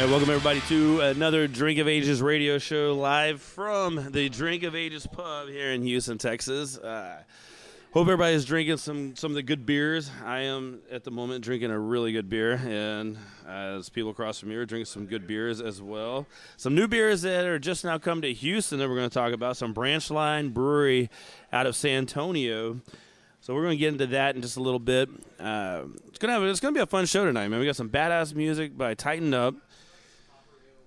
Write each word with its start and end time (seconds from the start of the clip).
Right, 0.00 0.08
welcome 0.08 0.30
everybody 0.30 0.60
to 0.62 1.00
another 1.00 1.46
Drink 1.46 1.78
of 1.78 1.86
Ages 1.86 2.22
radio 2.22 2.56
show 2.56 2.94
live 2.94 3.42
from 3.42 4.12
the 4.12 4.30
Drink 4.30 4.62
of 4.62 4.74
Ages 4.74 5.06
pub 5.06 5.48
here 5.48 5.72
in 5.72 5.82
Houston, 5.82 6.16
Texas. 6.16 6.78
Uh, 6.78 7.22
hope 7.92 8.06
everybody's 8.06 8.46
drinking 8.46 8.78
some 8.78 9.14
some 9.14 9.32
of 9.32 9.34
the 9.34 9.42
good 9.42 9.66
beers. 9.66 10.10
I 10.24 10.40
am 10.40 10.80
at 10.90 11.04
the 11.04 11.10
moment 11.10 11.44
drinking 11.44 11.70
a 11.70 11.78
really 11.78 12.12
good 12.12 12.30
beer, 12.30 12.54
and 12.54 13.18
as 13.46 13.90
people 13.90 14.10
across 14.10 14.38
from 14.38 14.48
here 14.48 14.62
are 14.62 14.64
drinking 14.64 14.86
some 14.86 15.04
good 15.04 15.26
beers 15.26 15.60
as 15.60 15.82
well. 15.82 16.26
Some 16.56 16.74
new 16.74 16.88
beers 16.88 17.20
that 17.22 17.44
are 17.44 17.58
just 17.58 17.84
now 17.84 17.98
come 17.98 18.22
to 18.22 18.32
Houston 18.32 18.78
that 18.78 18.88
we're 18.88 18.96
going 18.96 19.10
to 19.10 19.14
talk 19.14 19.34
about. 19.34 19.58
Some 19.58 19.74
Branch 19.74 20.10
Line 20.10 20.48
Brewery 20.48 21.10
out 21.52 21.66
of 21.66 21.76
San 21.76 21.98
Antonio. 21.98 22.80
So 23.42 23.54
we're 23.54 23.64
going 23.64 23.76
to 23.76 23.80
get 23.80 23.88
into 23.88 24.06
that 24.06 24.34
in 24.34 24.40
just 24.40 24.56
a 24.56 24.62
little 24.62 24.78
bit. 24.78 25.10
Uh, 25.38 25.82
it's 26.08 26.18
gonna 26.18 26.32
have 26.32 26.42
it's 26.44 26.60
gonna 26.60 26.72
be 26.72 26.80
a 26.80 26.86
fun 26.86 27.04
show 27.04 27.26
tonight, 27.26 27.48
man. 27.48 27.60
We 27.60 27.66
got 27.66 27.76
some 27.76 27.90
badass 27.90 28.34
music 28.34 28.78
by 28.78 28.94
Tighten 28.94 29.34
Up. 29.34 29.54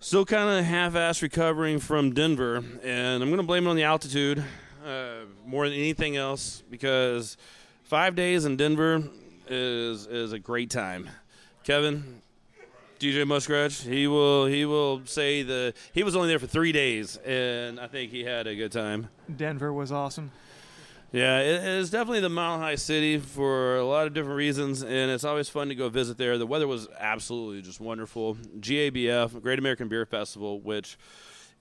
Still 0.03 0.25
kind 0.25 0.59
of 0.59 0.65
half-ass 0.65 1.21
recovering 1.21 1.79
from 1.79 2.13
Denver, 2.13 2.57
and 2.83 3.23
I'm 3.23 3.29
going 3.29 3.37
to 3.37 3.47
blame 3.47 3.65
it 3.65 3.69
on 3.69 3.77
the 3.77 3.83
altitude 3.83 4.43
uh, 4.85 5.19
more 5.45 5.65
than 5.65 5.77
anything 5.77 6.17
else 6.17 6.61
because 6.69 7.37
five 7.83 8.13
days 8.13 8.43
in 8.43 8.57
Denver 8.57 9.01
is 9.47 10.05
is 10.07 10.33
a 10.33 10.39
great 10.39 10.69
time. 10.69 11.09
Kevin, 11.63 12.21
DJ 12.99 13.25
Muskrat, 13.25 13.71
he 13.71 14.05
will 14.07 14.45
he 14.45 14.65
will 14.65 15.05
say 15.05 15.41
the 15.41 15.73
he 15.93 16.03
was 16.03 16.17
only 16.17 16.27
there 16.27 16.37
for 16.37 16.47
three 16.47 16.73
days, 16.73 17.15
and 17.25 17.79
I 17.79 17.87
think 17.87 18.11
he 18.11 18.25
had 18.25 18.45
a 18.45 18.55
good 18.55 18.73
time. 18.73 19.07
Denver 19.33 19.71
was 19.71 19.93
awesome. 19.93 20.31
Yeah, 21.13 21.41
it 21.41 21.63
is 21.63 21.91
definitely 21.91 22.21
the 22.21 22.29
Mile 22.29 22.57
High 22.57 22.73
City 22.73 23.19
for 23.19 23.75
a 23.75 23.85
lot 23.85 24.07
of 24.07 24.15
different 24.15 24.35
reasons, 24.35 24.81
and 24.81 25.11
it's 25.11 25.23
always 25.23 25.47
fun 25.47 25.69
to 25.69 25.75
go 25.75 25.87
visit 25.87 26.17
there. 26.17 26.39
The 26.39 26.47
weather 26.47 26.67
was 26.67 26.87
absolutely 26.99 27.61
just 27.61 27.79
wonderful. 27.79 28.33
GABF, 28.33 29.39
Great 29.43 29.59
American 29.59 29.87
Beer 29.87 30.07
Festival, 30.07 30.59
which 30.59 30.97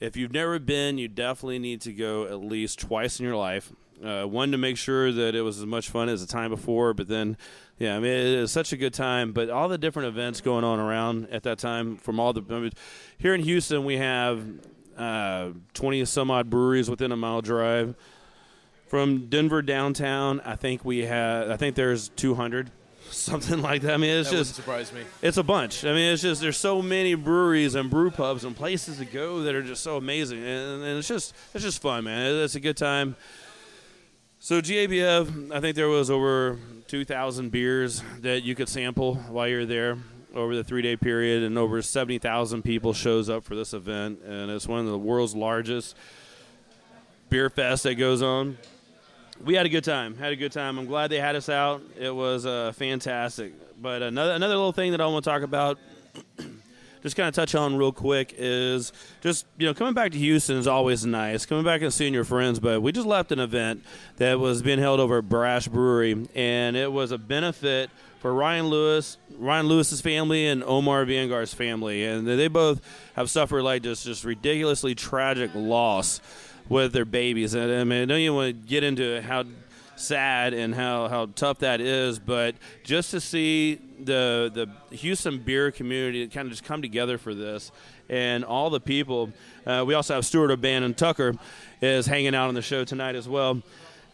if 0.00 0.16
you've 0.16 0.32
never 0.32 0.58
been, 0.58 0.96
you 0.96 1.06
definitely 1.06 1.58
need 1.58 1.82
to 1.82 1.92
go 1.92 2.24
at 2.24 2.40
least 2.40 2.80
twice 2.80 3.20
in 3.20 3.26
your 3.26 3.36
life. 3.36 3.70
Uh, 4.02 4.24
one 4.24 4.52
to 4.52 4.56
make 4.56 4.78
sure 4.78 5.12
that 5.12 5.34
it 5.34 5.42
was 5.42 5.58
as 5.58 5.66
much 5.66 5.90
fun 5.90 6.08
as 6.08 6.26
the 6.26 6.26
time 6.26 6.50
before, 6.50 6.94
but 6.94 7.08
then, 7.08 7.36
yeah, 7.78 7.94
I 7.94 8.00
mean, 8.00 8.10
it 8.10 8.24
is 8.24 8.50
such 8.50 8.72
a 8.72 8.78
good 8.78 8.94
time. 8.94 9.32
But 9.34 9.50
all 9.50 9.68
the 9.68 9.76
different 9.76 10.08
events 10.08 10.40
going 10.40 10.64
on 10.64 10.80
around 10.80 11.28
at 11.30 11.42
that 11.42 11.58
time 11.58 11.98
from 11.98 12.18
all 12.18 12.32
the 12.32 12.42
I 12.48 12.58
mean, 12.58 12.72
here 13.18 13.34
in 13.34 13.42
Houston, 13.42 13.84
we 13.84 13.98
have 13.98 14.42
uh, 14.96 15.50
twenty 15.74 16.02
some 16.06 16.30
odd 16.30 16.48
breweries 16.48 16.88
within 16.88 17.12
a 17.12 17.18
mile 17.18 17.42
drive. 17.42 17.94
From 18.92 19.28
Denver 19.30 19.62
downtown, 19.62 20.40
I 20.40 20.54
think 20.54 20.84
we 20.84 21.06
have. 21.06 21.50
I 21.50 21.56
think 21.56 21.76
there's 21.76 22.10
200, 22.10 22.70
something 23.10 23.62
like 23.62 23.80
that. 23.80 23.94
I 23.94 23.96
mean, 23.96 24.10
it's 24.18 24.28
That 24.28 24.36
just 24.36 24.54
surprise 24.54 24.92
me. 24.92 25.00
it's 25.22 25.38
a 25.38 25.42
bunch. 25.42 25.86
I 25.86 25.94
mean, 25.94 26.12
it's 26.12 26.20
just 26.20 26.42
there's 26.42 26.58
so 26.58 26.82
many 26.82 27.14
breweries 27.14 27.74
and 27.74 27.88
brew 27.88 28.10
pubs 28.10 28.44
and 28.44 28.54
places 28.54 28.98
to 28.98 29.06
go 29.06 29.44
that 29.44 29.54
are 29.54 29.62
just 29.62 29.82
so 29.82 29.96
amazing, 29.96 30.40
and, 30.44 30.82
and 30.84 30.98
it's 30.98 31.08
just 31.08 31.34
it's 31.54 31.64
just 31.64 31.80
fun, 31.80 32.04
man. 32.04 32.34
It's 32.44 32.54
a 32.54 32.60
good 32.60 32.76
time. 32.76 33.16
So 34.40 34.60
GABF, 34.60 35.50
I 35.54 35.60
think 35.60 35.74
there 35.74 35.88
was 35.88 36.10
over 36.10 36.58
2,000 36.88 37.50
beers 37.50 38.02
that 38.20 38.42
you 38.42 38.54
could 38.54 38.68
sample 38.68 39.14
while 39.14 39.48
you're 39.48 39.64
there 39.64 39.96
over 40.34 40.54
the 40.54 40.64
three-day 40.64 40.96
period, 40.98 41.44
and 41.44 41.56
over 41.56 41.80
70,000 41.80 42.60
people 42.60 42.92
shows 42.92 43.30
up 43.30 43.42
for 43.42 43.54
this 43.54 43.72
event, 43.72 44.20
and 44.20 44.50
it's 44.50 44.68
one 44.68 44.80
of 44.80 44.86
the 44.86 44.98
world's 44.98 45.34
largest 45.34 45.96
beer 47.30 47.48
fest 47.48 47.84
that 47.84 47.94
goes 47.94 48.20
on 48.20 48.58
we 49.44 49.54
had 49.54 49.66
a 49.66 49.68
good 49.68 49.84
time. 49.84 50.16
Had 50.16 50.32
a 50.32 50.36
good 50.36 50.52
time. 50.52 50.78
I'm 50.78 50.86
glad 50.86 51.10
they 51.10 51.18
had 51.18 51.36
us 51.36 51.48
out. 51.48 51.82
It 51.98 52.14
was 52.14 52.46
uh, 52.46 52.72
fantastic. 52.72 53.52
But 53.80 54.02
another 54.02 54.32
another 54.32 54.54
little 54.54 54.72
thing 54.72 54.92
that 54.92 55.00
I 55.00 55.06
want 55.06 55.24
to 55.24 55.30
talk 55.30 55.42
about, 55.42 55.78
just 57.02 57.16
kind 57.16 57.28
of 57.28 57.34
touch 57.34 57.54
on 57.54 57.76
real 57.76 57.92
quick, 57.92 58.34
is 58.36 58.92
just 59.20 59.46
you 59.58 59.66
know 59.66 59.74
coming 59.74 59.94
back 59.94 60.12
to 60.12 60.18
Houston 60.18 60.56
is 60.56 60.66
always 60.66 61.04
nice. 61.04 61.46
Coming 61.46 61.64
back 61.64 61.82
and 61.82 61.92
seeing 61.92 62.14
your 62.14 62.24
friends. 62.24 62.60
But 62.60 62.82
we 62.82 62.92
just 62.92 63.06
left 63.06 63.32
an 63.32 63.40
event 63.40 63.84
that 64.16 64.38
was 64.38 64.62
being 64.62 64.78
held 64.78 65.00
over 65.00 65.18
at 65.18 65.28
Brash 65.28 65.66
Brewery, 65.68 66.28
and 66.34 66.76
it 66.76 66.92
was 66.92 67.10
a 67.10 67.18
benefit 67.18 67.90
for 68.20 68.32
Ryan 68.32 68.68
Lewis, 68.68 69.18
Ryan 69.36 69.66
Lewis's 69.66 70.00
family, 70.00 70.46
and 70.46 70.62
Omar 70.62 71.04
Vangar's 71.04 71.52
family, 71.52 72.04
and 72.04 72.26
they 72.26 72.46
both 72.46 72.80
have 73.16 73.28
suffered 73.28 73.64
like 73.64 73.82
just 73.82 74.04
just 74.04 74.24
ridiculously 74.24 74.94
tragic 74.94 75.50
loss 75.54 76.20
with 76.72 76.94
their 76.94 77.04
babies. 77.04 77.52
And 77.52 77.70
I 77.70 77.84
mean, 77.84 78.02
I 78.02 78.04
don't 78.06 78.18
even 78.18 78.34
want 78.34 78.48
to 78.48 78.68
get 78.68 78.82
into 78.82 79.20
how 79.20 79.44
sad 79.94 80.54
and 80.54 80.74
how, 80.74 81.06
how 81.06 81.26
tough 81.26 81.58
that 81.58 81.82
is, 81.82 82.18
but 82.18 82.54
just 82.82 83.10
to 83.10 83.20
see 83.20 83.78
the 84.00 84.50
the 84.88 84.96
Houston 84.96 85.38
beer 85.38 85.70
community 85.70 86.26
kind 86.28 86.46
of 86.46 86.50
just 86.50 86.64
come 86.64 86.80
together 86.80 87.18
for 87.18 87.34
this, 87.34 87.70
and 88.08 88.42
all 88.44 88.70
the 88.70 88.80
people. 88.80 89.30
Uh, 89.66 89.84
we 89.86 89.94
also 89.94 90.14
have 90.14 90.24
Stuart 90.24 90.50
O'Bannon 90.50 90.94
Tucker 90.94 91.34
is 91.82 92.06
hanging 92.06 92.34
out 92.34 92.48
on 92.48 92.54
the 92.54 92.62
show 92.62 92.84
tonight 92.84 93.14
as 93.14 93.28
well. 93.28 93.62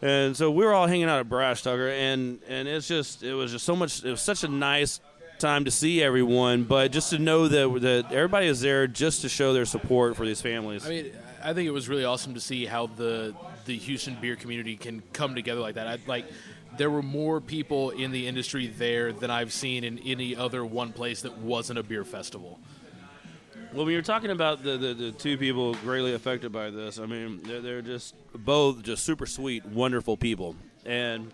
And 0.01 0.35
so 0.37 0.51
we 0.51 0.63
were 0.63 0.73
all 0.73 0.85
hanging 0.85 1.05
out 1.05 1.19
at 1.19 1.29
Brash 1.29 1.63
Tucker, 1.63 1.89
and 1.89 2.39
and 2.49 2.67
it's 2.67 2.87
just 2.87 3.23
it 3.23 3.33
was 3.33 3.51
just 3.51 3.65
so 3.65 3.75
much. 3.75 4.03
It 4.03 4.11
was 4.11 4.21
such 4.21 4.43
a 4.43 4.49
nice 4.49 4.99
time 5.39 5.63
to 5.63 5.71
see 5.71 6.03
everyone, 6.03 6.65
but 6.65 6.91
just 6.91 7.09
to 7.11 7.19
know 7.19 7.47
that 7.47 7.81
that 7.81 8.11
everybody 8.11 8.47
is 8.47 8.59
there 8.59 8.85
just 8.85 9.21
to 9.21 9.29
show 9.29 9.53
their 9.53 9.65
support 9.65 10.17
for 10.17 10.25
these 10.25 10.41
families. 10.41 10.85
I 10.85 10.89
mean, 10.89 11.11
I 11.43 11.53
think 11.53 11.67
it 11.67 11.71
was 11.71 11.87
really 11.87 12.05
awesome 12.05 12.33
to 12.33 12.39
see 12.39 12.65
how 12.65 12.87
the 12.87 13.35
the 13.65 13.77
Houston 13.77 14.17
beer 14.19 14.35
community 14.35 14.75
can 14.75 15.01
come 15.13 15.35
together 15.35 15.61
like 15.61 15.75
that. 15.75 15.87
I 15.87 15.97
like 16.07 16.25
there 16.77 16.89
were 16.89 17.01
more 17.01 17.41
people 17.41 17.91
in 17.91 18.11
the 18.11 18.27
industry 18.27 18.67
there 18.67 19.11
than 19.11 19.31
I've 19.31 19.53
seen 19.53 19.83
in 19.83 19.99
any 19.99 20.35
other 20.35 20.63
one 20.65 20.93
place 20.93 21.21
that 21.21 21.37
wasn't 21.37 21.79
a 21.79 21.83
beer 21.83 22.03
festival. 22.03 22.59
Well, 23.73 23.85
when 23.85 23.93
you're 23.93 24.01
talking 24.01 24.31
about 24.31 24.63
the, 24.63 24.77
the, 24.77 24.93
the 24.95 25.11
two 25.11 25.37
people 25.37 25.75
greatly 25.75 26.15
affected 26.15 26.51
by 26.51 26.71
this, 26.71 26.97
I 26.97 27.05
mean, 27.05 27.41
they're, 27.43 27.61
they're 27.61 27.81
just 27.83 28.15
both 28.33 28.81
just 28.81 29.03
super 29.03 29.27
sweet, 29.27 29.63
wonderful 29.65 30.17
people, 30.17 30.55
and 30.85 31.31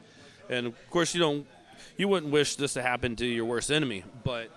and 0.50 0.68
of 0.68 0.90
course 0.90 1.14
you 1.14 1.22
don't 1.22 1.48
you 1.98 2.08
wouldn't 2.08 2.32
wish 2.32 2.56
this 2.56 2.74
to 2.74 2.82
happen 2.82 3.16
to 3.18 3.26
your 3.26 3.46
worst 3.46 3.72
enemy, 3.72 4.04
but 4.24 4.50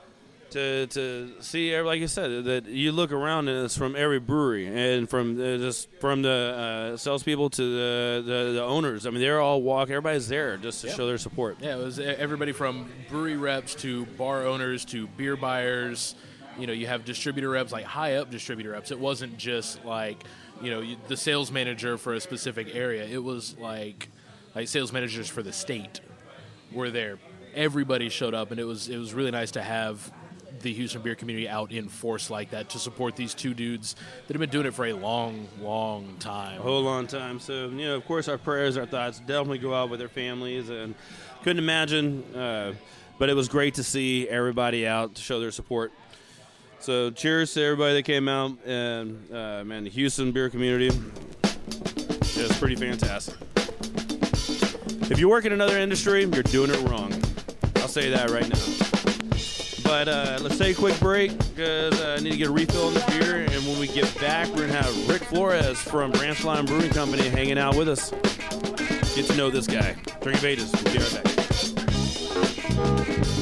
to 0.50 0.86
to 0.88 1.32
see 1.41 1.78
like 1.81 2.00
you 2.00 2.09
said 2.09 2.44
that 2.44 2.66
you 2.66 2.92
look 2.92 3.12
around 3.12 3.48
and 3.48 3.64
it's 3.64 3.76
from 3.76 3.94
every 3.97 4.19
brewery 4.19 4.66
and 4.66 5.09
from 5.09 5.41
uh, 5.41 5.59
just 5.59 5.88
from 6.00 6.22
the 6.22 6.92
uh, 6.92 6.97
salespeople 6.97 7.50
to 7.50 7.62
the, 7.62 8.22
the 8.25 8.53
the 8.54 8.62
owners. 8.62 9.06
I 9.06 9.10
mean, 9.10 9.20
they're 9.20 9.41
all 9.41 9.62
walk. 9.62 9.91
Everybody's 9.91 10.28
there 10.28 10.56
just 10.56 10.82
to 10.82 10.91
show 10.91 11.06
their 11.06 11.19
support. 11.19 11.58
Yeah, 11.60 11.76
it 11.76 11.84
was 11.84 11.98
everybody 11.98 12.53
from 12.53 12.91
brewery 13.08 13.37
reps 13.37 13.75
to 13.76 14.06
bar 14.06 14.47
owners 14.47 14.84
to 14.87 15.06
beer 15.06 15.37
buyers. 15.37 16.14
You 16.58 16.66
know, 16.66 16.72
you 16.72 16.88
have 16.88 17.04
distributor 17.04 17.50
reps, 17.50 17.72
like 17.72 17.84
high 17.84 18.16
up 18.16 18.31
distributor 18.31 18.70
reps. 18.70 18.91
It 18.91 18.98
wasn't 18.98 19.38
just 19.38 19.84
like, 19.84 20.25
you 20.60 20.70
know, 20.70 20.84
the 21.06 21.16
sales 21.16 21.53
manager 21.53 21.97
for 21.97 22.14
a 22.14 22.20
specific 22.20 22.75
area. 22.75 23.04
It 23.04 23.22
was 23.22 23.56
like, 23.58 24.08
like 24.56 24.66
sales 24.66 24.92
managers 24.92 25.28
for 25.28 25.42
the 25.42 25.53
state 25.53 26.00
were 26.72 26.91
there. 26.91 27.19
Everybody 27.54 28.08
showed 28.08 28.34
up, 28.34 28.50
and 28.50 28.58
it 28.58 28.64
was 28.64 28.88
it 28.88 28.98
was 28.98 29.14
really 29.14 29.31
nice 29.31 29.53
to 29.53 29.62
have 29.62 30.12
the 30.60 30.72
Houston 30.72 31.02
beer 31.02 31.14
community 31.14 31.48
out 31.48 31.72
in 31.72 31.88
force 31.88 32.30
like 32.30 32.50
that 32.50 32.68
to 32.70 32.78
support 32.78 33.16
these 33.16 33.34
two 33.34 33.54
dudes 33.54 33.96
that 34.26 34.34
have 34.34 34.40
been 34.40 34.50
doing 34.50 34.66
it 34.66 34.74
for 34.74 34.86
a 34.86 34.92
long, 34.92 35.48
long 35.60 36.16
time. 36.18 36.60
a 36.60 36.62
whole 36.62 36.82
long 36.82 37.06
time. 37.06 37.40
So, 37.40 37.68
you 37.68 37.86
know, 37.86 37.96
of 37.96 38.06
course, 38.06 38.28
our 38.28 38.38
prayers, 38.38 38.76
our 38.76 38.86
thoughts 38.86 39.20
definitely 39.20 39.58
go 39.58 39.74
out 39.74 39.90
with 39.90 40.00
their 40.00 40.08
families, 40.08 40.68
and 40.68 40.94
couldn't 41.42 41.62
imagine. 41.62 42.22
Uh, 42.34 42.74
but 43.18 43.28
it 43.28 43.34
was 43.34 43.48
great 43.48 43.74
to 43.74 43.82
see 43.82 44.28
everybody 44.28 44.86
out 44.86 45.16
to 45.16 45.22
show 45.22 45.40
their 45.40 45.50
support. 45.50 45.92
So, 46.80 47.10
cheers 47.10 47.54
to 47.54 47.62
everybody 47.62 47.94
that 47.94 48.04
came 48.04 48.28
out, 48.28 48.56
and 48.64 49.32
uh, 49.32 49.64
man, 49.64 49.84
the 49.84 49.90
Houston 49.90 50.30
beer 50.30 50.48
community 50.48 50.96
is 52.36 52.56
pretty 52.58 52.76
fantastic. 52.76 53.34
If 55.10 55.18
you 55.18 55.28
work 55.28 55.44
in 55.44 55.52
another 55.52 55.78
industry, 55.78 56.24
you're 56.24 56.42
doing 56.42 56.70
it 56.70 56.88
wrong. 56.88 57.12
I'll 57.76 57.88
say 57.88 58.10
that 58.10 58.30
right 58.30 58.48
now. 58.48 58.88
But 59.88 60.06
uh, 60.06 60.38
let's 60.43 60.58
take 60.58 60.76
a 60.76 60.79
quick 60.79 61.00
break 61.00 61.31
because 61.38 61.99
uh, 61.99 62.17
I 62.19 62.23
need 62.23 62.32
to 62.32 62.37
get 62.37 62.49
a 62.49 62.52
refill 62.52 62.88
on 62.88 62.94
the 62.94 63.02
beer. 63.08 63.37
And 63.37 63.67
when 63.67 63.81
we 63.81 63.88
get 63.88 64.05
back, 64.20 64.46
we're 64.49 64.69
going 64.69 64.69
to 64.69 64.82
have 64.82 65.08
Rick 65.08 65.23
Flores 65.23 65.79
from 65.79 66.12
Branch 66.12 66.44
Line 66.44 66.67
Brewing 66.67 66.90
Company 66.90 67.26
hanging 67.26 67.56
out 67.56 67.75
with 67.75 67.88
us. 67.88 68.11
Get 69.17 69.25
to 69.29 69.35
know 69.35 69.49
this 69.49 69.67
guy. 69.67 69.96
Drink 70.20 70.43
of. 70.43 70.70
We'll 70.75 70.93
be 70.93 70.99
right 70.99 71.25
back. 73.25 73.38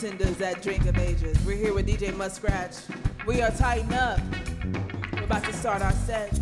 Bartenders 0.00 0.40
at 0.40 0.62
Drink 0.62 0.86
of 0.86 0.96
Ages. 0.96 1.36
We're 1.44 1.56
here 1.56 1.74
with 1.74 1.86
DJ 1.86 2.16
Muskrat. 2.16 2.82
We 3.26 3.42
are 3.42 3.50
tighten 3.50 3.92
up. 3.92 4.18
We're 5.12 5.24
about 5.24 5.44
to 5.44 5.52
start 5.52 5.82
our 5.82 5.92
set 5.92 6.38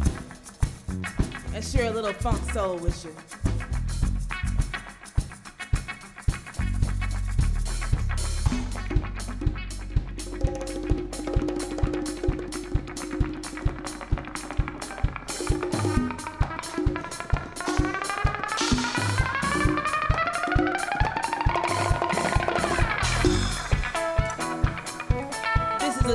and 1.52 1.64
share 1.64 1.90
a 1.90 1.90
little 1.90 2.12
funk 2.12 2.38
soul 2.52 2.76
with 2.76 3.04
you. 3.04 3.27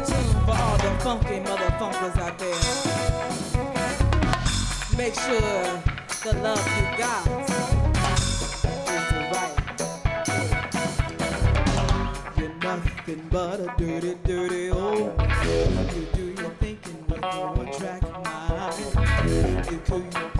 Tune 0.05 0.45
for 0.45 0.51
all 0.51 0.77
the 0.77 0.91
funky 0.99 1.39
motherfuckers 1.39 2.17
out 2.19 2.37
there. 2.39 2.61
Make 4.97 5.15
sure 5.15 5.81
the 6.23 6.33
love 6.41 6.65
you 6.77 6.85
got 6.97 7.27
is 7.41 9.05
the 9.11 9.21
right. 9.33 9.57
You're 12.37 12.55
nothing 12.55 13.21
but 13.31 13.59
a 13.59 13.73
dirty, 13.77 14.15
dirty 14.23 14.69
old. 14.69 15.13
You 15.95 16.05
do 16.13 16.25
your 16.41 16.51
thinking 16.59 17.05
with 17.07 17.21
no 17.21 17.53
attract 17.61 18.05
mind. 18.23 18.75
You 19.71 19.79
cool 19.85 20.32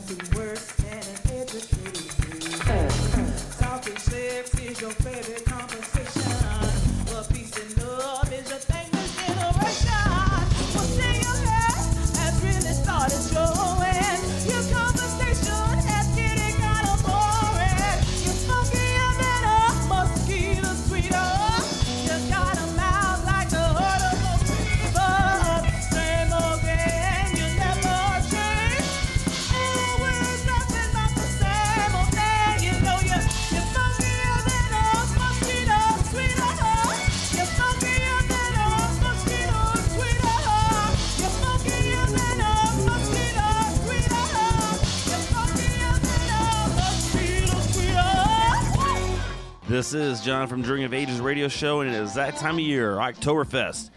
stool. 0.00 0.16
There's 0.16 0.33
This 49.94 50.18
is 50.18 50.26
John 50.26 50.48
from 50.48 50.60
Drink 50.60 50.84
of 50.84 50.92
Ages 50.92 51.20
radio 51.20 51.46
show, 51.46 51.80
and 51.80 51.88
it 51.88 51.94
is 51.94 52.14
that 52.14 52.34
time 52.34 52.56
of 52.56 52.62
year, 52.62 52.94
Oktoberfest. 52.94 53.90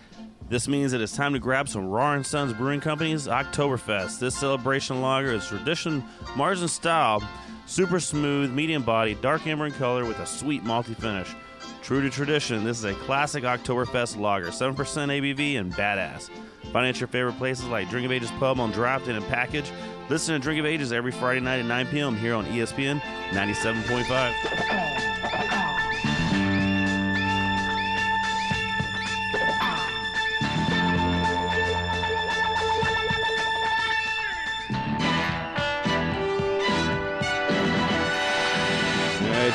This 0.47 0.67
means 0.67 0.91
that 0.91 1.01
it's 1.01 1.15
time 1.15 1.33
to 1.33 1.39
grab 1.39 1.67
some 1.67 1.87
Raw 1.87 2.13
and 2.13 2.23
Sons 2.23 2.53
Brewing 2.53 2.81
Company's 2.81 3.25
Oktoberfest. 3.25 4.19
This 4.19 4.37
celebration 4.37 5.01
lager 5.01 5.33
is 5.33 5.47
tradition, 5.47 6.03
Märzen 6.35 6.69
style, 6.69 7.27
super 7.65 7.99
smooth, 7.99 8.51
medium 8.51 8.83
body, 8.83 9.15
dark 9.15 9.47
amber 9.47 9.65
in 9.65 9.71
color 9.71 10.05
with 10.05 10.19
a 10.19 10.25
sweet 10.27 10.63
malty 10.63 10.95
finish. 10.95 11.33
True 11.81 12.03
to 12.03 12.11
tradition, 12.11 12.63
this 12.63 12.77
is 12.77 12.85
a 12.85 12.93
classic 12.93 13.43
Oktoberfest 13.43 14.19
lager, 14.19 14.49
7% 14.49 14.75
ABV 14.75 15.57
and 15.57 15.73
badass. 15.73 16.29
Find 16.71 16.85
it 16.85 16.89
at 16.89 16.99
your 16.99 17.07
favorite 17.07 17.39
places 17.39 17.65
like 17.65 17.89
Drink 17.89 18.05
of 18.05 18.11
Ages 18.11 18.29
Pub 18.37 18.59
on 18.59 18.69
draft 18.69 19.07
and 19.07 19.17
in 19.17 19.23
package. 19.23 19.71
Listen 20.11 20.35
to 20.35 20.39
Drink 20.39 20.59
of 20.59 20.67
Ages 20.67 20.93
every 20.93 21.11
Friday 21.11 21.39
night 21.39 21.59
at 21.59 21.65
9 21.65 21.87
p.m. 21.87 22.15
here 22.15 22.35
on 22.35 22.45
ESPN 22.45 23.01
97.5. 23.31 25.66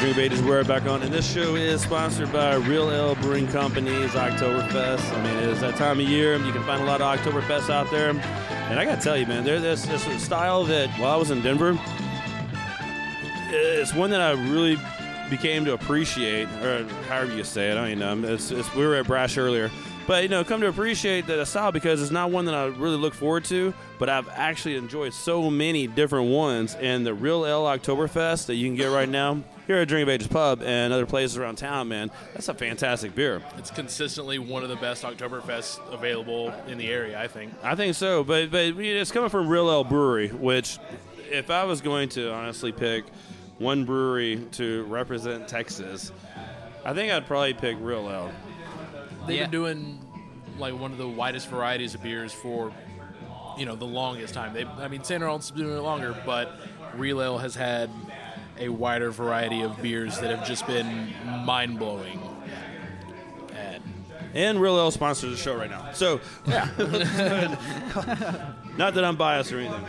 Of 0.03 0.19
Ages, 0.19 0.43
we're 0.43 0.65
back 0.65 0.85
on, 0.87 1.01
and 1.03 1.15
this 1.15 1.33
show 1.33 1.55
is 1.55 1.81
sponsored 1.81 2.33
by 2.33 2.57
Real 2.57 2.91
Ale 2.91 3.15
Brewing 3.15 3.47
Company's 3.47 4.11
Oktoberfest. 4.11 5.17
I 5.17 5.23
mean, 5.23 5.49
it's 5.49 5.61
that 5.61 5.77
time 5.77 6.01
of 6.01 6.09
year. 6.09 6.37
You 6.37 6.53
can 6.53 6.65
find 6.65 6.83
a 6.83 6.85
lot 6.85 7.01
of 7.01 7.19
Oktoberfest 7.19 7.71
out 7.71 7.89
there. 7.93 8.11
And 8.11 8.81
I 8.81 8.85
got 8.85 8.97
to 8.97 9.01
tell 9.01 9.17
you, 9.17 9.27
man, 9.27 9.45
there's 9.45 9.63
this, 9.63 9.87
this 9.87 10.23
style 10.23 10.65
that 10.65 10.91
while 10.99 11.13
I 11.13 11.17
was 11.17 11.31
in 11.31 11.41
Denver, 11.41 11.79
it's 13.51 13.95
one 13.95 14.11
that 14.11 14.21
I 14.21 14.33
really 14.33 14.77
became 15.31 15.65
to 15.67 15.73
appreciate, 15.73 16.49
or 16.63 16.85
however 17.09 17.33
you 17.35 17.45
say 17.45 17.71
it. 17.71 17.79
I 17.79 17.95
don't 17.95 18.23
know. 18.23 18.35
It's, 18.35 18.51
it's, 18.51 18.75
we 18.75 18.85
were 18.85 18.97
at 18.97 19.07
Brash 19.07 19.39
earlier, 19.39 19.71
But 20.07 20.25
you 20.25 20.29
know, 20.29 20.43
come 20.43 20.61
to 20.63 20.67
appreciate 20.67 21.27
that 21.29 21.47
style 21.47 21.71
because 21.71 22.03
it's 22.03 22.11
not 22.11 22.31
one 22.31 22.45
that 22.47 22.55
I 22.55 22.67
really 22.67 22.97
look 22.97 23.15
forward 23.15 23.45
to. 23.47 23.73
But 24.01 24.09
I've 24.09 24.29
actually 24.31 24.77
enjoyed 24.77 25.15
so 25.15 25.49
many 25.49 25.87
different 25.87 26.31
ones, 26.31 26.75
and 26.75 27.07
the 27.07 27.15
Real 27.15 27.47
Ale 27.47 27.65
Oktoberfest 27.65 28.47
that 28.47 28.57
you 28.57 28.67
can 28.69 28.77
get 28.77 28.87
right 28.87 29.09
now 29.09 29.43
here 29.73 29.83
at 29.83 29.89
Drink 29.89 30.03
of 30.03 30.09
Ages 30.11 30.27
Pub 30.29 30.63
and 30.63 30.93
other 30.93 31.07
places 31.07 31.39
around 31.39 31.57
town, 31.57 31.89
man, 31.89 32.11
that's 32.35 32.49
a 32.49 32.55
fantastic 32.55 33.15
beer. 33.15 33.43
It's 33.57 33.71
consistently 33.71 34.39
one 34.39 34.63
of 34.63 34.69
the 34.69 34.77
best 34.77 35.03
Oktoberfests 35.03 35.81
available 35.93 36.53
in 36.69 36.77
the 36.79 36.89
area, 36.89 37.21
I 37.21 37.27
think. 37.29 37.53
I 37.63 37.75
think 37.75 37.95
so, 37.95 38.23
but 38.23 38.51
but 38.51 38.61
it's 38.79 39.11
coming 39.11 39.31
from 39.31 39.49
Real 39.49 39.71
Ale 39.71 39.85
Brewery, 39.85 40.29
which 40.29 40.79
if 41.31 41.51
I 41.51 41.65
was 41.65 41.81
going 41.81 42.11
to 42.11 42.31
honestly 42.33 42.73
pick 42.73 43.05
one 43.59 43.85
brewery 43.85 44.47
to 44.53 44.85
represent 44.85 45.49
Texas, 45.49 46.13
I 46.85 46.93
think 46.93 47.13
I'd 47.13 47.27
probably 47.27 47.55
pick 47.55 47.77
Real 47.81 48.11
Ale. 48.11 48.31
They've 49.27 49.37
Yeah. 49.37 49.43
been 49.45 49.51
doing 49.51 49.99
like 50.59 50.79
one 50.79 50.93
of 50.93 50.99
the 50.99 51.09
widest 51.09 51.49
varieties 51.49 51.95
of 51.95 52.03
beers 52.03 52.33
for 52.33 52.73
you 53.57 53.65
know 53.67 53.75
the 53.77 53.87
longest 53.87 54.35
time. 54.35 54.53
They, 54.53 54.65
I 54.65 54.89
mean, 54.89 55.03
St. 55.05 55.23
Arnold's 55.23 55.51
been 55.51 55.65
doing 55.65 55.79
it 55.79 55.83
longer, 55.83 56.15
but 56.27 56.59
Real 56.95 57.23
Ale 57.23 57.39
has 57.39 57.55
had 57.55 57.89
a 58.59 58.69
wider 58.69 59.11
variety 59.11 59.63
of 59.63 59.81
beers 59.83 60.19
that 60.21 60.31
have 60.31 60.47
just 60.47 60.67
been 60.67 61.13
mind 61.45 61.79
blowing. 61.79 62.21
And 63.55 63.83
And 64.35 64.61
Real 64.61 64.79
Ale 64.79 64.91
sponsors 64.91 65.31
the 65.31 65.37
show 65.37 65.57
right 65.57 65.71
now. 65.71 65.93
So, 65.93 66.21
yeah. 66.47 66.69
Not 68.77 68.95
that 68.95 69.05
I'm 69.05 69.17
biased 69.17 69.53
or 69.53 69.61
anything. 69.61 69.85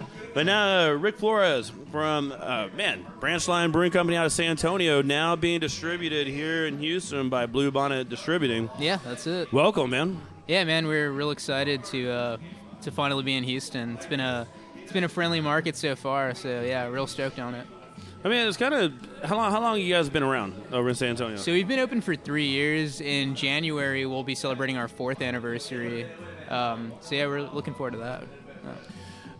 But 0.34 0.46
now, 0.46 0.90
uh, 0.90 0.92
Rick 0.92 1.18
Flores 1.18 1.72
from, 1.90 2.32
uh, 2.38 2.68
man, 2.76 3.04
Branch 3.18 3.48
Line 3.48 3.72
Brewing 3.72 3.90
Company 3.90 4.16
out 4.16 4.26
of 4.26 4.30
San 4.30 4.50
Antonio, 4.50 5.02
now 5.02 5.34
being 5.34 5.58
distributed 5.58 6.28
here 6.28 6.66
in 6.66 6.78
Houston 6.78 7.28
by 7.28 7.46
Blue 7.46 7.72
Bonnet 7.72 8.08
Distributing. 8.08 8.70
Yeah, 8.78 8.98
that's 9.04 9.26
it. 9.26 9.52
Welcome, 9.52 9.90
man. 9.90 10.20
Yeah, 10.46 10.62
man, 10.64 10.86
we're 10.86 11.10
real 11.10 11.30
excited 11.30 11.82
to 11.84 12.10
uh, 12.10 12.36
to 12.82 12.90
finally 12.90 13.24
be 13.24 13.34
in 13.34 13.42
Houston. 13.42 13.94
It's 13.96 14.06
been 14.06 14.20
a 14.20 14.46
it's 14.82 14.92
been 14.92 15.02
a 15.04 15.08
friendly 15.08 15.40
market 15.40 15.76
so 15.76 15.96
far, 15.96 16.34
so 16.34 16.60
yeah, 16.60 16.86
real 16.86 17.06
stoked 17.06 17.38
on 17.38 17.54
it. 17.54 17.66
I 18.28 18.30
mean, 18.30 18.46
it's 18.46 18.58
kind 18.58 18.74
of, 18.74 18.92
how 19.24 19.36
long, 19.36 19.50
how 19.50 19.58
long 19.62 19.80
you 19.80 19.90
guys 19.94 20.10
been 20.10 20.22
around 20.22 20.52
over 20.70 20.90
in 20.90 20.94
San 20.94 21.08
Antonio? 21.08 21.36
So 21.38 21.50
we've 21.50 21.66
been 21.66 21.78
open 21.78 22.02
for 22.02 22.14
three 22.14 22.46
years. 22.46 23.00
In 23.00 23.34
January, 23.34 24.04
we'll 24.04 24.22
be 24.22 24.34
celebrating 24.34 24.76
our 24.76 24.86
fourth 24.86 25.22
anniversary. 25.22 26.04
Um, 26.50 26.92
so 27.00 27.14
yeah, 27.14 27.26
we're 27.26 27.40
looking 27.40 27.72
forward 27.72 27.92
to 27.92 27.98
that. 28.00 28.22
Uh, 28.22 28.74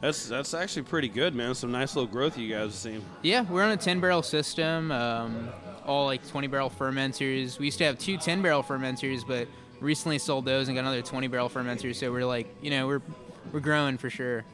That's 0.00 0.26
that's 0.26 0.54
actually 0.54 0.84
pretty 0.84 1.08
good, 1.08 1.34
man. 1.34 1.54
Some 1.54 1.70
nice 1.70 1.96
little 1.96 2.10
growth 2.10 2.38
you 2.38 2.48
guys 2.48 2.62
have 2.62 2.74
seen. 2.74 3.04
yeah, 3.22 3.42
we're 3.42 3.62
on 3.62 3.72
a 3.72 3.76
10 3.76 4.00
barrel 4.00 4.22
system, 4.22 4.90
um, 4.90 5.50
all 5.84 6.06
like 6.06 6.26
20 6.26 6.46
barrel 6.46 6.70
fermenters. 6.70 7.58
We 7.58 7.66
used 7.66 7.76
to 7.78 7.84
have 7.84 7.98
two 7.98 8.16
10 8.16 8.40
barrel 8.40 8.62
fermenters, 8.62 9.22
but 9.26 9.48
recently 9.80 10.18
sold 10.18 10.46
those 10.46 10.68
and 10.68 10.76
got 10.76 10.80
another 10.80 11.02
20 11.02 11.26
barrel 11.26 11.50
fermenter. 11.50 11.94
So 11.94 12.10
we're 12.10 12.24
like, 12.24 12.48
you 12.62 12.70
know, 12.70 12.86
we're 12.86 13.02
we're 13.52 13.60
growing 13.60 13.98
for 13.98 14.08
sure. 14.08 14.44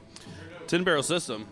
Ten 0.67 0.83
barrel 0.83 1.05
system, 1.05 1.47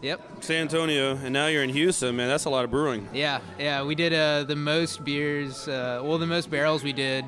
Yep. 0.00 0.20
San 0.44 0.62
Antonio, 0.62 1.16
and 1.16 1.32
now 1.32 1.48
you're 1.48 1.64
in 1.64 1.70
Houston, 1.70 2.14
man. 2.14 2.28
That's 2.28 2.44
a 2.44 2.50
lot 2.50 2.64
of 2.64 2.70
brewing. 2.70 3.08
Yeah, 3.12 3.40
yeah. 3.58 3.82
We 3.82 3.94
did 3.96 4.12
uh, 4.12 4.44
the 4.44 4.54
most 4.54 5.04
beers, 5.04 5.66
uh, 5.66 6.00
well, 6.04 6.18
the 6.18 6.26
most 6.26 6.50
barrels 6.50 6.84
we 6.84 6.92
did. 6.92 7.24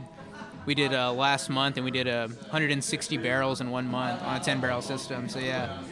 We 0.67 0.75
did 0.75 0.95
uh, 0.95 1.13
last 1.13 1.51
month, 1.51 1.77
and 1.79 1.85
we 1.85 1.91
did 1.91 2.07
uh, 2.07 2.29
160 2.29 3.17
barrels 3.17 3.61
in 3.61 3.71
one 3.71 3.87
month 3.89 4.23
on 4.23 4.37
a 4.37 4.41
10 4.41 4.61
barrel 4.61 4.83
system. 4.83 5.29
So 5.29 5.41
yeah, 5.41 5.83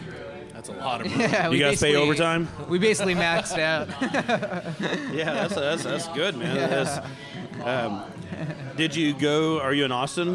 that's 0.53 0.69
a 0.69 0.73
lot 0.73 1.01
of 1.05 1.11
yeah. 1.17 1.51
You 1.51 1.59
guys 1.59 1.81
pay 1.81 1.97
overtime? 1.97 2.47
We 2.69 2.79
basically 2.79 3.15
maxed 3.15 3.59
out. 3.59 3.89
Yeah, 5.13 5.33
that's 5.35 5.55
that's, 5.55 5.83
that's 5.83 6.09
good, 6.09 6.37
man. 6.37 6.55
That's- 6.55 7.05
um, 7.65 8.05
did 8.79 8.95
you 8.95 9.13
go? 9.13 9.61
Are 9.61 9.75
you 9.75 9.85
in 9.85 9.91
Austin 9.91 10.35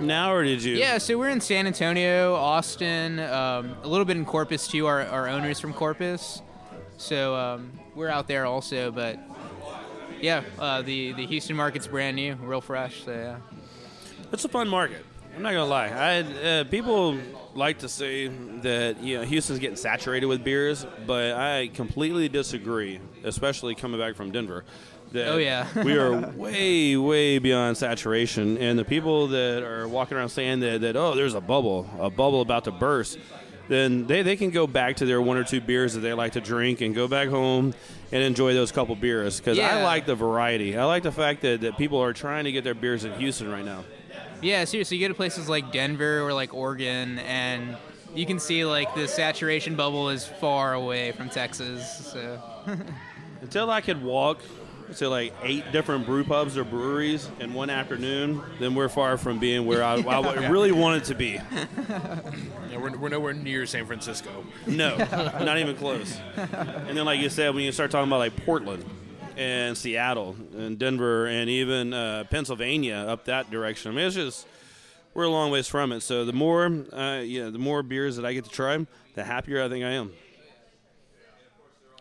now, 0.00 0.32
or 0.32 0.42
did 0.42 0.60
you? 0.60 0.74
yeah, 0.74 0.98
so 0.98 1.16
we're 1.16 1.28
in 1.28 1.40
San 1.40 1.68
Antonio, 1.68 2.34
Austin, 2.34 3.20
um, 3.20 3.76
a 3.84 3.86
little 3.86 4.04
bit 4.04 4.16
in 4.16 4.24
Corpus 4.24 4.66
too. 4.66 4.86
Our, 4.86 5.02
our 5.02 5.28
owners 5.28 5.60
from 5.60 5.72
Corpus, 5.72 6.42
so 6.96 7.36
um, 7.36 7.70
we're 7.94 8.08
out 8.08 8.26
there 8.26 8.44
also. 8.44 8.90
But 8.90 9.20
yeah, 10.20 10.42
uh, 10.58 10.82
the 10.82 11.12
the 11.12 11.26
Houston 11.26 11.54
market's 11.54 11.86
brand 11.86 12.16
new, 12.16 12.34
real 12.34 12.60
fresh. 12.60 13.04
So 13.04 13.12
yeah. 13.12 13.36
It's 14.32 14.44
a 14.44 14.48
fun 14.48 14.66
market. 14.66 15.06
I'm 15.36 15.42
not 15.42 15.52
gonna 15.52 15.66
lie. 15.66 15.86
I 15.86 16.18
uh, 16.22 16.64
people 16.64 17.16
like 17.54 17.78
to 17.78 17.88
say 17.88 18.26
that 18.62 19.00
you 19.00 19.18
know 19.18 19.24
Houston's 19.24 19.60
getting 19.60 19.76
saturated 19.76 20.26
with 20.26 20.42
beers, 20.42 20.84
but 21.06 21.36
I 21.36 21.68
completely 21.68 22.28
disagree. 22.28 22.98
Especially 23.22 23.76
coming 23.76 24.00
back 24.00 24.16
from 24.16 24.32
Denver. 24.32 24.64
That 25.16 25.28
Oh, 25.28 25.36
yeah. 25.38 25.66
we 25.82 25.96
are 25.96 26.12
way, 26.36 26.96
way 26.96 27.38
beyond 27.38 27.76
saturation, 27.76 28.56
and 28.58 28.78
the 28.78 28.84
people 28.84 29.28
that 29.28 29.62
are 29.62 29.88
walking 29.88 30.16
around 30.16 30.28
saying 30.28 30.60
that, 30.60 30.82
that 30.82 30.96
oh, 30.96 31.14
there's 31.14 31.34
a 31.34 31.40
bubble, 31.40 31.90
a 31.98 32.10
bubble 32.10 32.40
about 32.40 32.64
to 32.64 32.70
burst, 32.70 33.18
then 33.68 34.06
they, 34.06 34.22
they 34.22 34.36
can 34.36 34.50
go 34.50 34.66
back 34.66 34.96
to 34.96 35.06
their 35.06 35.20
one 35.20 35.36
or 35.36 35.44
two 35.44 35.60
beers 35.60 35.94
that 35.94 36.00
they 36.00 36.12
like 36.12 36.32
to 36.32 36.40
drink 36.40 36.80
and 36.80 36.94
go 36.94 37.08
back 37.08 37.28
home 37.28 37.74
and 38.12 38.22
enjoy 38.22 38.54
those 38.54 38.70
couple 38.70 38.94
beers. 38.94 39.40
Because 39.40 39.58
I 39.58 39.82
like 39.82 40.06
the 40.06 40.14
variety. 40.14 40.76
I 40.76 40.84
like 40.84 41.02
the 41.02 41.10
fact 41.12 41.42
that, 41.42 41.62
that 41.62 41.76
people 41.76 42.00
are 42.00 42.12
trying 42.12 42.44
to 42.44 42.52
get 42.52 42.62
their 42.62 42.74
beers 42.74 43.04
in 43.04 43.12
Houston 43.14 43.50
right 43.50 43.64
now. 43.64 43.84
Yeah, 44.42 44.64
seriously, 44.64 44.98
you 44.98 45.04
go 45.04 45.08
to 45.08 45.16
places 45.16 45.48
like 45.48 45.72
Denver 45.72 46.20
or 46.20 46.32
like 46.32 46.52
Oregon, 46.54 47.18
and 47.20 47.76
you 48.14 48.26
can 48.26 48.38
see 48.38 48.64
like 48.64 48.94
the 48.94 49.08
saturation 49.08 49.76
bubble 49.76 50.10
is 50.10 50.26
far 50.26 50.74
away 50.74 51.12
from 51.12 51.28
Texas. 51.30 52.12
So 52.12 52.40
Until 53.42 53.70
I 53.70 53.80
could 53.80 54.02
walk 54.02 54.40
to 54.94 55.08
like 55.08 55.34
eight 55.42 55.70
different 55.72 56.06
brew 56.06 56.24
pubs 56.24 56.56
or 56.56 56.64
breweries 56.64 57.28
in 57.40 57.52
one 57.54 57.70
afternoon, 57.70 58.42
then 58.58 58.74
we're 58.74 58.88
far 58.88 59.18
from 59.18 59.38
being 59.38 59.66
where 59.66 59.82
I, 59.82 59.96
I 59.96 60.48
really 60.48 60.72
wanted 60.72 61.04
to 61.04 61.14
be. 61.14 61.40
Yeah, 62.70 62.78
we're, 62.78 62.96
we're 62.98 63.08
nowhere 63.08 63.32
near 63.32 63.64
San 63.64 63.86
Francisco. 63.86 64.44
No, 64.66 64.96
not 64.96 65.58
even 65.58 65.76
close. 65.76 66.18
And 66.36 66.98
then, 66.98 67.04
like 67.04 67.20
you 67.20 67.30
said, 67.30 67.54
when 67.54 67.62
you 67.64 67.70
start 67.72 67.90
talking 67.90 68.08
about 68.08 68.18
like 68.18 68.36
Portland 68.44 68.84
and 69.36 69.78
Seattle 69.78 70.36
and 70.54 70.76
Denver 70.78 71.26
and 71.26 71.48
even 71.48 71.94
uh, 71.94 72.24
Pennsylvania 72.28 72.96
up 72.96 73.26
that 73.26 73.50
direction, 73.50 73.92
I 73.92 73.94
mean, 73.94 74.06
it's 74.06 74.16
just 74.16 74.46
we're 75.14 75.24
a 75.24 75.30
long 75.30 75.50
ways 75.50 75.68
from 75.68 75.92
it. 75.92 76.02
So 76.02 76.24
the 76.24 76.32
more, 76.32 76.66
uh, 76.66 77.20
yeah, 77.24 77.50
the 77.50 77.58
more 77.58 77.82
beers 77.82 78.16
that 78.16 78.26
I 78.26 78.34
get 78.34 78.44
to 78.44 78.50
try, 78.50 78.84
the 79.14 79.24
happier 79.24 79.62
I 79.62 79.68
think 79.68 79.84
I 79.84 79.92
am. 79.92 80.12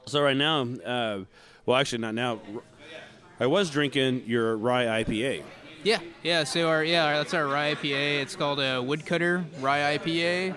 So 0.08 0.22
right 0.22 0.36
now, 0.36 0.64
uh, 0.86 1.20
well, 1.66 1.78
actually 1.78 2.00
not 2.00 2.14
now. 2.14 2.40
I 3.40 3.48
was 3.48 3.70
drinking 3.70 4.24
your 4.26 4.56
rye 4.56 5.04
IPA. 5.04 5.44
yeah, 5.84 6.00
yeah. 6.24 6.46
So 6.46 6.70
our 6.70 6.84
yeah, 6.84 7.14
that's 7.18 7.34
our 7.34 7.46
rye 7.48 7.76
IPA. 7.76 8.22
It's 8.22 8.36
called 8.36 8.60
a 8.60 8.82
Woodcutter 8.82 9.46
Rye 9.60 9.98
IPA. 9.98 10.56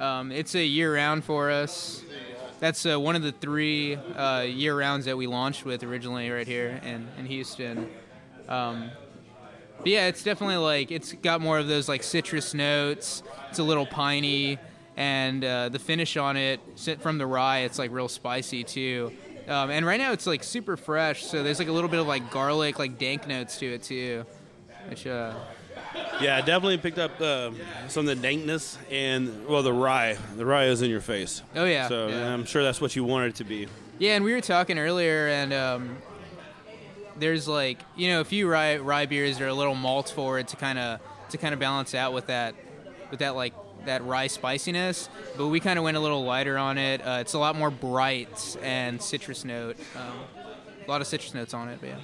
Um, 0.00 0.32
it's 0.32 0.54
a 0.54 0.64
year 0.64 0.94
round 0.94 1.24
for 1.24 1.50
us. 1.50 2.02
That's 2.58 2.86
uh, 2.86 2.98
one 2.98 3.16
of 3.16 3.22
the 3.22 3.32
three 3.32 3.96
uh, 3.96 4.46
year 4.48 4.78
rounds 4.78 5.04
that 5.04 5.16
we 5.16 5.26
launched 5.26 5.66
with 5.66 5.82
originally 5.82 6.30
right 6.30 6.46
here 6.46 6.80
in, 6.82 7.06
in 7.18 7.26
Houston. 7.26 7.90
Um, 8.48 8.90
but 9.78 9.86
yeah, 9.88 10.06
it's 10.06 10.22
definitely 10.22 10.56
like 10.56 10.90
it's 10.90 11.12
got 11.12 11.42
more 11.42 11.58
of 11.58 11.68
those 11.68 11.88
like 11.88 12.02
citrus 12.02 12.54
notes. 12.54 13.22
It's 13.50 13.58
a 13.58 13.62
little 13.62 13.84
piney, 13.84 14.58
and 14.96 15.44
uh, 15.44 15.68
the 15.68 15.78
finish 15.78 16.16
on 16.16 16.38
it 16.38 16.60
from 17.00 17.18
the 17.18 17.26
rye, 17.26 17.58
it's 17.60 17.78
like 17.78 17.90
real 17.90 18.08
spicy 18.08 18.64
too. 18.64 19.12
Um, 19.48 19.70
and 19.70 19.84
right 19.84 20.00
now 20.00 20.12
it's 20.12 20.26
like 20.26 20.42
super 20.42 20.76
fresh, 20.76 21.24
so 21.24 21.42
there's 21.42 21.58
like 21.58 21.68
a 21.68 21.72
little 21.72 21.90
bit 21.90 22.00
of 22.00 22.06
like 22.06 22.30
garlic, 22.30 22.78
like 22.78 22.98
dank 22.98 23.26
notes 23.26 23.58
to 23.58 23.66
it 23.66 23.82
too. 23.82 24.24
Which 24.88 25.06
uh, 25.06 25.34
Yeah, 26.20 26.36
I 26.36 26.40
definitely 26.40 26.78
picked 26.78 26.98
up 26.98 27.20
uh, 27.20 27.50
some 27.88 28.08
of 28.08 28.16
the 28.16 28.20
dankness 28.20 28.78
and 28.90 29.46
well, 29.46 29.62
the 29.62 29.72
rye. 29.72 30.16
The 30.36 30.46
rye 30.46 30.66
is 30.66 30.82
in 30.82 30.90
your 30.90 31.00
face. 31.00 31.42
oh 31.54 31.64
yeah, 31.64 31.88
So 31.88 32.08
yeah. 32.08 32.32
I'm 32.32 32.44
sure 32.44 32.62
that's 32.62 32.80
what 32.80 32.96
you 32.96 33.04
wanted 33.04 33.28
it 33.28 33.34
to 33.36 33.44
be. 33.44 33.68
Yeah, 33.98 34.16
and 34.16 34.24
we 34.24 34.32
were 34.32 34.40
talking 34.40 34.78
earlier, 34.78 35.28
and 35.28 35.52
um, 35.52 35.96
there's 37.16 37.46
like 37.46 37.78
you 37.96 38.08
know 38.08 38.20
a 38.20 38.24
few 38.24 38.48
rye, 38.48 38.78
rye 38.78 39.06
beers 39.06 39.38
that 39.38 39.44
are 39.44 39.48
a 39.48 39.54
little 39.54 39.74
malt 39.74 40.10
forward 40.10 40.48
to 40.48 40.56
kind 40.56 40.78
of 40.78 41.00
to 41.30 41.38
kind 41.38 41.54
of 41.54 41.60
balance 41.60 41.94
out 41.94 42.12
with 42.12 42.26
that 42.26 42.54
with 43.10 43.20
that 43.20 43.36
like 43.36 43.54
that 43.86 44.04
rye 44.04 44.26
spiciness. 44.26 45.08
But 45.36 45.48
we 45.48 45.60
kind 45.60 45.78
of 45.78 45.84
went 45.84 45.96
a 45.96 46.00
little 46.00 46.24
lighter 46.24 46.56
on 46.58 46.78
it. 46.78 47.00
Uh, 47.00 47.18
it's 47.20 47.34
a 47.34 47.38
lot 47.38 47.56
more 47.56 47.70
bright 47.70 48.56
and 48.62 49.00
citrus 49.00 49.44
note. 49.44 49.76
Um, 49.96 50.18
a 50.86 50.90
lot 50.90 51.00
of 51.00 51.06
citrus 51.06 51.34
notes 51.34 51.54
on 51.54 51.68
it, 51.68 51.78
but 51.80 51.88
yeah. 51.90 51.96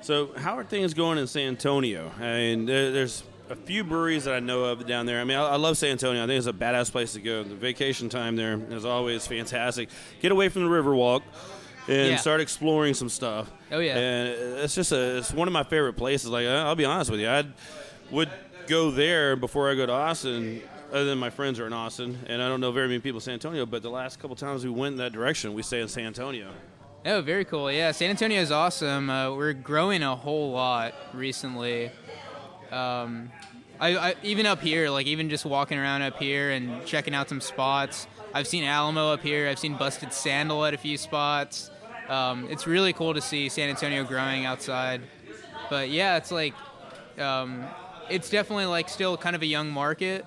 So 0.00 0.30
how 0.36 0.56
are 0.58 0.64
things 0.64 0.94
going 0.94 1.18
in 1.18 1.26
San 1.26 1.48
Antonio? 1.48 2.10
I 2.18 2.22
mean, 2.34 2.66
there, 2.66 2.90
there's 2.90 3.22
a 3.50 3.56
few 3.56 3.84
breweries 3.84 4.24
that 4.24 4.34
I 4.34 4.40
know 4.40 4.64
of 4.64 4.86
down 4.86 5.06
there. 5.06 5.20
I 5.20 5.24
mean, 5.24 5.36
I, 5.38 5.42
I 5.50 5.56
love 5.56 5.76
San 5.76 5.90
Antonio. 5.90 6.22
I 6.22 6.26
think 6.26 6.38
it's 6.38 6.46
a 6.46 6.52
badass 6.52 6.90
place 6.90 7.12
to 7.12 7.20
go. 7.20 7.42
The 7.44 7.54
vacation 7.54 8.08
time 8.08 8.34
there 8.36 8.58
is 8.70 8.84
always 8.84 9.26
fantastic. 9.26 9.90
Get 10.20 10.32
away 10.32 10.48
from 10.48 10.62
the 10.64 10.68
Riverwalk 10.68 11.22
and 11.88 12.10
Yeah. 12.10 12.16
start 12.16 12.40
exploring 12.40 12.94
some 12.94 13.08
stuff. 13.08 13.50
Oh, 13.70 13.78
yeah. 13.78 13.96
and 13.96 14.28
it's 14.60 14.74
just 14.74 14.92
a 14.92 15.18
it's 15.18 15.32
one 15.32 15.48
of 15.48 15.52
my 15.54 15.62
favorite 15.64 15.94
places. 15.94 16.30
Like 16.30 16.46
I'll 16.46 16.74
be 16.74 16.84
honest 16.84 17.10
with 17.10 17.20
you, 17.20 17.28
I 17.28 17.44
would 18.10 18.30
go 18.66 18.90
there 18.90 19.36
before 19.36 19.70
I 19.70 19.74
go 19.74 19.86
to 19.86 19.92
Austin. 19.92 20.62
Other 20.90 21.06
than 21.06 21.18
my 21.18 21.30
friends 21.30 21.58
are 21.58 21.66
in 21.66 21.72
Austin, 21.72 22.18
and 22.26 22.42
I 22.42 22.48
don't 22.48 22.60
know 22.60 22.70
very 22.70 22.86
many 22.86 23.00
people 23.00 23.16
in 23.16 23.22
San 23.22 23.34
Antonio. 23.34 23.64
But 23.64 23.82
the 23.82 23.88
last 23.88 24.18
couple 24.20 24.36
times 24.36 24.62
we 24.62 24.70
went 24.70 24.92
in 24.92 24.98
that 24.98 25.12
direction, 25.12 25.54
we 25.54 25.62
stay 25.62 25.80
in 25.80 25.88
San 25.88 26.04
Antonio. 26.04 26.50
Oh, 27.06 27.22
very 27.22 27.46
cool. 27.46 27.72
Yeah, 27.72 27.92
San 27.92 28.10
Antonio 28.10 28.38
is 28.40 28.52
awesome. 28.52 29.08
Uh, 29.08 29.34
we're 29.34 29.54
growing 29.54 30.02
a 30.02 30.14
whole 30.14 30.52
lot 30.52 30.92
recently. 31.14 31.90
Um, 32.70 33.32
I, 33.80 33.96
I 33.96 34.14
even 34.22 34.44
up 34.44 34.60
here, 34.60 34.90
like 34.90 35.06
even 35.06 35.30
just 35.30 35.46
walking 35.46 35.78
around 35.78 36.02
up 36.02 36.18
here 36.18 36.50
and 36.50 36.84
checking 36.84 37.14
out 37.14 37.28
some 37.28 37.40
spots. 37.40 38.06
I've 38.34 38.46
seen 38.46 38.62
Alamo 38.62 39.12
up 39.12 39.22
here. 39.22 39.48
I've 39.48 39.58
seen 39.58 39.76
Busted 39.76 40.12
Sandal 40.12 40.64
at 40.64 40.74
a 40.74 40.78
few 40.78 40.96
spots. 40.96 41.70
Um, 42.08 42.46
it's 42.50 42.66
really 42.66 42.92
cool 42.92 43.14
to 43.14 43.20
see 43.20 43.48
San 43.48 43.70
Antonio 43.70 44.04
growing 44.04 44.44
outside. 44.44 45.00
But 45.70 45.90
yeah, 45.90 46.18
it's 46.18 46.30
like 46.30 46.54
um, 47.18 47.64
it's 48.12 48.28
definitely 48.28 48.66
like 48.66 48.88
still 48.90 49.16
kind 49.16 49.34
of 49.34 49.42
a 49.42 49.46
young 49.46 49.70
market, 49.70 50.26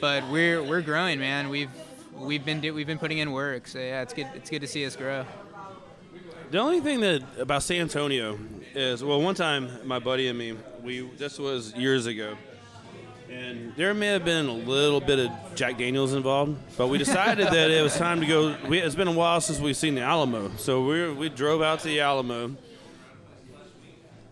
but 0.00 0.26
we're 0.30 0.62
we're 0.62 0.80
growing, 0.80 1.20
man. 1.20 1.50
We've 1.50 1.70
we've 2.14 2.44
been 2.44 2.60
we've 2.74 2.86
been 2.86 2.98
putting 2.98 3.18
in 3.18 3.32
work. 3.32 3.68
So 3.68 3.78
yeah, 3.78 4.00
it's 4.02 4.14
good 4.14 4.28
it's 4.34 4.48
good 4.48 4.62
to 4.62 4.66
see 4.66 4.86
us 4.86 4.96
grow. 4.96 5.26
The 6.50 6.58
only 6.58 6.80
thing 6.80 7.00
that 7.00 7.22
about 7.38 7.62
San 7.62 7.82
Antonio 7.82 8.38
is 8.74 9.04
well, 9.04 9.20
one 9.20 9.34
time 9.34 9.70
my 9.84 9.98
buddy 9.98 10.28
and 10.28 10.38
me, 10.38 10.56
we 10.82 11.02
this 11.18 11.38
was 11.38 11.74
years 11.74 12.06
ago, 12.06 12.36
and 13.30 13.74
there 13.76 13.92
may 13.92 14.08
have 14.08 14.24
been 14.24 14.46
a 14.46 14.54
little 14.54 15.00
bit 15.00 15.18
of 15.18 15.30
Jack 15.54 15.76
Daniels 15.76 16.14
involved, 16.14 16.58
but 16.78 16.88
we 16.88 16.96
decided 16.96 17.46
that 17.48 17.70
it 17.70 17.82
was 17.82 17.96
time 17.96 18.20
to 18.20 18.26
go. 18.26 18.56
We, 18.68 18.78
it's 18.78 18.94
been 18.94 19.08
a 19.08 19.12
while 19.12 19.42
since 19.42 19.60
we've 19.60 19.76
seen 19.76 19.96
the 19.96 20.02
Alamo, 20.02 20.50
so 20.56 20.84
we 20.84 21.12
we 21.12 21.28
drove 21.28 21.60
out 21.60 21.80
to 21.80 21.88
the 21.88 22.00
Alamo. 22.00 22.56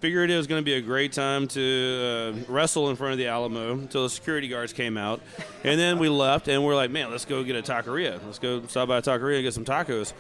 Figured 0.01 0.31
it 0.31 0.37
was 0.37 0.47
going 0.47 0.61
to 0.61 0.65
be 0.65 0.75
a 0.75 0.81
great 0.81 1.13
time 1.13 1.47
to 1.49 2.35
uh, 2.49 2.53
wrestle 2.53 2.89
in 2.89 2.97
front 2.97 3.13
of 3.13 3.19
the 3.19 3.27
Alamo 3.27 3.73
until 3.73 4.03
the 4.05 4.11
security 4.11 4.49
guards 4.49 4.73
came 4.73 4.97
out, 4.97 5.21
and 5.63 5.79
then 5.79 5.99
we 5.99 6.09
left 6.09 6.49
and 6.49 6.65
we're 6.65 6.75
like, 6.75 6.91
man, 6.91 7.11
let's 7.11 7.27
go 7.27 7.45
get 7.45 7.55
a 7.55 7.63
taqueria. 7.63 8.19
Let's 8.25 8.39
go 8.39 8.67
stop 8.67 8.89
by 8.89 8.99
a 8.99 9.03
taqueria 9.03 9.37
and 9.37 9.45
get 9.45 9.55
some 9.55 9.65
tacos 9.65 10.15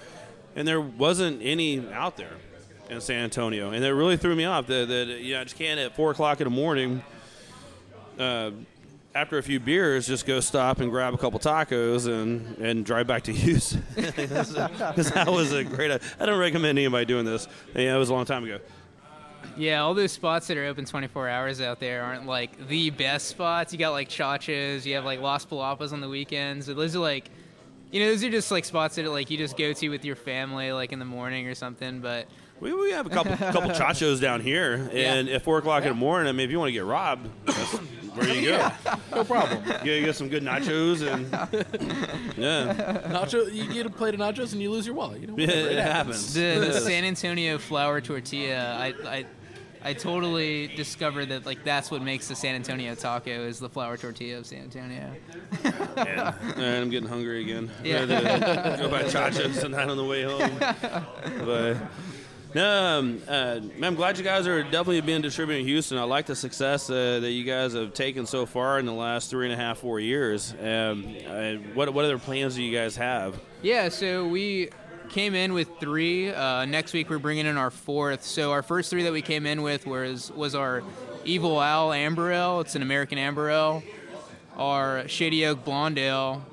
and 0.56 0.66
there 0.66 0.80
wasn't 0.80 1.40
any 1.42 1.88
out 1.92 2.16
there 2.16 2.32
in 2.88 3.00
San 3.00 3.24
Antonio, 3.24 3.70
and 3.70 3.84
it 3.84 3.90
really 3.92 4.16
threw 4.16 4.34
me 4.34 4.44
off. 4.44 4.66
That, 4.66 4.88
that 4.88 5.06
you 5.20 5.34
know, 5.34 5.40
I 5.40 5.44
just 5.44 5.56
can't 5.56 5.78
at 5.78 5.94
four 5.94 6.10
o'clock 6.10 6.40
in 6.40 6.44
the 6.44 6.50
morning, 6.50 7.02
uh, 8.18 8.50
after 9.14 9.38
a 9.38 9.42
few 9.42 9.58
beers, 9.58 10.06
just 10.06 10.26
go 10.26 10.40
stop 10.40 10.80
and 10.80 10.90
grab 10.90 11.14
a 11.14 11.18
couple 11.18 11.38
tacos 11.40 12.06
and, 12.06 12.58
and 12.58 12.84
drive 12.84 13.06
back 13.06 13.22
to 13.24 13.32
Houston. 13.32 13.84
Because 13.96 15.10
that 15.12 15.28
was 15.28 15.52
a 15.52 15.64
great. 15.64 15.90
I 16.18 16.26
don't 16.26 16.38
recommend 16.38 16.78
anybody 16.78 17.04
doing 17.04 17.24
this. 17.24 17.48
Yeah, 17.74 17.94
it 17.94 17.98
was 17.98 18.08
a 18.08 18.14
long 18.14 18.24
time 18.24 18.44
ago. 18.44 18.58
Yeah, 19.56 19.80
all 19.82 19.94
those 19.94 20.12
spots 20.12 20.46
that 20.48 20.56
are 20.56 20.64
open 20.66 20.84
24 20.84 21.28
hours 21.28 21.60
out 21.60 21.80
there 21.80 22.02
aren't 22.02 22.26
like 22.26 22.68
the 22.68 22.90
best 22.90 23.26
spots. 23.28 23.72
You 23.72 23.78
got 23.78 23.90
like 23.90 24.08
Chachos, 24.08 24.84
you 24.84 24.94
have 24.94 25.04
like 25.04 25.20
Las 25.20 25.44
Palapas 25.46 25.92
on 25.92 26.00
the 26.00 26.08
weekends. 26.08 26.66
So 26.66 26.74
those 26.74 26.94
are 26.96 27.00
like 27.00 27.30
you 27.92 27.98
know, 28.00 28.06
those 28.10 28.22
are 28.22 28.30
just 28.30 28.50
like 28.52 28.64
spots 28.64 28.94
that 28.96 29.08
like 29.10 29.30
you 29.30 29.36
just 29.36 29.56
go 29.56 29.72
to 29.72 29.88
with 29.88 30.04
your 30.04 30.14
family, 30.16 30.70
like 30.72 30.92
in 30.92 30.98
the 31.00 31.04
morning 31.04 31.48
or 31.48 31.54
something. 31.56 32.00
But 32.00 32.28
We, 32.60 32.72
we 32.72 32.92
have 32.92 33.06
a 33.06 33.10
couple 33.10 33.36
couple 33.52 33.70
chachos 33.70 34.20
down 34.20 34.40
here, 34.40 34.88
and 34.92 35.28
at 35.28 35.42
four 35.42 35.58
o'clock 35.58 35.82
in 35.82 35.88
the 35.88 35.94
morning, 35.94 36.28
I 36.28 36.32
mean, 36.32 36.44
if 36.44 36.50
you 36.52 36.58
want 36.60 36.68
to 36.68 36.72
get 36.72 36.84
robbed, 36.84 37.28
that's 37.46 37.72
where 38.14 38.28
you 38.34 38.48
go. 38.50 38.70
No 39.12 39.24
problem. 39.24 39.64
You 39.84 40.04
get 40.04 40.14
some 40.14 40.28
good 40.28 40.44
nachos, 40.44 41.02
and 41.02 41.26
yeah, 42.38 43.02
Nacho, 43.08 43.52
you 43.52 43.66
get 43.72 43.86
a 43.86 43.90
plate 43.90 44.14
of 44.14 44.20
nachos 44.20 44.52
and 44.52 44.62
you 44.62 44.70
lose 44.70 44.86
your 44.86 44.94
wallet. 44.94 45.20
You 45.20 45.26
know, 45.26 45.34
Yeah, 45.36 45.46
whatever, 45.48 45.68
it 45.70 45.78
happens. 45.80 46.32
the, 46.32 46.60
the 46.60 46.80
San 46.80 47.04
Antonio 47.04 47.58
flour 47.58 48.00
tortilla, 48.00 48.76
I, 48.78 48.94
I, 49.04 49.26
I 49.82 49.94
totally 49.94 50.68
discovered 50.68 51.26
that 51.26 51.46
like 51.46 51.64
that's 51.64 51.90
what 51.90 52.02
makes 52.02 52.28
the 52.28 52.36
San 52.36 52.54
Antonio 52.54 52.94
taco 52.94 53.30
is 53.30 53.58
the 53.58 53.68
flour 53.68 53.96
tortilla 53.96 54.38
of 54.38 54.46
San 54.46 54.64
Antonio. 54.64 55.12
Yeah, 55.96 56.34
and 56.56 56.62
I'm 56.62 56.90
getting 56.90 57.08
hungry 57.08 57.42
again. 57.42 57.70
Yeah. 57.84 58.76
Go 58.76 58.88
buy 58.88 59.04
chachos 59.04 59.60
tonight 59.60 59.88
on 59.88 59.96
the 59.96 60.04
way 60.04 60.22
home. 60.22 60.58
but 61.44 61.76
no, 62.54 62.98
um, 62.98 63.22
uh, 63.28 63.60
I'm 63.82 63.94
glad 63.94 64.18
you 64.18 64.24
guys 64.24 64.46
are 64.46 64.62
definitely 64.62 65.00
being 65.00 65.22
distributed 65.22 65.60
in 65.60 65.66
Houston. 65.66 65.98
I 65.98 66.02
like 66.02 66.26
the 66.26 66.36
success 66.36 66.90
uh, 66.90 67.20
that 67.20 67.30
you 67.30 67.44
guys 67.44 67.74
have 67.74 67.94
taken 67.94 68.26
so 68.26 68.44
far 68.44 68.78
in 68.78 68.86
the 68.86 68.92
last 68.92 69.30
three 69.30 69.46
and 69.50 69.52
a 69.52 69.56
half, 69.56 69.78
four 69.78 70.00
years. 70.00 70.52
Um, 70.60 71.16
uh, 71.26 71.52
what 71.74 71.92
what 71.94 72.04
other 72.04 72.18
plans 72.18 72.56
do 72.56 72.62
you 72.62 72.76
guys 72.76 72.96
have? 72.96 73.40
Yeah, 73.62 73.88
so 73.88 74.26
we 74.26 74.70
came 75.10 75.34
in 75.34 75.52
with 75.52 75.68
three. 75.80 76.32
Uh, 76.32 76.64
next 76.64 76.92
week 76.92 77.10
we're 77.10 77.18
bringing 77.18 77.46
in 77.46 77.56
our 77.56 77.70
fourth. 77.70 78.24
So 78.24 78.52
our 78.52 78.62
first 78.62 78.90
three 78.90 79.02
that 79.02 79.12
we 79.12 79.22
came 79.22 79.44
in 79.44 79.62
with 79.62 79.86
was 79.86 80.30
was 80.32 80.54
our 80.54 80.82
Evil 81.24 81.58
Owl 81.58 81.92
Amber 81.92 82.30
Ale. 82.30 82.60
It's 82.60 82.76
an 82.76 82.82
American 82.82 83.18
Amber 83.18 83.50
Ale. 83.50 83.82
Our 84.56 85.08
Shady 85.08 85.44
Oak 85.46 85.64
Blonde 85.64 85.98
Ale, 85.98 86.44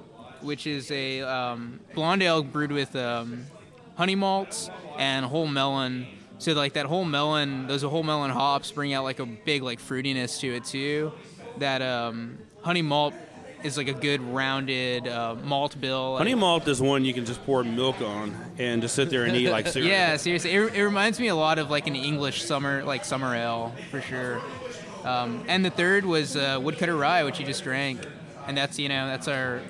which 0.42 0.66
is 0.66 0.90
a 0.92 1.22
um, 1.22 1.80
blonde 1.94 2.24
ale 2.24 2.44
brewed 2.44 2.72
with 2.72 2.96
um, 2.96 3.46
honey 3.96 4.16
malts 4.16 4.70
and 4.98 5.26
Huell 5.26 5.52
Melon. 5.52 6.08
So 6.40 6.54
like 6.54 6.74
that 6.74 6.86
Huell 6.88 7.08
Melon, 7.08 7.68
those 7.68 7.84
Huell 7.84 8.04
Melon 8.04 8.32
hops 8.32 8.72
bring 8.72 8.94
out 8.94 9.04
like 9.04 9.20
a 9.20 9.26
big 9.26 9.62
like 9.62 9.80
fruitiness 9.80 10.40
to 10.40 10.56
it 10.56 10.66
too. 10.66 11.12
That 11.58 11.82
um, 11.82 12.38
honey 12.62 12.82
malt 12.82 13.14
is 13.68 13.78
like 13.78 13.88
a 13.88 13.94
good 13.94 14.22
rounded 14.22 15.08
uh, 15.08 15.36
malt 15.44 15.80
bill. 15.80 16.18
Honey 16.18 16.34
malt 16.36 16.68
is 16.68 16.82
one 16.82 17.06
you 17.06 17.14
can 17.14 17.26
just 17.26 17.44
pour 17.46 17.64
milk 17.64 18.02
on 18.02 18.36
and 18.58 18.82
just 18.82 18.96
sit 18.96 19.10
there 19.10 19.26
and 19.26 19.36
eat 19.36 19.50
like 19.50 19.68
cereal. 19.68 19.92
Yeah, 19.92 20.18
seriously, 20.18 20.52
it, 20.52 20.74
it 20.74 20.84
reminds 20.84 21.20
me 21.20 21.28
a 21.28 21.36
lot 21.36 21.60
of 21.60 21.70
like 21.70 21.88
an 21.88 21.96
English 21.96 22.44
summer, 22.44 22.84
like 22.84 23.06
summer 23.06 23.36
ale 23.36 23.76
for 23.92 24.02
sure. 24.02 24.42
Um, 25.04 25.44
and 25.48 25.64
the 25.64 25.70
third 25.70 26.06
was 26.06 26.36
uh, 26.36 26.60
Woodcutter 26.62 26.96
Rye, 26.96 27.24
which 27.24 27.40
you 27.40 27.46
just 27.46 27.64
drank, 27.64 28.02
and 28.48 28.58
that's 28.58 28.80
you 28.80 28.90
know 28.90 29.08
that's 29.08 29.28
our 29.28 29.62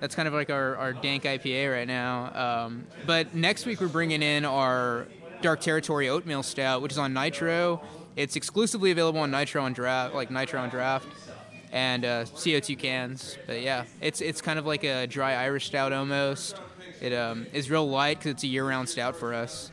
that's 0.00 0.14
kind 0.14 0.28
of 0.28 0.34
like 0.34 0.50
our, 0.50 0.76
our 0.76 0.92
dank 0.92 1.24
IPA 1.24 1.72
right 1.72 1.88
now. 1.88 2.64
Um, 2.64 2.86
but 3.06 3.34
next 3.34 3.66
week 3.66 3.80
we're 3.80 3.88
bringing 3.88 4.22
in 4.22 4.44
our 4.44 5.06
Dark 5.40 5.60
Territory 5.60 6.08
Oatmeal 6.08 6.42
Stout, 6.42 6.82
which 6.82 6.92
is 6.92 6.98
on 6.98 7.12
Nitro. 7.12 7.82
It's 8.14 8.36
exclusively 8.36 8.90
available 8.90 9.20
on 9.20 9.30
Nitro 9.30 9.62
on 9.62 9.72
draft, 9.72 10.14
like 10.14 10.30
Nitro 10.30 10.60
on 10.60 10.70
draft, 10.70 11.06
and 11.72 12.04
uh, 12.04 12.24
CO2 12.24 12.78
cans. 12.78 13.36
But 13.46 13.62
yeah, 13.62 13.84
it's 14.00 14.20
it's 14.20 14.40
kind 14.40 14.58
of 14.58 14.66
like 14.66 14.84
a 14.84 15.06
dry 15.06 15.34
Irish 15.34 15.66
stout 15.66 15.92
almost. 15.92 16.56
It 17.00 17.12
um, 17.12 17.46
is 17.52 17.70
real 17.70 17.88
light 17.88 18.18
because 18.18 18.32
it's 18.32 18.44
a 18.44 18.46
year-round 18.46 18.88
stout 18.88 19.16
for 19.16 19.34
us. 19.34 19.70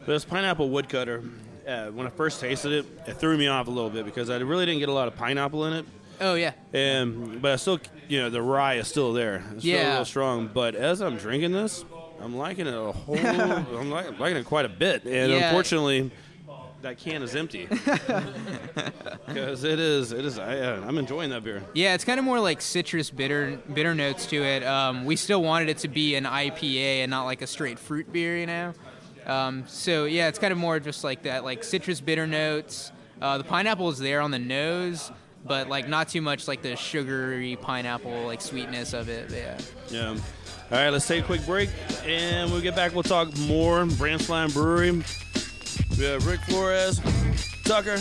But 0.00 0.06
This 0.06 0.24
pineapple 0.24 0.70
woodcutter, 0.70 1.22
uh, 1.66 1.88
when 1.88 2.06
I 2.06 2.10
first 2.10 2.40
tasted 2.40 2.72
it, 2.72 2.86
it 3.06 3.14
threw 3.18 3.36
me 3.36 3.48
off 3.48 3.66
a 3.66 3.70
little 3.70 3.90
bit 3.90 4.06
because 4.06 4.30
I 4.30 4.38
really 4.38 4.64
didn't 4.64 4.80
get 4.80 4.88
a 4.88 4.92
lot 4.92 5.08
of 5.08 5.16
pineapple 5.16 5.66
in 5.66 5.74
it. 5.74 5.84
Oh 6.20 6.34
yeah, 6.34 6.52
And 6.72 7.40
but 7.40 7.52
I 7.52 7.56
still, 7.56 7.78
you 8.08 8.20
know, 8.20 8.30
the 8.30 8.42
rye 8.42 8.74
is 8.74 8.88
still 8.88 9.12
there. 9.12 9.36
It's 9.52 9.60
still 9.60 9.74
Yeah. 9.74 9.94
real 9.96 10.04
strong. 10.04 10.50
But 10.52 10.74
as 10.74 11.00
I'm 11.00 11.16
drinking 11.16 11.52
this, 11.52 11.84
I'm 12.20 12.36
liking 12.36 12.66
it 12.66 12.74
a 12.74 12.90
whole. 12.92 13.16
I'm 13.78 13.90
liking 13.90 14.38
it 14.38 14.44
quite 14.44 14.64
a 14.64 14.68
bit. 14.70 15.04
And 15.04 15.30
Yeah. 15.30 15.36
unfortunately, 15.48 16.10
that 16.82 16.98
can 16.98 17.22
is 17.22 17.34
empty 17.34 17.66
because 19.26 19.64
it 19.64 19.78
is. 19.80 20.12
It 20.12 20.24
is. 20.24 20.38
I, 20.38 20.58
uh, 20.58 20.84
I'm 20.86 20.98
enjoying 20.98 21.30
that 21.30 21.44
beer. 21.44 21.62
yeah. 21.74 21.94
It's 21.94 22.04
kind 22.04 22.18
of 22.18 22.24
more 22.24 22.40
like 22.40 22.60
citrus 22.60 23.10
bitter 23.10 23.58
bitter 23.72 23.94
notes 23.94 24.26
to 24.26 24.42
it. 24.42 24.62
Um, 24.64 25.04
we 25.04 25.16
still 25.16 25.42
wanted 25.42 25.68
it 25.68 25.78
to 25.78 25.88
be 25.88 26.14
an 26.14 26.24
IPA 26.24 27.00
and 27.02 27.10
not 27.10 27.24
like 27.24 27.42
a 27.42 27.46
straight 27.46 27.78
fruit 27.78 28.12
beer, 28.12 28.36
you 28.38 28.46
know. 28.46 28.74
Um, 29.26 29.64
so 29.66 30.04
yeah, 30.04 30.28
it's 30.28 30.38
kind 30.38 30.52
of 30.52 30.58
more 30.58 30.80
just 30.80 31.04
like 31.04 31.24
that, 31.24 31.44
like 31.44 31.64
citrus 31.64 32.00
bitter 32.00 32.26
notes. 32.26 32.92
Uh, 33.20 33.36
the 33.38 33.44
pineapple 33.44 33.88
is 33.88 33.98
there 33.98 34.20
on 34.20 34.30
the 34.30 34.38
nose, 34.38 35.10
but 35.44 35.68
like 35.68 35.88
not 35.88 36.08
too 36.08 36.22
much 36.22 36.46
like 36.48 36.62
the 36.62 36.76
sugary 36.76 37.56
pineapple 37.60 38.24
like 38.26 38.40
sweetness 38.40 38.92
of 38.92 39.08
it. 39.08 39.30
Yeah. 39.30 39.58
Yeah. 39.90 40.08
All 40.70 40.76
right, 40.76 40.90
let's 40.90 41.06
take 41.08 41.24
a 41.24 41.26
quick 41.26 41.44
break, 41.46 41.70
and 42.04 42.50
when 42.50 42.58
we 42.58 42.62
get 42.62 42.76
back, 42.76 42.92
we'll 42.92 43.02
talk 43.02 43.34
more 43.38 43.86
Branch 43.86 44.28
Line 44.28 44.50
Brewery. 44.50 45.02
We 45.98 46.04
have 46.04 46.26
Rick 46.26 46.40
Flores, 46.42 47.00
Tucker. 47.64 47.94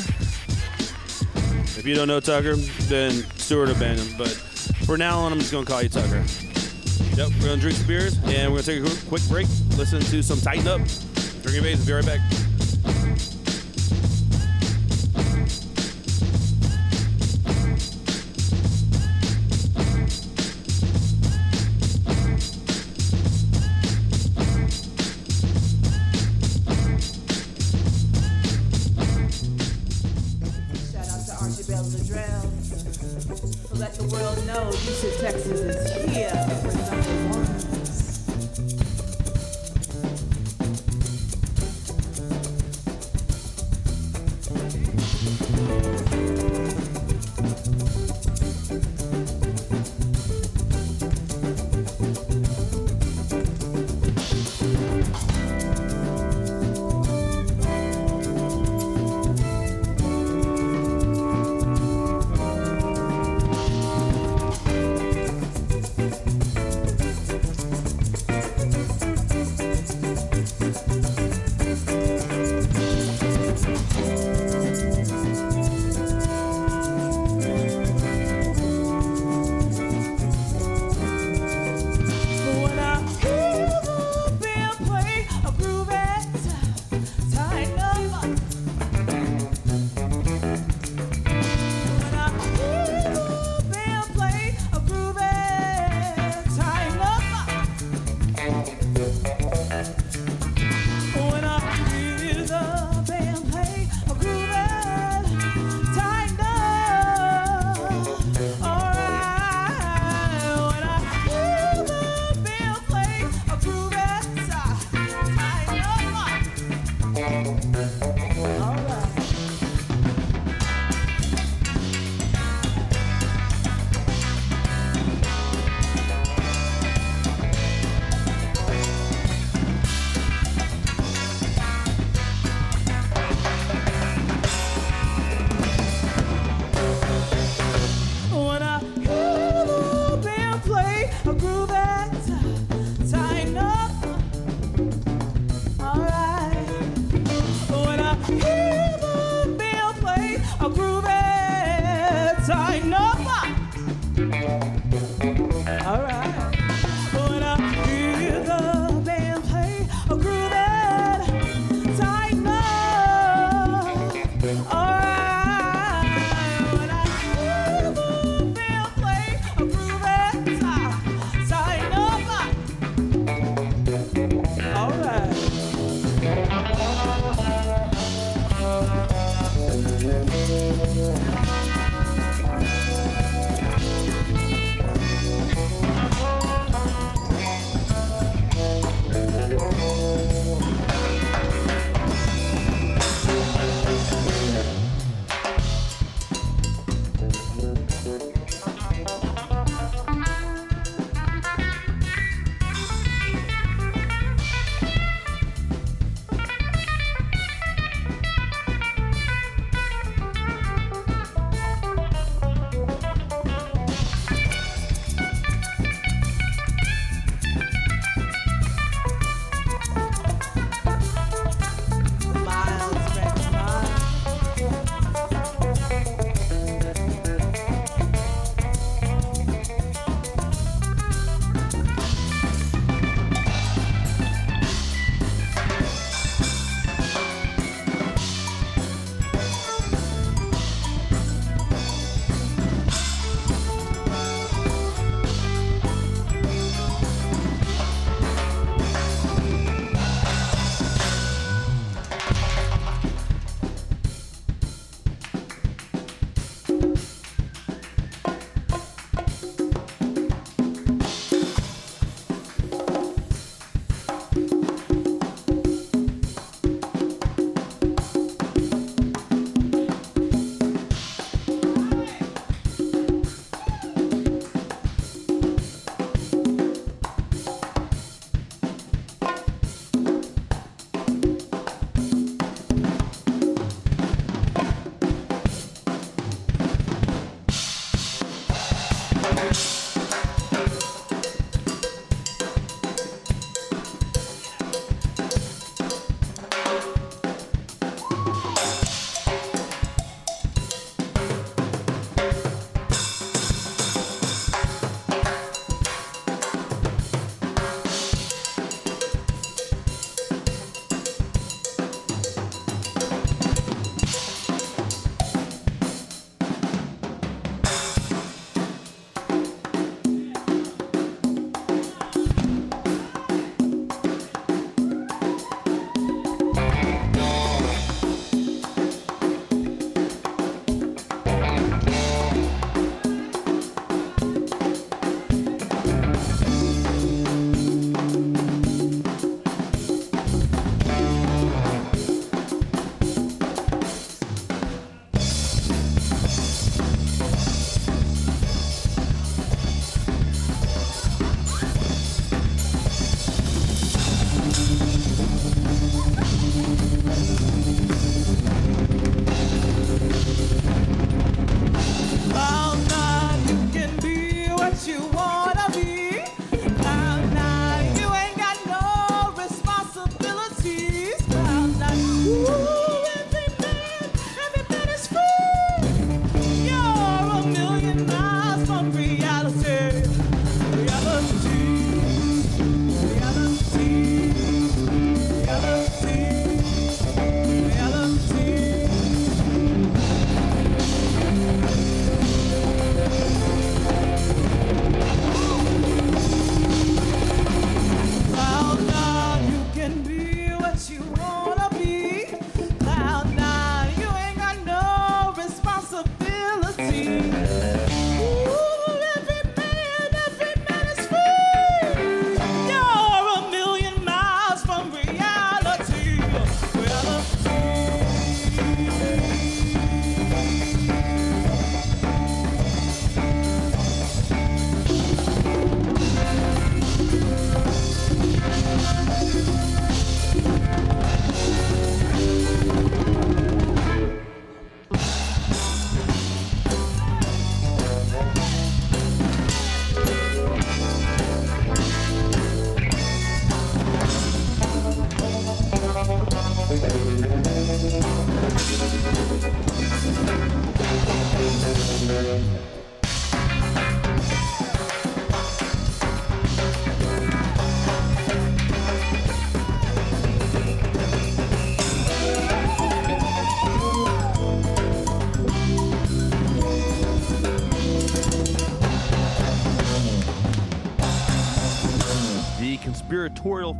If 1.78 1.84
you 1.86 1.96
don't 1.96 2.08
know 2.08 2.20
Tucker, 2.20 2.56
then 2.56 3.12
Stuart 3.38 3.70
O'Bannon. 3.70 4.08
But 4.18 4.30
for 4.86 4.98
now 4.98 5.20
on, 5.20 5.32
I'm 5.32 5.40
just 5.40 5.52
gonna 5.52 5.66
call 5.66 5.82
you 5.82 5.90
Tucker. 5.90 6.24
Yep, 7.16 7.30
we're 7.40 7.48
gonna 7.48 7.58
drink 7.62 7.78
some 7.78 7.88
beers, 7.88 8.18
and 8.26 8.52
we're 8.52 8.62
gonna 8.62 8.64
take 8.64 8.80
a 8.80 8.84
quick- 8.84 9.08
quick 9.08 9.28
break, 9.30 9.48
listen 9.78 10.00
to 10.02 10.22
some 10.24 10.40
Tighten 10.42 10.68
Up, 10.68 10.82
Drinking 11.42 11.64
Bass. 11.64 11.86
Be 11.86 11.94
right 11.94 12.06
back. 12.06 12.20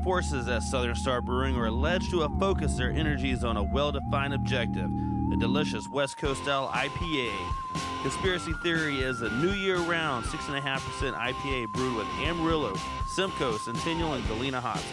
Forces 0.08 0.48
at 0.48 0.64
Southern 0.64 0.96
Star 0.96 1.20
Brewing 1.20 1.58
are 1.58 1.66
alleged 1.66 2.10
to 2.12 2.22
have 2.22 2.32
focused 2.40 2.78
their 2.78 2.92
energies 2.92 3.44
on 3.44 3.58
a 3.58 3.64
well 3.64 3.92
defined 3.92 4.34
objective 4.34 4.90
a 5.34 5.36
delicious 5.36 5.90
West 5.90 6.16
Coast 6.16 6.42
style 6.44 6.70
IPA. 6.70 7.30
Conspiracy 8.04 8.54
Theory 8.64 9.02
is 9.02 9.22
a 9.22 9.30
new 9.32 9.52
year 9.52 9.80
round 9.80 10.24
6.5% 10.24 10.62
IPA 11.14 11.74
brewed 11.74 11.98
with 11.98 12.08
Amarillo, 12.22 12.74
Simcoe, 13.16 13.58
Centennial, 13.58 14.14
and 14.14 14.26
Galena 14.30 14.62
hops. 14.62 14.86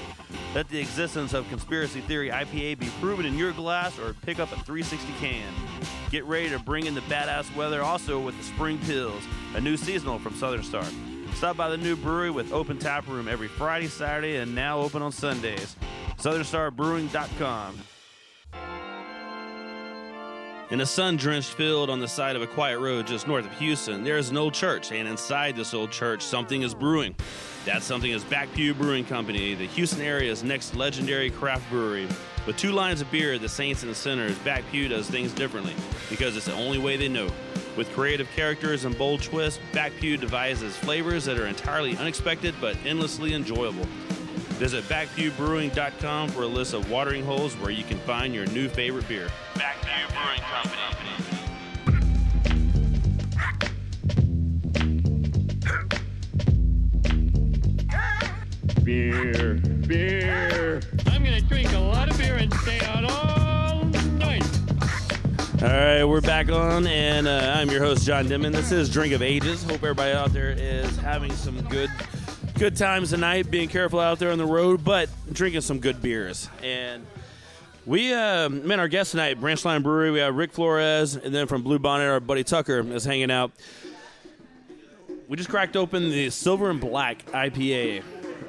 Let 0.52 0.68
the 0.68 0.80
existence 0.80 1.32
of 1.32 1.48
Conspiracy 1.48 2.00
Theory 2.00 2.30
IPA 2.30 2.80
be 2.80 2.88
proven 3.00 3.24
in 3.24 3.38
your 3.38 3.52
glass 3.52 3.96
or 4.00 4.14
pick 4.14 4.40
up 4.40 4.50
a 4.50 4.56
360 4.64 5.12
can. 5.20 5.46
Get 6.10 6.24
ready 6.24 6.50
to 6.50 6.58
bring 6.58 6.86
in 6.86 6.94
the 6.96 7.02
badass 7.02 7.54
weather 7.54 7.82
also 7.82 8.18
with 8.18 8.36
the 8.36 8.42
Spring 8.42 8.80
Pills, 8.80 9.22
a 9.54 9.60
new 9.60 9.76
seasonal 9.76 10.18
from 10.18 10.34
Southern 10.34 10.64
Star. 10.64 10.84
Stop 11.34 11.56
by 11.56 11.68
the 11.68 11.76
new 11.76 11.96
brewery 11.96 12.30
with 12.30 12.52
open 12.52 12.78
tap 12.78 13.06
room 13.06 13.28
every 13.28 13.48
Friday, 13.48 13.88
Saturday, 13.88 14.36
and 14.36 14.54
now 14.54 14.78
open 14.78 15.02
on 15.02 15.12
Sundays. 15.12 15.76
SouthernStarBrewing.com. 16.18 17.78
In 20.70 20.80
a 20.80 20.86
sun 20.86 21.16
drenched 21.16 21.50
field 21.50 21.90
on 21.90 22.00
the 22.00 22.08
side 22.08 22.36
of 22.36 22.42
a 22.42 22.46
quiet 22.46 22.78
road 22.78 23.06
just 23.06 23.28
north 23.28 23.44
of 23.44 23.52
Houston, 23.58 24.02
there 24.02 24.16
is 24.16 24.30
an 24.30 24.38
old 24.38 24.54
church, 24.54 24.92
and 24.92 25.06
inside 25.06 25.56
this 25.56 25.74
old 25.74 25.90
church, 25.90 26.22
something 26.22 26.62
is 26.62 26.72
brewing. 26.72 27.14
That 27.66 27.82
something 27.82 28.10
is 28.10 28.24
Back 28.24 28.52
Pew 28.54 28.72
Brewing 28.72 29.04
Company, 29.04 29.54
the 29.54 29.66
Houston 29.66 30.00
area's 30.00 30.42
next 30.42 30.74
legendary 30.74 31.30
craft 31.30 31.68
brewery. 31.68 32.08
With 32.46 32.56
two 32.56 32.72
lines 32.72 33.00
of 33.00 33.10
beer, 33.10 33.38
the 33.38 33.48
Saints 33.48 33.82
and 33.82 33.90
the 33.90 33.94
Sinners, 33.94 34.38
Back 34.38 34.64
Pew 34.70 34.88
does 34.88 35.10
things 35.10 35.32
differently 35.32 35.74
because 36.08 36.36
it's 36.36 36.46
the 36.46 36.54
only 36.54 36.78
way 36.78 36.96
they 36.96 37.08
know. 37.08 37.28
With 37.76 37.90
creative 37.92 38.30
characters 38.36 38.84
and 38.84 38.96
bold 38.96 39.22
twists, 39.22 39.60
Back 39.72 39.92
Pew 39.98 40.16
devises 40.16 40.76
flavors 40.76 41.24
that 41.24 41.38
are 41.38 41.46
entirely 41.46 41.96
unexpected 41.96 42.54
but 42.60 42.76
endlessly 42.84 43.34
enjoyable. 43.34 43.84
Visit 44.54 44.84
backpewbrewing.com 44.84 46.28
for 46.28 46.42
a 46.42 46.46
list 46.46 46.74
of 46.74 46.88
watering 46.88 47.24
holes 47.24 47.54
where 47.54 47.70
you 47.72 47.82
can 47.82 47.98
find 48.00 48.32
your 48.32 48.46
new 48.46 48.68
favorite 48.68 49.08
beer. 49.08 49.28
Back 49.56 49.76
Pew 49.82 50.06
Brewing 50.14 50.40
Company. 50.40 50.80
Beer, 58.84 59.54
beer. 59.88 60.80
I'm 61.06 61.24
gonna 61.24 61.40
drink 61.40 61.72
a 61.72 61.78
lot 61.78 62.08
of 62.08 62.16
beer 62.18 62.36
and 62.36 62.54
stay 62.54 62.78
out 62.80 63.04
all 63.04 63.24
night. 63.36 63.53
All 65.64 65.70
right, 65.70 66.04
we're 66.04 66.20
back 66.20 66.50
on, 66.50 66.86
and 66.86 67.26
uh, 67.26 67.54
I'm 67.56 67.70
your 67.70 67.82
host, 67.82 68.04
John 68.04 68.26
Dimon. 68.26 68.52
This 68.52 68.70
is 68.70 68.90
Drink 68.90 69.14
of 69.14 69.22
Ages. 69.22 69.62
Hope 69.62 69.76
everybody 69.76 70.12
out 70.12 70.30
there 70.30 70.50
is 70.50 70.94
having 70.98 71.32
some 71.32 71.58
good 71.68 71.90
good 72.58 72.76
times 72.76 73.08
tonight, 73.08 73.50
being 73.50 73.70
careful 73.70 73.98
out 73.98 74.18
there 74.18 74.30
on 74.30 74.36
the 74.36 74.44
road, 74.44 74.84
but 74.84 75.08
drinking 75.32 75.62
some 75.62 75.78
good 75.78 76.02
beers. 76.02 76.50
And 76.62 77.06
we, 77.86 78.12
uh, 78.12 78.50
man, 78.50 78.78
our 78.78 78.88
guest 78.88 79.12
tonight, 79.12 79.40
Branch 79.40 79.64
Line 79.64 79.80
Brewery, 79.80 80.10
we 80.10 80.18
have 80.18 80.34
Rick 80.34 80.52
Flores, 80.52 81.16
and 81.16 81.34
then 81.34 81.46
from 81.46 81.62
Blue 81.62 81.78
Bonnet, 81.78 82.10
our 82.10 82.20
buddy 82.20 82.44
Tucker 82.44 82.80
is 82.80 83.06
hanging 83.06 83.30
out. 83.30 83.50
We 85.28 85.38
just 85.38 85.48
cracked 85.48 85.78
open 85.78 86.10
the 86.10 86.28
Silver 86.28 86.68
and 86.68 86.78
Black 86.78 87.24
IPA. 87.32 88.02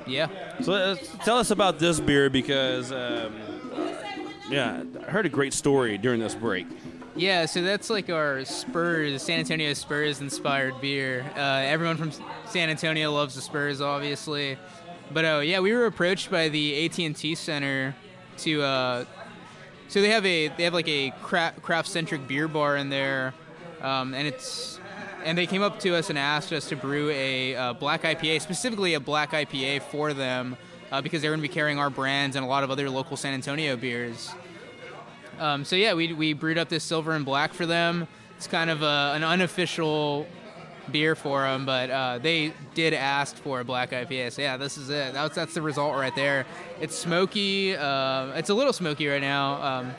Yeah. 0.05 0.27
So 0.63 0.73
uh, 0.73 0.95
tell 1.23 1.37
us 1.37 1.49
about 1.49 1.79
this 1.79 1.97
beer 1.97 2.29
because, 2.29 2.91
um, 2.91 3.39
yeah, 4.49 4.83
I 5.07 5.09
heard 5.09 5.25
a 5.25 5.29
great 5.29 5.53
story 5.53 5.97
during 5.97 6.19
this 6.19 6.35
break. 6.35 6.67
Yeah, 7.17 7.45
so 7.45 7.61
that's 7.61 7.89
like 7.89 8.09
our 8.09 8.43
Spurs, 8.43 9.21
San 9.23 9.39
Antonio 9.39 9.73
Spurs 9.73 10.19
inspired 10.19 10.81
beer. 10.81 11.25
Uh, 11.37 11.39
everyone 11.39 11.95
from 11.95 12.11
San 12.45 12.69
Antonio 12.69 13.09
loves 13.13 13.35
the 13.35 13.41
Spurs, 13.41 13.79
obviously. 13.79 14.57
But 15.13 15.23
oh 15.23 15.39
yeah, 15.39 15.61
we 15.61 15.71
were 15.71 15.85
approached 15.85 16.29
by 16.29 16.49
the 16.49 16.85
AT 16.85 16.99
and 16.99 17.15
T 17.15 17.35
Center 17.35 17.95
to. 18.39 18.61
Uh, 18.61 19.05
so 19.87 20.01
they 20.01 20.09
have 20.09 20.25
a 20.25 20.49
they 20.49 20.63
have 20.63 20.73
like 20.73 20.89
a 20.89 21.11
craft 21.21 21.87
centric 21.87 22.27
beer 22.27 22.49
bar 22.49 22.75
in 22.75 22.89
there, 22.89 23.33
um, 23.81 24.13
and 24.13 24.27
it's 24.27 24.81
and 25.23 25.37
they 25.37 25.47
came 25.47 25.61
up 25.61 25.79
to 25.79 25.95
us 25.95 26.09
and 26.09 26.19
asked 26.19 26.51
us 26.51 26.67
to 26.67 26.75
brew 26.75 27.09
a 27.11 27.55
uh, 27.55 27.73
black 27.73 28.03
IPA, 28.03 28.41
specifically 28.41 28.93
a 28.93 28.99
black 28.99 29.31
IPA 29.31 29.83
for 29.83 30.13
them, 30.13 30.57
uh, 30.91 31.01
because 31.01 31.21
they're 31.21 31.31
going 31.31 31.41
to 31.41 31.47
be 31.47 31.53
carrying 31.53 31.79
our 31.79 31.89
brands 31.89 32.35
and 32.35 32.43
a 32.43 32.47
lot 32.47 32.65
of 32.65 32.71
other 32.71 32.89
local 32.89 33.15
San 33.15 33.33
Antonio 33.33 33.77
beers. 33.77 34.33
Um, 35.39 35.65
so 35.65 35.75
yeah, 35.75 35.93
we, 35.93 36.13
we 36.13 36.33
brewed 36.33 36.57
up 36.57 36.69
this 36.69 36.83
silver 36.83 37.13
and 37.13 37.25
black 37.25 37.53
for 37.53 37.65
them. 37.65 38.07
It's 38.37 38.47
kind 38.47 38.69
of 38.69 38.81
a, 38.81 39.13
an 39.15 39.23
unofficial 39.23 40.27
beer 40.91 41.15
for 41.15 41.41
them, 41.43 41.65
but 41.65 41.89
uh, 41.89 42.19
they 42.19 42.53
did 42.73 42.93
ask 42.93 43.35
for 43.37 43.59
a 43.59 43.63
black 43.63 43.91
IPA. 43.91 44.31
So 44.33 44.41
yeah, 44.41 44.57
this 44.57 44.77
is 44.77 44.89
it. 44.89 45.13
That's 45.13 45.35
that's 45.35 45.53
the 45.53 45.61
result 45.61 45.95
right 45.95 46.15
there. 46.15 46.45
It's 46.79 46.95
smoky. 46.95 47.75
Uh, 47.75 48.27
it's 48.35 48.49
a 48.49 48.53
little 48.53 48.73
smoky 48.73 49.07
right 49.07 49.21
now. 49.21 49.61
Um, 49.61 49.95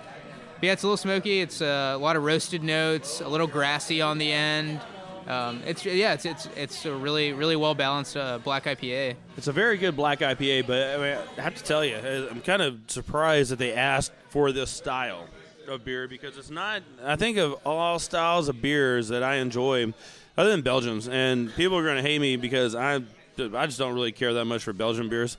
but 0.55 0.62
yeah, 0.62 0.72
it's 0.72 0.83
a 0.83 0.87
little 0.87 0.96
smoky. 0.96 1.40
It's 1.40 1.61
uh, 1.61 1.92
a 1.94 1.99
lot 1.99 2.16
of 2.16 2.25
roasted 2.25 2.62
notes, 2.62 3.20
a 3.20 3.29
little 3.29 3.46
grassy 3.46 4.01
on 4.01 4.18
the 4.18 4.33
end. 4.33 4.81
Um, 5.26 5.62
it's 5.66 5.84
yeah, 5.84 6.12
it's 6.12 6.24
it's 6.24 6.48
it's 6.56 6.84
a 6.84 6.94
really 6.94 7.32
really 7.32 7.56
well 7.56 7.74
balanced 7.74 8.16
uh, 8.16 8.38
black 8.38 8.64
IPA. 8.64 9.16
It's 9.36 9.48
a 9.48 9.52
very 9.52 9.76
good 9.76 9.96
black 9.96 10.20
IPA, 10.20 10.66
but 10.66 10.82
I, 10.82 10.96
mean, 10.96 11.18
I 11.36 11.40
have 11.40 11.54
to 11.56 11.64
tell 11.64 11.84
you, 11.84 11.96
I'm 11.96 12.40
kind 12.42 12.62
of 12.62 12.78
surprised 12.86 13.50
that 13.50 13.58
they 13.58 13.72
asked 13.72 14.12
for 14.28 14.52
this 14.52 14.70
style 14.70 15.26
of 15.68 15.84
beer 15.84 16.06
because 16.06 16.38
it's 16.38 16.50
not. 16.50 16.82
I 17.04 17.16
think 17.16 17.38
of 17.38 17.54
all 17.66 17.98
styles 17.98 18.48
of 18.48 18.62
beers 18.62 19.08
that 19.08 19.24
I 19.24 19.36
enjoy, 19.36 19.92
other 20.36 20.50
than 20.50 20.62
Belgians, 20.62 21.08
and 21.08 21.52
people 21.56 21.76
are 21.76 21.84
going 21.84 21.96
to 21.96 22.08
hate 22.08 22.20
me 22.20 22.36
because 22.36 22.76
I 22.76 23.02
I 23.38 23.66
just 23.66 23.78
don't 23.78 23.94
really 23.94 24.12
care 24.12 24.32
that 24.34 24.44
much 24.44 24.62
for 24.62 24.72
Belgian 24.72 25.08
beers. 25.08 25.36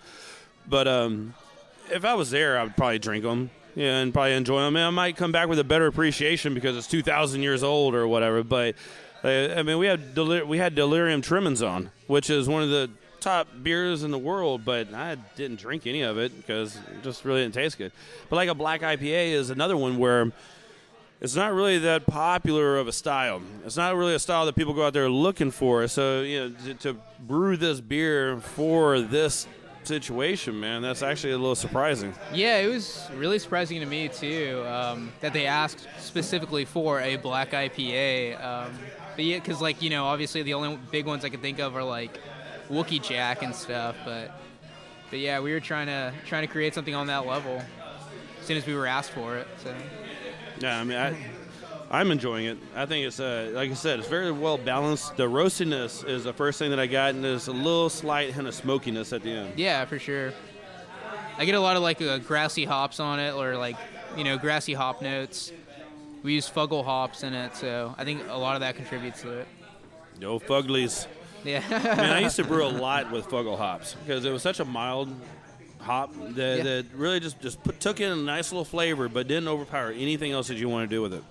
But 0.68 0.88
um, 0.88 1.34
if 1.92 2.04
I 2.04 2.14
was 2.14 2.30
there, 2.30 2.60
I 2.60 2.64
would 2.64 2.76
probably 2.76 3.00
drink 3.00 3.24
them. 3.24 3.50
Yeah, 3.76 4.00
and 4.00 4.12
probably 4.12 4.34
enjoy 4.34 4.62
them. 4.62 4.76
I 4.76 4.90
might 4.90 5.18
come 5.18 5.32
back 5.32 5.50
with 5.50 5.60
a 5.60 5.64
better 5.64 5.86
appreciation 5.86 6.56
because 6.56 6.76
it's 6.76 6.88
2,000 6.88 7.44
years 7.44 7.62
old 7.62 7.94
or 7.94 8.08
whatever. 8.08 8.44
But 8.44 8.74
uh, 8.74 8.78
I 9.24 9.64
mean, 9.64 9.78
we 9.78 9.88
had 9.88 10.14
delir- 10.14 10.46
we 10.48 10.58
had 10.58 10.76
delirium 10.76 11.22
tremens 11.22 11.62
on, 11.62 11.92
which 12.08 12.30
is 12.30 12.48
one 12.48 12.64
of 12.64 12.70
the 12.70 12.90
top 13.20 13.48
beers 13.64 14.04
in 14.04 14.12
the 14.12 14.18
world, 14.18 14.64
but 14.64 14.94
I 14.94 15.16
didn't 15.36 15.60
drink 15.60 15.88
any 15.88 16.02
of 16.02 16.18
it 16.18 16.36
because 16.36 16.76
it 16.76 17.04
just 17.04 17.26
really 17.26 17.42
didn't 17.42 17.56
taste 17.56 17.78
good. 17.78 17.92
But 18.30 18.36
like 18.36 18.50
a 18.50 18.56
black 18.56 18.82
IPA 18.82 19.32
is 19.32 19.50
another 19.50 19.76
one 19.76 19.98
where 19.98 20.32
it's 21.20 21.36
not 21.36 21.54
really 21.54 21.80
that 21.80 22.06
popular 22.06 22.78
of 22.78 22.88
a 22.88 22.92
style. 22.92 23.42
It's 23.66 23.78
not 23.78 23.96
really 23.96 24.14
a 24.14 24.20
style 24.20 24.46
that 24.46 24.56
people 24.56 24.74
go 24.74 24.86
out 24.86 24.94
there 24.94 25.10
looking 25.10 25.52
for. 25.52 25.88
So 25.88 26.22
you 26.22 26.50
know, 26.50 26.56
to, 26.66 26.74
to 26.76 26.98
brew 27.20 27.58
this 27.58 27.82
beer 27.82 28.40
for 28.40 29.02
this 29.02 29.48
situation, 29.84 30.60
man, 30.60 30.82
that's 30.82 31.02
actually 31.02 31.34
a 31.34 31.38
little 31.38 31.56
surprising. 31.56 32.14
Yeah, 32.34 32.58
it 32.58 32.68
was 32.68 33.10
really 33.16 33.40
surprising 33.40 33.80
to 33.80 33.86
me 33.86 34.10
too 34.10 34.64
um, 34.68 35.12
that 35.22 35.34
they 35.34 35.48
asked 35.48 35.88
specifically 35.98 36.66
for 36.66 37.02
a 37.02 37.16
black 37.16 37.52
IPA. 37.52 38.44
Um, 38.44 38.74
because 39.18 39.62
like 39.62 39.82
you 39.82 39.90
know, 39.90 40.06
obviously 40.06 40.44
the 40.44 40.54
only 40.54 40.78
big 40.92 41.06
ones 41.06 41.26
I 41.26 41.30
could 41.30 41.42
think 41.42 41.60
of 41.60 41.76
are 41.76 41.84
like 41.84 42.20
Wookey 42.70 43.02
Jack 43.02 43.42
and 43.44 43.54
stuff. 43.54 43.96
But 44.06 44.32
but 45.10 45.20
yeah, 45.20 45.40
we 45.40 45.52
were 45.52 45.60
trying 45.60 45.88
to 45.88 46.14
trying 46.26 46.48
to 46.48 46.52
create 46.52 46.74
something 46.74 46.96
on 46.96 47.08
that 47.08 47.26
level 47.26 47.62
as 48.40 48.46
soon 48.46 48.58
as 48.58 48.66
we 48.66 48.74
were 48.74 48.88
asked 48.88 49.12
for 49.12 49.38
it. 49.38 49.48
So 49.64 49.74
Yeah, 50.60 50.80
I 50.80 50.84
mean, 50.84 50.98
I, 50.98 51.18
I'm 51.90 52.12
enjoying 52.12 52.46
it. 52.46 52.58
I 52.76 52.86
think 52.86 53.08
it's, 53.08 53.20
uh, 53.20 53.52
like 53.54 53.72
I 53.72 53.74
said, 53.74 54.00
it's 54.00 54.08
very 54.10 54.32
well 54.32 54.58
balanced. 54.58 55.16
The 55.16 55.28
roastiness 55.28 56.08
is 56.08 56.26
the 56.26 56.34
first 56.34 56.60
thing 56.60 56.70
that 56.72 56.80
I 56.80 56.88
got, 56.88 57.16
and 57.16 57.24
there's 57.24 57.48
a 57.48 57.54
little 57.54 57.90
slight 57.90 58.34
hint 58.34 58.48
of 58.48 58.54
smokiness 58.54 59.14
at 59.14 59.24
the 59.24 59.32
end. 59.32 59.54
yeah, 59.58 59.86
for 59.86 60.00
sure. 60.00 60.34
I 61.38 61.46
get 61.46 61.56
a 61.56 61.60
lot 61.60 61.76
of 61.76 61.84
like 61.84 62.02
uh, 62.02 62.18
grassy 62.18 62.66
hops 62.66 63.00
on 63.00 63.20
it, 63.20 63.34
or 63.34 63.56
like 63.58 63.78
you 64.18 64.24
know 64.24 64.38
grassy 64.38 64.74
hop 64.74 65.02
notes. 65.02 65.52
We 66.28 66.34
use 66.34 66.50
Fuggle 66.50 66.84
hops 66.84 67.24
in 67.24 67.34
it, 67.34 67.56
so 67.56 67.96
I 67.98 68.04
think 68.04 68.22
a 68.28 68.38
lot 68.38 68.56
of 68.56 68.60
that 68.60 68.76
contributes 68.76 69.22
to 69.22 69.32
it. 69.40 69.48
Yo, 70.20 70.40
Fuglies. 70.42 71.08
Yeah. 71.46 71.64
Man, 71.70 72.00
I 72.02 72.20
used 72.20 72.36
to 72.36 72.44
brew 72.44 72.66
a 72.66 72.68
lot 72.68 73.10
with 73.14 73.30
Fuggle 73.30 73.58
hops 73.58 73.96
because 74.06 74.26
it 74.26 74.32
was 74.34 74.42
such 74.42 74.60
a 74.60 74.66
mild 74.66 75.08
hop 75.80 76.12
that, 76.32 76.58
Yeah. 76.58 76.64
that 76.64 76.86
really 76.94 77.22
just, 77.22 77.40
just 77.40 77.64
put, 77.64 77.80
took 77.80 78.02
in 78.02 78.12
a 78.12 78.16
nice 78.18 78.52
little 78.52 78.66
flavor, 78.66 79.08
but 79.08 79.30
didn't 79.30 79.48
overpower 79.48 79.92
anything 79.92 80.34
else 80.34 80.50
that 80.50 80.58
you 80.58 80.68
want 80.68 80.90
to 80.90 80.94
do 80.94 81.02
with 81.02 81.14
it. 81.14 81.24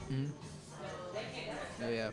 Oh 1.84 1.90
yeah. 1.90 2.08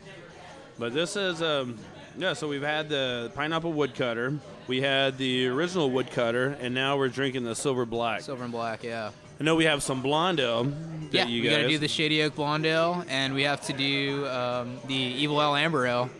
But 0.78 0.92
this 0.92 1.16
is, 1.16 1.40
um, 1.40 1.78
yeah, 2.18 2.34
so 2.34 2.48
we've 2.48 2.60
had 2.60 2.90
the 2.90 3.32
pineapple 3.34 3.72
woodcutter, 3.72 4.38
we 4.66 4.82
had 4.82 5.16
the 5.16 5.46
original 5.46 5.90
woodcutter, 5.90 6.58
and 6.60 6.74
now 6.74 6.98
we're 6.98 7.08
drinking 7.08 7.44
the 7.44 7.54
silver 7.54 7.86
black. 7.86 8.20
Silver 8.20 8.44
and 8.44 8.52
black, 8.52 8.84
yeah. 8.84 9.10
I 9.40 9.44
know 9.44 9.56
we 9.56 9.64
have 9.64 9.82
some 9.82 10.02
blonde 10.02 10.40
ale. 10.40 10.72
Yeah, 11.10 11.26
you 11.26 11.42
we 11.42 11.48
got 11.48 11.58
to 11.58 11.68
do 11.68 11.78
the 11.78 11.88
Shady 11.88 12.22
Oak 12.22 12.34
Blonde 12.34 12.66
Ale, 12.66 13.04
and 13.08 13.34
we 13.34 13.42
have 13.42 13.60
to 13.66 13.72
do 13.72 14.26
um, 14.26 14.78
the 14.88 14.94
Evil 14.94 15.40
Ale 15.40 15.54
Amber 15.54 15.86
Ale. 15.86 16.10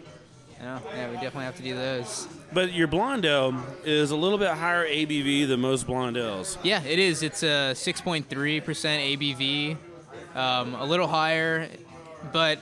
Yeah, 0.61 0.79
yeah, 0.95 1.09
we 1.09 1.15
definitely 1.15 1.45
have 1.45 1.57
to 1.57 1.63
do 1.63 1.75
those. 1.75 2.29
But 2.53 2.73
your 2.73 2.87
blonde 2.87 3.25
ale 3.25 3.61
is 3.85 4.13
a 4.13 4.17
little 4.17 4.39
bit 4.39 4.51
higher 4.51 4.87
ABV 4.87 5.49
than 5.49 5.61
most 5.61 5.87
blonde 5.87 6.17
ales. 6.17 6.57
Yeah, 6.63 6.83
it 6.85 6.99
is. 6.99 7.23
It's 7.25 7.43
a 7.43 7.73
6.3% 7.75 8.27
ABV, 8.63 9.77
um, 10.37 10.75
a 10.75 10.85
little 10.85 11.09
higher, 11.09 11.69
but 12.33 12.61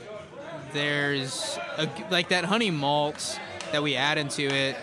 there's 0.72 1.58
a, 1.76 1.88
like 2.10 2.30
that 2.30 2.46
honey 2.46 2.70
malt 2.70 3.38
that 3.72 3.82
we 3.82 3.94
add 3.94 4.16
into 4.16 4.42
it 4.42 4.76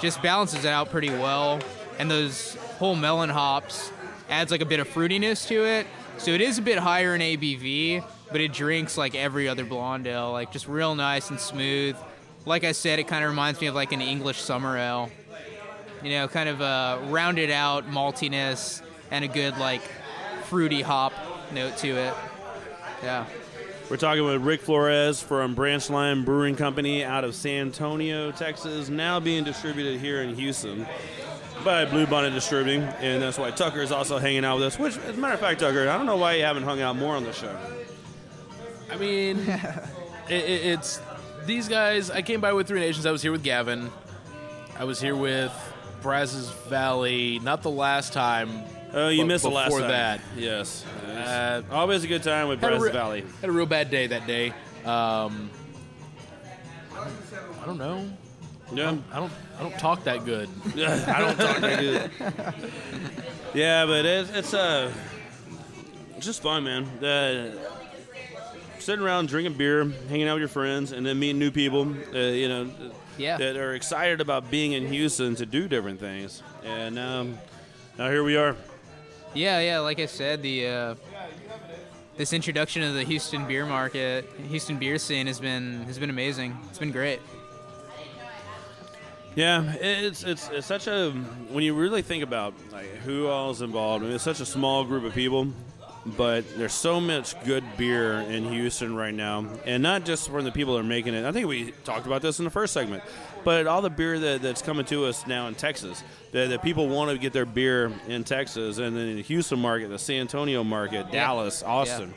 just 0.00 0.20
balances 0.22 0.64
it 0.64 0.68
out 0.68 0.90
pretty 0.90 1.10
well, 1.10 1.60
and 1.98 2.10
those 2.10 2.56
Huell 2.78 2.98
Melon 2.98 3.30
hops 3.30 3.90
adds 4.28 4.50
like 4.50 4.60
a 4.60 4.66
bit 4.66 4.80
of 4.80 4.88
fruitiness 4.88 5.46
to 5.48 5.64
it. 5.64 5.86
So 6.18 6.32
it 6.32 6.40
is 6.40 6.58
a 6.58 6.62
bit 6.62 6.78
higher 6.78 7.14
in 7.14 7.20
ABV, 7.20 8.04
but 8.30 8.40
it 8.40 8.52
drinks 8.52 8.98
like 8.98 9.14
every 9.14 9.48
other 9.48 9.64
blonde 9.64 10.06
ale, 10.06 10.32
like 10.32 10.52
just 10.52 10.68
real 10.68 10.94
nice 10.94 11.30
and 11.30 11.38
smooth. 11.38 11.96
Like 12.44 12.64
I 12.64 12.72
said, 12.72 12.98
it 12.98 13.08
kind 13.08 13.24
of 13.24 13.30
reminds 13.30 13.60
me 13.60 13.66
of 13.66 13.74
like 13.74 13.92
an 13.92 14.00
English 14.00 14.40
summer 14.40 14.76
ale 14.76 15.10
you 16.02 16.10
know, 16.10 16.28
kind 16.28 16.48
of 16.48 16.60
a 16.60 17.00
rounded 17.08 17.50
out 17.50 17.90
maltiness 17.90 18.82
and 19.10 19.24
a 19.24 19.28
good 19.28 19.56
like 19.58 19.82
fruity 20.44 20.82
hop 20.82 21.12
note 21.52 21.76
to 21.78 21.88
it. 21.88 22.14
Yeah. 23.02 23.26
We're 23.90 23.96
talking 23.96 24.24
with 24.24 24.42
Rick 24.42 24.60
Flores 24.60 25.22
from 25.22 25.54
Branch 25.54 25.88
Line 25.88 26.24
Brewing 26.24 26.56
Company 26.56 27.04
out 27.04 27.24
of 27.24 27.34
San 27.34 27.68
Antonio, 27.68 28.30
Texas, 28.32 28.90
now 28.90 29.18
being 29.18 29.44
distributed 29.44 29.98
here 29.98 30.20
in 30.20 30.34
Houston 30.34 30.86
by 31.64 31.84
Blue 31.84 32.06
Bonnet 32.06 32.30
Distributing, 32.30 32.82
and 32.82 33.22
that's 33.22 33.38
why 33.38 33.50
Tucker 33.50 33.80
is 33.80 33.92
also 33.92 34.18
hanging 34.18 34.44
out 34.44 34.56
with 34.58 34.66
us. 34.66 34.78
Which, 34.78 34.96
as 34.98 35.16
a 35.16 35.20
matter 35.20 35.34
of 35.34 35.40
fact, 35.40 35.60
Tucker, 35.60 35.88
I 35.88 35.96
don't 35.96 36.06
know 36.06 36.16
why 36.16 36.34
you 36.34 36.44
haven't 36.44 36.62
hung 36.64 36.80
out 36.80 36.96
more 36.96 37.14
on 37.16 37.24
the 37.24 37.32
show. 37.32 37.56
I 38.90 38.96
mean, 38.96 39.38
it, 40.28 40.30
it, 40.30 40.66
it's 40.66 41.00
these 41.46 41.68
guys. 41.68 42.10
I 42.10 42.22
came 42.22 42.40
by 42.40 42.52
with 42.52 42.66
Three 42.68 42.80
Nations. 42.80 43.06
I 43.06 43.10
was 43.10 43.22
here 43.22 43.32
with 43.32 43.42
Gavin. 43.42 43.90
I 44.78 44.84
was 44.84 45.00
here 45.00 45.16
with 45.16 45.52
Brazos 46.02 46.50
Valley. 46.68 47.38
Not 47.40 47.62
the 47.62 47.70
last 47.70 48.12
time. 48.12 48.64
Oh, 48.92 49.08
you 49.08 49.22
but 49.22 49.26
missed 49.26 49.44
the 49.44 49.50
last 49.50 49.66
before 49.68 49.80
time. 49.80 49.90
that. 49.90 50.20
Yes. 50.36 50.84
Uh, 51.06 51.62
Always 51.70 52.04
a 52.04 52.06
good 52.06 52.22
time 52.22 52.48
with 52.48 52.60
had 52.60 52.68
Brazos 52.68 52.86
re- 52.86 52.92
Valley. 52.92 53.24
Had 53.40 53.50
a 53.50 53.52
real 53.52 53.66
bad 53.66 53.90
day 53.90 54.06
that 54.06 54.26
day. 54.26 54.50
Um, 54.84 55.50
I 56.96 57.66
don't 57.66 57.78
know. 57.78 58.08
Yeah. 58.72 58.96
I 59.12 59.16
don't. 59.20 59.32
I 59.58 59.62
don't 59.62 59.78
talk 59.78 60.04
that 60.04 60.24
good. 60.24 60.48
I 60.76 61.20
don't 61.20 61.36
talk 61.38 61.56
that 61.58 61.80
good. 61.80 62.10
Yeah, 63.54 63.86
but 63.86 64.04
it's 64.04 64.30
it's 64.30 64.54
uh, 64.54 64.92
it's 66.16 66.26
just 66.26 66.42
fun, 66.42 66.64
man. 66.64 66.84
Uh, 67.02 67.50
sitting 68.78 69.04
around 69.04 69.28
drinking 69.28 69.54
beer, 69.54 69.84
hanging 70.08 70.28
out 70.28 70.34
with 70.34 70.40
your 70.40 70.48
friends, 70.48 70.92
and 70.92 71.04
then 71.04 71.18
meeting 71.18 71.38
new 71.38 71.50
people. 71.50 71.88
Uh, 72.14 72.18
you 72.18 72.48
know, 72.48 72.70
Yeah. 73.16 73.36
that 73.38 73.56
are 73.56 73.74
excited 73.74 74.20
about 74.20 74.50
being 74.50 74.72
in 74.72 74.86
Houston 74.88 75.34
to 75.36 75.46
do 75.46 75.66
different 75.66 75.98
things. 75.98 76.42
And 76.64 76.98
um, 76.98 77.38
now 77.98 78.08
here 78.10 78.22
we 78.22 78.36
are. 78.36 78.54
Yeah, 79.34 79.60
yeah. 79.60 79.78
Like 79.80 79.98
I 79.98 80.06
said, 80.06 80.42
the 80.42 80.66
uh, 80.68 80.94
this 82.16 82.32
introduction 82.32 82.82
of 82.82 82.94
the 82.94 83.02
Houston 83.04 83.46
beer 83.46 83.64
market, 83.66 84.28
Houston 84.48 84.78
beer 84.78 84.98
scene 84.98 85.26
has 85.26 85.40
been 85.40 85.82
has 85.84 85.98
been 85.98 86.10
amazing. 86.10 86.56
It's 86.68 86.78
been 86.78 86.92
great. 86.92 87.20
Yeah, 89.38 89.72
it's 89.74 90.24
it's 90.24 90.48
it's 90.48 90.66
such 90.66 90.88
a 90.88 91.12
when 91.12 91.62
you 91.62 91.72
really 91.72 92.02
think 92.02 92.24
about 92.24 92.54
like 92.72 92.88
who 93.04 93.28
all 93.28 93.52
is 93.52 93.62
involved. 93.62 94.02
I 94.02 94.06
mean, 94.08 94.16
it's 94.16 94.24
such 94.24 94.40
a 94.40 94.46
small 94.46 94.84
group 94.84 95.04
of 95.04 95.14
people, 95.14 95.46
but 96.04 96.44
there's 96.56 96.72
so 96.72 97.00
much 97.00 97.40
good 97.44 97.62
beer 97.76 98.14
in 98.14 98.48
Houston 98.48 98.96
right 98.96 99.14
now, 99.14 99.46
and 99.64 99.80
not 99.80 100.04
just 100.04 100.28
from 100.28 100.44
the 100.44 100.50
people 100.50 100.74
that 100.74 100.80
are 100.80 100.82
making 100.82 101.14
it. 101.14 101.24
I 101.24 101.30
think 101.30 101.46
we 101.46 101.70
talked 101.84 102.04
about 102.04 102.20
this 102.20 102.40
in 102.40 102.46
the 102.46 102.50
first 102.50 102.72
segment, 102.74 103.04
but 103.44 103.68
all 103.68 103.80
the 103.80 103.90
beer 103.90 104.18
that, 104.18 104.42
that's 104.42 104.60
coming 104.60 104.84
to 104.86 105.04
us 105.04 105.24
now 105.28 105.46
in 105.46 105.54
Texas, 105.54 106.02
that, 106.32 106.48
that 106.48 106.62
people 106.64 106.88
want 106.88 107.12
to 107.12 107.16
get 107.16 107.32
their 107.32 107.46
beer 107.46 107.92
in 108.08 108.24
Texas, 108.24 108.78
and 108.78 108.96
then 108.96 109.06
in 109.06 109.16
the 109.18 109.22
Houston 109.22 109.60
market, 109.60 109.86
the 109.86 110.00
San 110.00 110.22
Antonio 110.22 110.64
market, 110.64 111.06
Yeah. 111.06 111.26
Dallas, 111.26 111.62
Austin, 111.62 112.12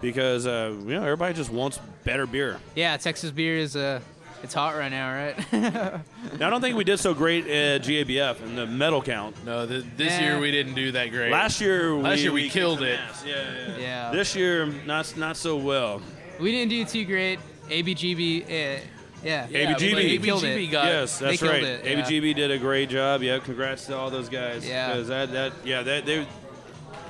because 0.00 0.46
uh, 0.46 0.74
you 0.86 0.94
know 0.94 1.02
everybody 1.02 1.34
just 1.34 1.50
wants 1.50 1.78
better 2.04 2.26
beer. 2.26 2.58
Yeah, 2.74 2.96
Texas 2.96 3.30
beer 3.30 3.58
is 3.58 3.76
uh, 3.76 4.00
it's 4.42 4.54
hot 4.54 4.76
right 4.76 4.90
now, 4.90 5.12
right? 5.14 5.52
Now, 6.38 6.46
I 6.46 6.50
don't 6.50 6.60
think 6.60 6.76
we 6.76 6.84
did 6.84 6.98
so 6.98 7.12
great 7.14 7.46
at 7.46 7.82
GABF 7.82 8.40
in 8.42 8.56
the 8.56 8.66
medal 8.66 9.02
count. 9.02 9.36
No, 9.44 9.66
th- 9.66 9.84
this 9.96 10.18
Nah. 10.18 10.24
year 10.26 10.38
we 10.40 10.50
didn't 10.50 10.74
do 10.74 10.92
that 10.92 11.10
great. 11.10 11.30
Last 11.30 11.60
year, 11.60 11.92
Last 11.94 12.16
we, 12.16 12.22
year 12.22 12.32
we 12.32 12.48
killed 12.48 12.78
kicked 12.78 12.90
it. 12.90 13.00
ass. 13.00 13.24
Yeah, 13.26 13.34
yeah, 13.34 13.68
yeah. 13.68 13.76
yeah. 13.78 14.10
This 14.12 14.34
year, 14.34 14.66
not 14.86 15.14
not 15.16 15.36
so 15.36 15.56
well. 15.56 16.00
we 16.40 16.50
didn't 16.50 16.70
do 16.70 16.84
too 16.84 17.04
great. 17.04 17.38
ABGB, 17.68 18.44
uh, 18.44 18.48
yeah. 18.48 18.80
Yeah, 19.22 19.46
ABGB. 19.74 19.92
but 19.92 19.96
They 20.02 20.18
killed 20.18 20.42
ABGB 20.42 20.64
it. 20.64 20.70
got 20.70 20.84
yes, 20.86 21.18
that's 21.18 21.38
killed 21.40 21.52
right. 21.52 21.62
it, 21.62 21.84
yeah. 21.84 22.02
ABGB 22.02 22.34
did 22.34 22.50
a 22.50 22.58
great 22.58 22.88
job. 22.88 23.22
Yeah, 23.22 23.38
congrats 23.38 23.86
to 23.86 23.96
all 23.96 24.10
those 24.10 24.28
guys. 24.28 24.66
Yeah. 24.66 24.92
'Cause 24.92 25.08
that 25.08 25.32
that 25.32 25.52
yeah 25.64 25.82
that 25.82 26.06
they 26.06 26.26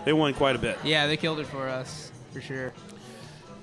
they 0.05 0.13
won 0.13 0.35
quite 0.35 0.57
a 0.57 0.59
bit. 0.59 0.79
Yeah, 0.85 1.07
they 1.07 1.17
killed 1.17 1.39
it 1.39 1.47
for 1.47 1.69
us 1.69 2.11
for 2.33 2.41
sure. 2.41 2.73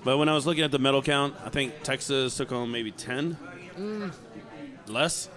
But 0.03 0.17
when 0.17 0.29
I 0.29 0.33
was 0.33 0.45
looking 0.47 0.63
at 0.63 0.71
the 0.71 0.79
medal 0.79 1.01
count, 1.01 1.35
I 1.45 1.49
think 1.49 1.83
Texas 1.83 2.37
took 2.37 2.49
home 2.49 2.71
maybe 2.71 2.91
ten. 2.91 3.37
Mm. 3.77 4.11
Less. 4.87 5.29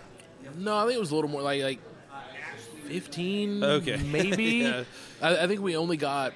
No, 0.57 0.77
I 0.77 0.85
think 0.85 0.97
it 0.97 1.01
was 1.01 1.11
a 1.11 1.15
little 1.15 1.31
more 1.31 1.43
like 1.43 1.63
like 1.63 1.79
fifteen. 2.87 3.63
Okay. 3.63 3.97
maybe. 4.13 4.45
Yeah. 4.45 4.85
I, 5.21 5.45
I 5.45 5.47
think 5.47 5.61
we 5.61 5.77
only 5.77 5.97
got 5.97 6.33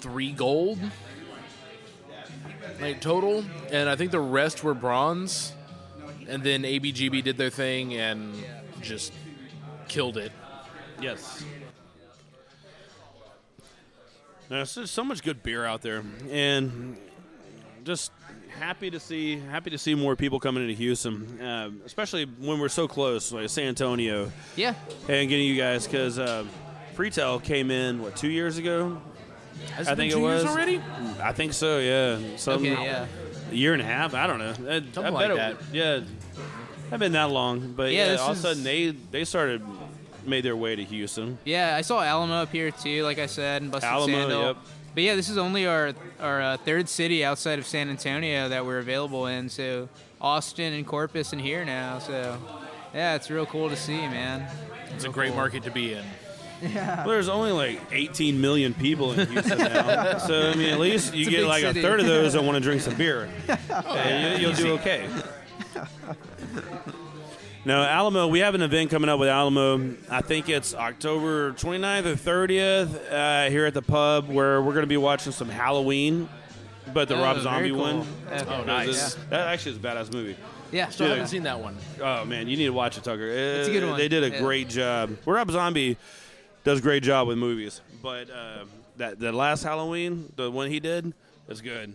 three 0.00 0.32
gold, 0.32 0.78
like 2.80 3.00
total, 3.00 3.44
and 3.70 3.88
I 3.88 3.96
think 3.96 4.10
the 4.12 4.20
rest 4.20 4.62
were 4.62 4.74
bronze. 4.74 5.52
And 6.28 6.42
then 6.42 6.62
ABGB 6.62 7.24
did 7.24 7.38
their 7.38 7.48
thing 7.50 7.94
and 7.94 8.34
just 8.82 9.12
killed 9.88 10.18
it. 10.18 10.30
Yes. 11.00 11.42
There's 14.48 14.90
so 14.90 15.04
much 15.04 15.22
good 15.22 15.42
beer 15.42 15.64
out 15.64 15.82
there, 15.82 16.02
and 16.30 16.96
just 17.84 18.12
happy 18.58 18.90
to 18.90 19.00
see 19.00 19.38
happy 19.38 19.70
to 19.70 19.78
see 19.78 19.94
more 19.94 20.16
people 20.16 20.40
coming 20.40 20.62
into 20.62 20.74
Houston, 20.74 21.40
uh, 21.40 21.70
especially 21.86 22.24
when 22.24 22.58
we're 22.58 22.68
so 22.68 22.86
close, 22.88 23.32
like 23.32 23.48
San 23.48 23.68
Antonio, 23.68 24.30
Yeah, 24.56 24.74
and 25.08 25.28
getting 25.28 25.46
you 25.46 25.56
guys 25.56 25.86
because 25.86 26.18
uh, 26.18 26.44
Freetail 26.96 27.42
came 27.42 27.70
in 27.70 28.02
what 28.02 28.16
two 28.16 28.28
years 28.30 28.58
ago. 28.58 29.00
Has 29.74 29.88
I 29.88 29.94
think 29.94 30.12
two 30.12 30.18
it 30.18 30.22
years 30.22 30.42
was 30.44 30.52
already. 30.52 30.80
I 31.22 31.32
think 31.32 31.52
so. 31.52 31.78
Yeah. 31.78 32.18
Some, 32.36 32.54
Okay, 32.62 32.70
yeah. 32.72 33.06
A 33.50 33.54
year 33.54 33.72
and 33.72 33.82
a 33.82 33.84
half. 33.84 34.14
I 34.14 34.26
don't 34.26 34.38
know. 34.38 34.54
I, 34.70 34.76
I 34.76 34.80
Something 34.80 34.92
bet 35.02 35.12
like 35.12 35.30
it- 35.30 35.36
that. 35.36 35.56
Yeah. 35.72 36.00
I've 36.92 37.00
been 37.00 37.12
that 37.12 37.30
long, 37.30 37.72
but 37.76 37.92
Yeah, 37.92 38.12
yeah, 38.12 38.16
all 38.20 38.30
of 38.30 38.38
a 38.38 38.40
sudden 38.40 38.62
they 38.64 38.90
they 39.10 39.24
started 39.24 39.62
made 40.24 40.44
their 40.44 40.56
way 40.56 40.76
to 40.76 40.84
Houston. 40.84 41.38
Yeah, 41.44 41.74
I 41.76 41.80
saw 41.82 42.00
Alamo 42.02 42.34
up 42.34 42.50
here 42.52 42.70
too, 42.70 43.02
like 43.02 43.18
I 43.18 43.26
said, 43.26 43.62
and 43.62 43.70
Busted 43.70 43.88
Alamo, 43.90 44.16
Sandal. 44.18 44.42
yep. 44.42 44.56
But 44.94 45.02
yeah, 45.04 45.14
this 45.14 45.28
is 45.28 45.38
only 45.38 45.66
our 45.66 45.92
our 46.20 46.42
uh, 46.42 46.56
third 46.58 46.88
city 46.88 47.24
outside 47.24 47.58
of 47.58 47.66
San 47.66 47.88
Antonio 47.90 48.48
that 48.48 48.66
we're 48.66 48.78
available 48.78 49.26
in. 49.26 49.48
So 49.48 49.88
Austin 50.20 50.72
and 50.72 50.86
Corpus 50.86 51.32
and 51.32 51.40
here 51.40 51.64
now. 51.64 51.98
So 52.00 52.36
yeah, 52.94 53.14
it's 53.14 53.30
real 53.30 53.46
cool 53.46 53.68
to 53.68 53.76
see, 53.76 53.96
man. 53.96 54.46
It's 54.94 55.04
a 55.04 55.08
great 55.08 55.28
cool. 55.28 55.36
market 55.36 55.62
to 55.64 55.70
be 55.70 55.94
in. 55.94 56.04
Well, 56.60 57.06
there's 57.06 57.28
only 57.28 57.52
like 57.52 57.80
18 57.92 58.40
million 58.40 58.74
people 58.74 59.12
in 59.12 59.28
Houston 59.28 59.58
now, 59.58 60.18
so 60.26 60.50
I 60.50 60.54
mean, 60.56 60.70
at 60.70 60.80
least 60.80 61.14
you 61.14 61.20
It's 61.20 61.30
get 61.30 61.36
big 61.42 61.46
like 61.46 61.60
city. 61.62 61.78
a 61.78 61.82
third 61.84 62.00
of 62.00 62.06
those 62.06 62.32
that 62.32 62.42
want 62.46 62.56
to 62.56 62.60
drink 62.60 62.80
some 62.82 62.96
beer. 62.96 63.28
and 63.70 64.40
you, 64.42 64.48
you'll 64.48 64.56
do 64.56 64.72
okay. 64.72 65.08
No, 67.68 67.82
Alamo, 67.82 68.28
we 68.28 68.38
have 68.38 68.54
an 68.54 68.62
event 68.62 68.90
coming 68.90 69.10
up 69.10 69.20
with 69.20 69.28
Alamo. 69.28 69.94
I 70.08 70.22
think 70.22 70.48
it's 70.48 70.74
October 70.74 71.52
29th 71.52 72.06
or 72.06 72.14
30th 72.48 73.12
uh, 73.12 73.50
here 73.50 73.66
at 73.66 73.74
the 73.74 73.82
pub 73.82 74.26
where 74.26 74.62
we're 74.62 74.72
going 74.72 74.84
to 74.84 74.86
be 74.88 74.96
watching 74.96 75.32
some 75.32 75.50
Halloween, 75.50 76.30
but 76.94 77.08
the 77.08 77.16
Oh, 77.18 77.22
Rob 77.22 77.38
Zombie 77.42 77.68
cool. 77.68 77.80
one. 77.80 78.06
Okay. 78.32 78.42
Oh, 78.48 78.64
nice. 78.64 78.88
it's- 78.88 79.16
That 79.28 79.48
actually 79.48 79.72
is 79.72 79.76
a 79.76 79.80
badass 79.80 80.10
movie. 80.10 80.34
Yeah, 80.72 80.88
Still 80.88 81.08
Dude. 81.08 81.16
haven't 81.18 81.28
seen 81.28 81.42
that 81.42 81.60
one. 81.60 81.76
Oh 82.02 82.24
man, 82.24 82.48
you 82.48 82.56
need 82.56 82.64
to 82.64 82.72
watch 82.72 82.96
it, 82.96 83.04
Tucker. 83.04 83.28
It's 83.28 83.68
a 83.68 83.70
good 83.72 83.84
Uh, 83.84 83.88
one. 83.88 83.98
They 83.98 84.08
did 84.08 84.24
a 84.24 84.30
Yeah. 84.30 84.40
great 84.40 84.70
job. 84.70 85.18
Rob 85.26 85.50
Zombie 85.50 85.98
does 86.64 86.78
a 86.78 86.82
great 86.82 87.02
job 87.02 87.28
with 87.28 87.36
movies, 87.36 87.82
but 88.02 88.30
uh, 88.30 88.64
that 88.96 89.18
the 89.20 89.30
last 89.30 89.62
Halloween, 89.62 90.32
the 90.36 90.50
one 90.50 90.70
he 90.70 90.80
did, 90.80 91.12
is 91.50 91.60
good. 91.60 91.92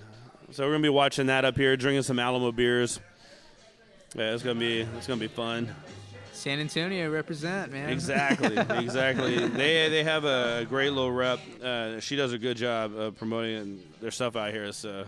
So 0.51 0.65
we're 0.65 0.73
gonna 0.73 0.83
be 0.83 0.89
watching 0.89 1.25
that 1.27 1.45
up 1.45 1.57
here, 1.57 1.75
drinking 1.75 2.03
some 2.03 2.19
Alamo 2.19 2.51
beers. 2.51 2.99
Yeah, 4.15 4.33
it's 4.33 4.43
gonna 4.43 4.59
be 4.59 4.81
it's 4.81 5.07
gonna 5.07 5.19
be 5.19 5.27
fun. 5.27 5.73
San 6.33 6.59
Antonio 6.59 7.09
represent, 7.09 7.71
man. 7.71 7.89
Exactly, 7.89 8.57
exactly. 8.77 9.37
They 9.47 9.89
they 9.89 10.03
have 10.03 10.25
a 10.25 10.65
great 10.69 10.91
little 10.91 11.11
rep. 11.11 11.39
Uh, 11.63 11.99
she 11.99 12.15
does 12.15 12.33
a 12.33 12.37
good 12.37 12.57
job 12.57 12.95
of 12.95 13.17
promoting 13.17 13.81
their 14.01 14.11
stuff 14.11 14.35
out 14.35 14.51
here. 14.51 14.71
So 14.71 15.05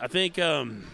I 0.00 0.08
think 0.08 0.38
um, 0.38 0.84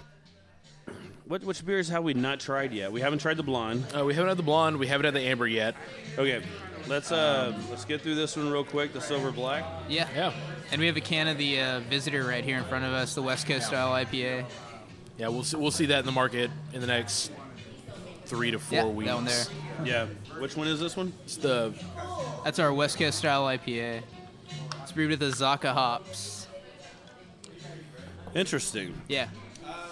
what 1.24 1.42
which 1.42 1.64
beers 1.64 1.88
have 1.88 2.04
we 2.04 2.14
not 2.14 2.38
tried 2.40 2.72
yet? 2.72 2.92
We 2.92 3.00
haven't 3.00 3.20
tried 3.20 3.36
the 3.36 3.42
blonde. 3.42 3.84
Uh, 3.96 4.04
we 4.04 4.14
haven't 4.14 4.28
had 4.28 4.36
the 4.36 4.42
blonde. 4.42 4.76
We 4.76 4.86
haven't 4.86 5.06
had 5.06 5.14
the 5.14 5.22
amber 5.22 5.46
yet. 5.46 5.74
Okay, 6.18 6.42
let's 6.88 7.12
uh 7.12 7.56
let's 7.70 7.84
get 7.84 8.00
through 8.02 8.14
this 8.16 8.36
one 8.36 8.50
real 8.50 8.64
quick. 8.64 8.92
The 8.92 9.00
silver 9.00 9.30
black. 9.30 9.64
Yeah. 9.88 10.08
Yeah. 10.14 10.32
And 10.72 10.80
we 10.80 10.86
have 10.86 10.96
a 10.96 11.00
can 11.00 11.28
of 11.28 11.38
the 11.38 11.60
uh, 11.60 11.80
Visitor 11.80 12.24
right 12.24 12.44
here 12.44 12.58
in 12.58 12.64
front 12.64 12.84
of 12.84 12.92
us, 12.92 13.14
the 13.14 13.22
West 13.22 13.46
Coast 13.46 13.66
style 13.66 13.90
IPA. 13.92 14.44
Yeah, 15.18 15.28
we'll 15.28 15.42
see, 15.42 15.56
we'll 15.56 15.70
see 15.70 15.86
that 15.86 15.98
in 16.00 16.06
the 16.06 16.12
market 16.12 16.50
in 16.72 16.80
the 16.80 16.86
next 16.86 17.30
three 18.26 18.50
to 18.52 18.58
four 18.58 18.78
Yeah, 18.78 18.86
weeks. 18.86 19.08
that 19.08 19.14
one 19.16 19.24
there. 19.24 19.44
Yeah. 19.84 20.06
Which 20.38 20.56
one 20.56 20.68
is 20.68 20.78
this 20.80 20.96
one? 20.96 21.12
It's 21.24 21.36
the 21.36 21.74
That's 22.44 22.58
our 22.58 22.72
West 22.72 22.98
Coast 22.98 23.18
style 23.18 23.44
IPA. 23.46 24.02
It's 24.82 24.92
brewed 24.92 25.10
with 25.10 25.20
the 25.20 25.26
Azacca 25.26 25.72
hops. 25.72 26.46
Interesting. 28.34 28.94
Yeah. 29.08 29.28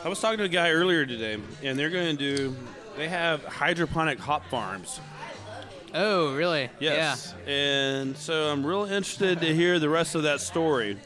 I 0.05 0.09
was 0.09 0.21
talking 0.21 0.39
to 0.39 0.45
a 0.45 0.49
guy 0.49 0.71
earlier 0.71 1.05
today, 1.05 1.39
and 1.63 1.77
they're 1.79 1.91
going 1.91 2.17
to 2.17 2.35
do. 2.37 2.57
They 2.97 3.09
have 3.09 3.45
hydroponic 3.45 4.19
hop 4.19 4.45
farms. 4.49 5.01
Oh, 5.95 6.35
really? 6.35 6.71
Yes. 6.81 7.35
And 7.47 8.17
so 8.17 8.51
I'm 8.53 8.65
real 8.65 8.85
interested 8.85 9.41
to 9.41 9.55
hear 9.55 9.79
the 9.79 9.89
rest 9.89 10.15
of 10.15 10.25
that 10.25 10.41
story 10.41 10.97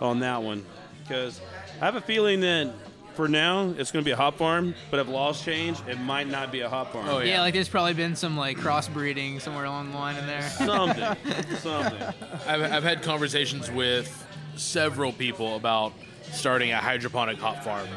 on 0.00 0.20
that 0.20 0.42
one. 0.42 0.64
Because 1.02 1.40
I 1.80 1.84
have 1.84 1.96
a 1.96 2.00
feeling 2.00 2.40
that 2.40 2.72
for 3.14 3.28
now 3.28 3.74
it's 3.76 3.90
going 3.90 4.04
to 4.04 4.08
be 4.08 4.12
a 4.12 4.16
hop 4.16 4.36
farm, 4.38 4.74
but 4.90 5.00
if 5.00 5.08
laws 5.08 5.42
change, 5.42 5.78
it 5.88 5.98
might 5.98 6.28
not 6.28 6.52
be 6.52 6.60
a 6.60 6.68
hop 6.68 6.92
farm. 6.92 7.06
Oh, 7.08 7.18
Yeah. 7.18 7.34
yeah. 7.34 7.40
like 7.40 7.54
there's 7.54 7.68
probably 7.68 7.94
been 7.94 8.14
some 8.16 8.36
like 8.36 8.58
crossbreeding 8.58 9.40
somewhere 9.40 9.64
along 9.64 9.90
the 9.90 9.96
line 9.96 10.16
in 10.16 10.26
there. 10.26 10.42
Something. 10.50 11.16
Something. 11.58 12.02
I've, 12.46 12.62
I've 12.62 12.84
had 12.84 13.02
conversations 13.02 13.70
with 13.70 14.26
several 14.56 15.12
people 15.12 15.56
about 15.56 15.92
starting 16.32 16.72
a 16.72 16.76
hydroponic 16.76 17.38
hop 17.38 17.62
farm 17.64 17.88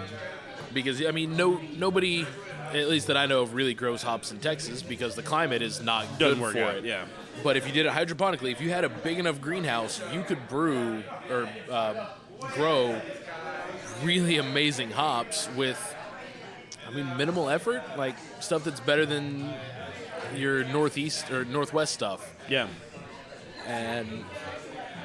because 0.73 1.03
I 1.05 1.11
mean 1.11 1.35
no 1.35 1.59
nobody 1.75 2.25
at 2.73 2.89
least 2.89 3.07
that 3.07 3.17
I 3.17 3.25
know 3.25 3.41
of 3.41 3.53
really 3.53 3.73
grows 3.73 4.01
hops 4.01 4.31
in 4.31 4.39
Texas 4.39 4.81
because 4.81 5.15
the 5.15 5.23
climate 5.23 5.61
is 5.61 5.81
not 5.81 6.05
good 6.19 6.37
for 6.37 6.57
out, 6.57 6.77
it. 6.77 6.85
yeah. 6.85 7.05
But 7.43 7.57
if 7.57 7.65
you 7.65 7.73
did 7.73 7.85
it 7.85 7.91
hydroponically, 7.91 8.51
if 8.51 8.61
you 8.61 8.69
had 8.69 8.83
a 8.83 8.89
big 8.89 9.19
enough 9.19 9.41
greenhouse, 9.41 10.01
you 10.13 10.23
could 10.23 10.47
brew 10.47 11.03
or 11.29 11.49
um, 11.69 11.97
grow 12.53 13.01
really 14.03 14.37
amazing 14.37 14.91
hops 14.91 15.49
with, 15.55 15.95
I 16.87 16.91
mean, 16.91 17.17
minimal 17.17 17.49
effort, 17.49 17.83
like 17.97 18.15
stuff 18.39 18.63
that's 18.63 18.79
better 18.79 19.05
than 19.05 19.53
your 20.35 20.63
northeast 20.65 21.31
or 21.31 21.45
northwest 21.45 21.93
stuff. 21.93 22.35
Yeah. 22.49 22.67
And 23.67 24.23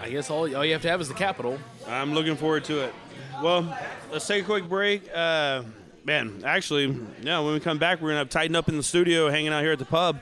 I 0.02 0.10
guess 0.10 0.30
all, 0.30 0.54
all 0.54 0.64
you 0.64 0.72
have 0.72 0.82
to 0.82 0.88
have 0.88 1.00
is 1.00 1.08
the 1.08 1.14
capital. 1.14 1.58
I'm 1.86 2.14
looking 2.14 2.36
forward 2.36 2.64
to 2.64 2.84
it. 2.84 2.94
Well, 3.42 3.76
let's 4.10 4.26
take 4.26 4.42
a 4.42 4.46
quick 4.46 4.68
break. 4.68 5.08
Uh, 5.14 5.62
man, 6.06 6.42
actually, 6.46 6.96
yeah, 7.22 7.40
when 7.40 7.52
we 7.52 7.60
come 7.60 7.78
back, 7.78 7.98
we're 8.00 8.08
going 8.08 8.14
to 8.14 8.18
have 8.20 8.30
tighten 8.30 8.54
up 8.56 8.68
in 8.68 8.76
the 8.76 8.82
studio, 8.82 9.28
hanging 9.28 9.52
out 9.52 9.62
here 9.62 9.72
at 9.72 9.78
the 9.78 9.84
pub. 9.84 10.20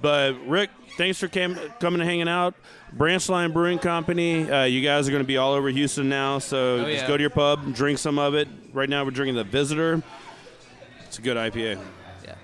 But, 0.00 0.34
Rick, 0.46 0.70
thanks 0.96 1.18
for 1.18 1.28
cam- 1.28 1.58
coming 1.78 2.00
and 2.00 2.08
hanging 2.08 2.28
out. 2.28 2.54
Branch 2.92 3.26
Line 3.28 3.52
Brewing 3.52 3.78
Company, 3.78 4.50
uh, 4.50 4.64
you 4.64 4.80
guys 4.82 5.06
are 5.06 5.10
going 5.10 5.22
to 5.22 5.26
be 5.26 5.36
all 5.36 5.52
over 5.52 5.68
Houston 5.68 6.08
now, 6.08 6.38
so 6.38 6.76
Oh, 6.76 6.84
just 6.84 7.02
yeah. 7.02 7.06
go 7.08 7.16
to 7.16 7.20
your 7.22 7.30
pub, 7.30 7.74
drink 7.74 7.98
some 7.98 8.18
of 8.18 8.34
it. 8.34 8.48
Right 8.72 8.88
now, 8.88 9.04
we're 9.04 9.10
drinking 9.10 9.36
the 9.36 9.44
Visitor. 9.44 10.02
It's 11.04 11.18
a 11.18 11.22
good 11.22 11.36
IPA. 11.36 11.78
Yeah. 12.24 12.34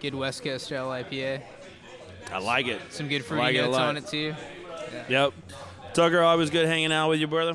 Good 0.00 0.14
West 0.14 0.42
Coast 0.42 0.66
style 0.66 0.88
IPA. 0.88 1.42
I 2.32 2.38
like 2.38 2.66
it. 2.66 2.80
Some 2.90 3.08
good 3.08 3.22
I 3.22 3.24
fruity 3.24 3.42
like 3.44 3.54
it 3.56 3.58
a 3.58 3.62
notes 3.62 3.76
lot. 3.76 3.88
on 3.88 3.96
it 3.96 4.06
too. 4.06 4.34
Yep. 5.08 5.32
Tucker, 5.94 6.20
always 6.22 6.50
good 6.50 6.66
hanging 6.66 6.92
out 6.92 7.08
with 7.10 7.20
you, 7.20 7.26
brother. 7.26 7.54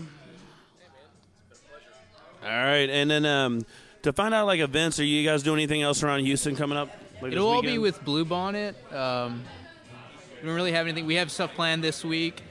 All 2.44 2.50
right, 2.50 2.90
and 2.90 3.10
then 3.10 3.26
um, 3.26 3.66
to 4.04 4.14
find 4.14 4.34
out 4.34 4.46
like 4.46 4.60
events, 4.60 5.00
are 5.00 5.04
you 5.06 5.26
guys 5.28 5.44
doing 5.44 5.58
anything 5.60 5.82
else 5.82 6.04
around 6.04 6.22
Houston 6.22 6.56
coming 6.56 6.78
up? 6.78 6.90
Like 7.22 7.32
It'll 7.32 7.48
all 7.50 7.62
be 7.62 7.78
with 7.78 8.04
Blue 8.06 8.26
Bonnet. 8.26 8.76
Um, 8.94 9.44
we 10.42 10.48
don't 10.48 10.56
really 10.56 10.72
have 10.74 10.86
anything. 10.86 11.06
We 11.06 11.16
have 11.16 11.32
stuff 11.32 11.54
planned 11.56 11.84
this 11.84 12.06
week, 12.06 12.42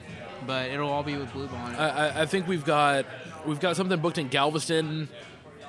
but 0.46 0.70
it'll 0.70 0.90
all 0.90 1.04
be 1.04 1.16
with 1.16 1.32
Blue 1.32 1.46
Bonnet. 1.46 1.78
I, 1.78 1.88
I, 1.88 2.22
I 2.22 2.26
think 2.26 2.48
we've 2.48 2.64
got 2.64 3.06
we've 3.46 3.60
got 3.60 3.76
something 3.76 3.98
booked 4.00 4.18
in 4.18 4.28
Galveston. 4.28 5.08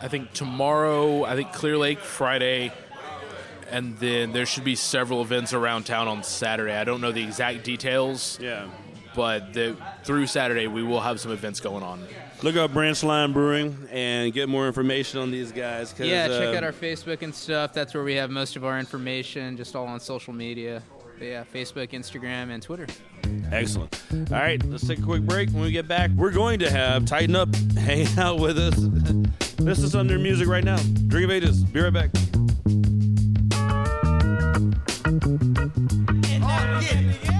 I 0.02 0.08
think 0.08 0.34
tomorrow. 0.34 1.24
I 1.24 1.36
think 1.36 1.54
Clear 1.54 1.78
Lake 1.78 2.00
Friday, 2.00 2.72
and 3.70 3.98
then 4.00 4.32
there 4.34 4.46
should 4.48 4.64
be 4.64 4.76
several 4.76 5.22
events 5.22 5.54
around 5.54 5.86
town 5.86 6.08
on 6.08 6.24
Saturday. 6.24 6.76
I 6.76 6.84
don't 6.84 7.02
know 7.02 7.12
the 7.12 7.24
exact 7.24 7.64
details, 7.64 8.40
Yeah. 8.42 8.68
but 9.16 9.54
the, 9.54 9.76
through 10.04 10.28
Saturday 10.28 10.68
we 10.68 10.82
will 10.84 11.02
have 11.02 11.20
some 11.20 11.32
events 11.32 11.60
going 11.60 11.84
on. 11.84 12.06
Look 12.44 12.56
up 12.56 12.72
Branch 12.72 13.02
Line 13.04 13.34
Brewing 13.34 13.88
and 13.92 14.32
get 14.32 14.48
more 14.48 14.68
information 14.68 15.20
on 15.20 15.32
these 15.32 15.52
guys. 15.52 15.94
yeah, 15.98 16.28
check 16.28 16.54
uh, 16.54 16.58
out 16.58 16.64
our 16.64 16.72
Facebook 16.72 17.24
and 17.24 17.34
stuff. 17.34 17.74
That's 17.74 17.96
where 17.96 18.04
we 18.04 18.14
have 18.14 18.30
most 18.30 18.56
of 18.56 18.64
our 18.64 18.78
information, 18.78 19.58
just 19.58 19.76
all 19.76 19.88
on 19.88 20.00
social 20.00 20.34
media. 20.34 20.84
But 21.18 21.26
yeah, 21.26 21.44
Facebook, 21.52 21.90
Instagram, 21.90 22.52
and 22.52 22.62
Twitter. 22.62 22.86
Excellent. 23.52 24.00
All 24.14 24.38
right, 24.38 24.64
let's 24.66 24.88
take 24.88 25.00
a 25.00 25.02
quick 25.02 25.24
break. 25.24 25.50
When 25.50 25.64
we 25.64 25.72
get 25.72 25.88
back, 25.88 26.12
we're 26.12 26.32
going 26.32 26.60
to 26.60 26.70
have 26.70 27.06
Tighten 27.06 27.36
Up 27.36 27.54
hang 27.76 28.08
out 28.20 28.40
with 28.40 28.60
us. 28.60 28.76
this 29.58 29.80
is 29.80 29.96
under 29.96 30.20
music 30.20 30.48
right 30.48 30.64
now. 30.64 30.78
Drink 31.08 31.26
of 31.26 31.32
Ages. 31.32 31.64
Be 31.64 31.80
right 31.80 31.94
back. 31.94 32.12
Yeah. 36.30 37.37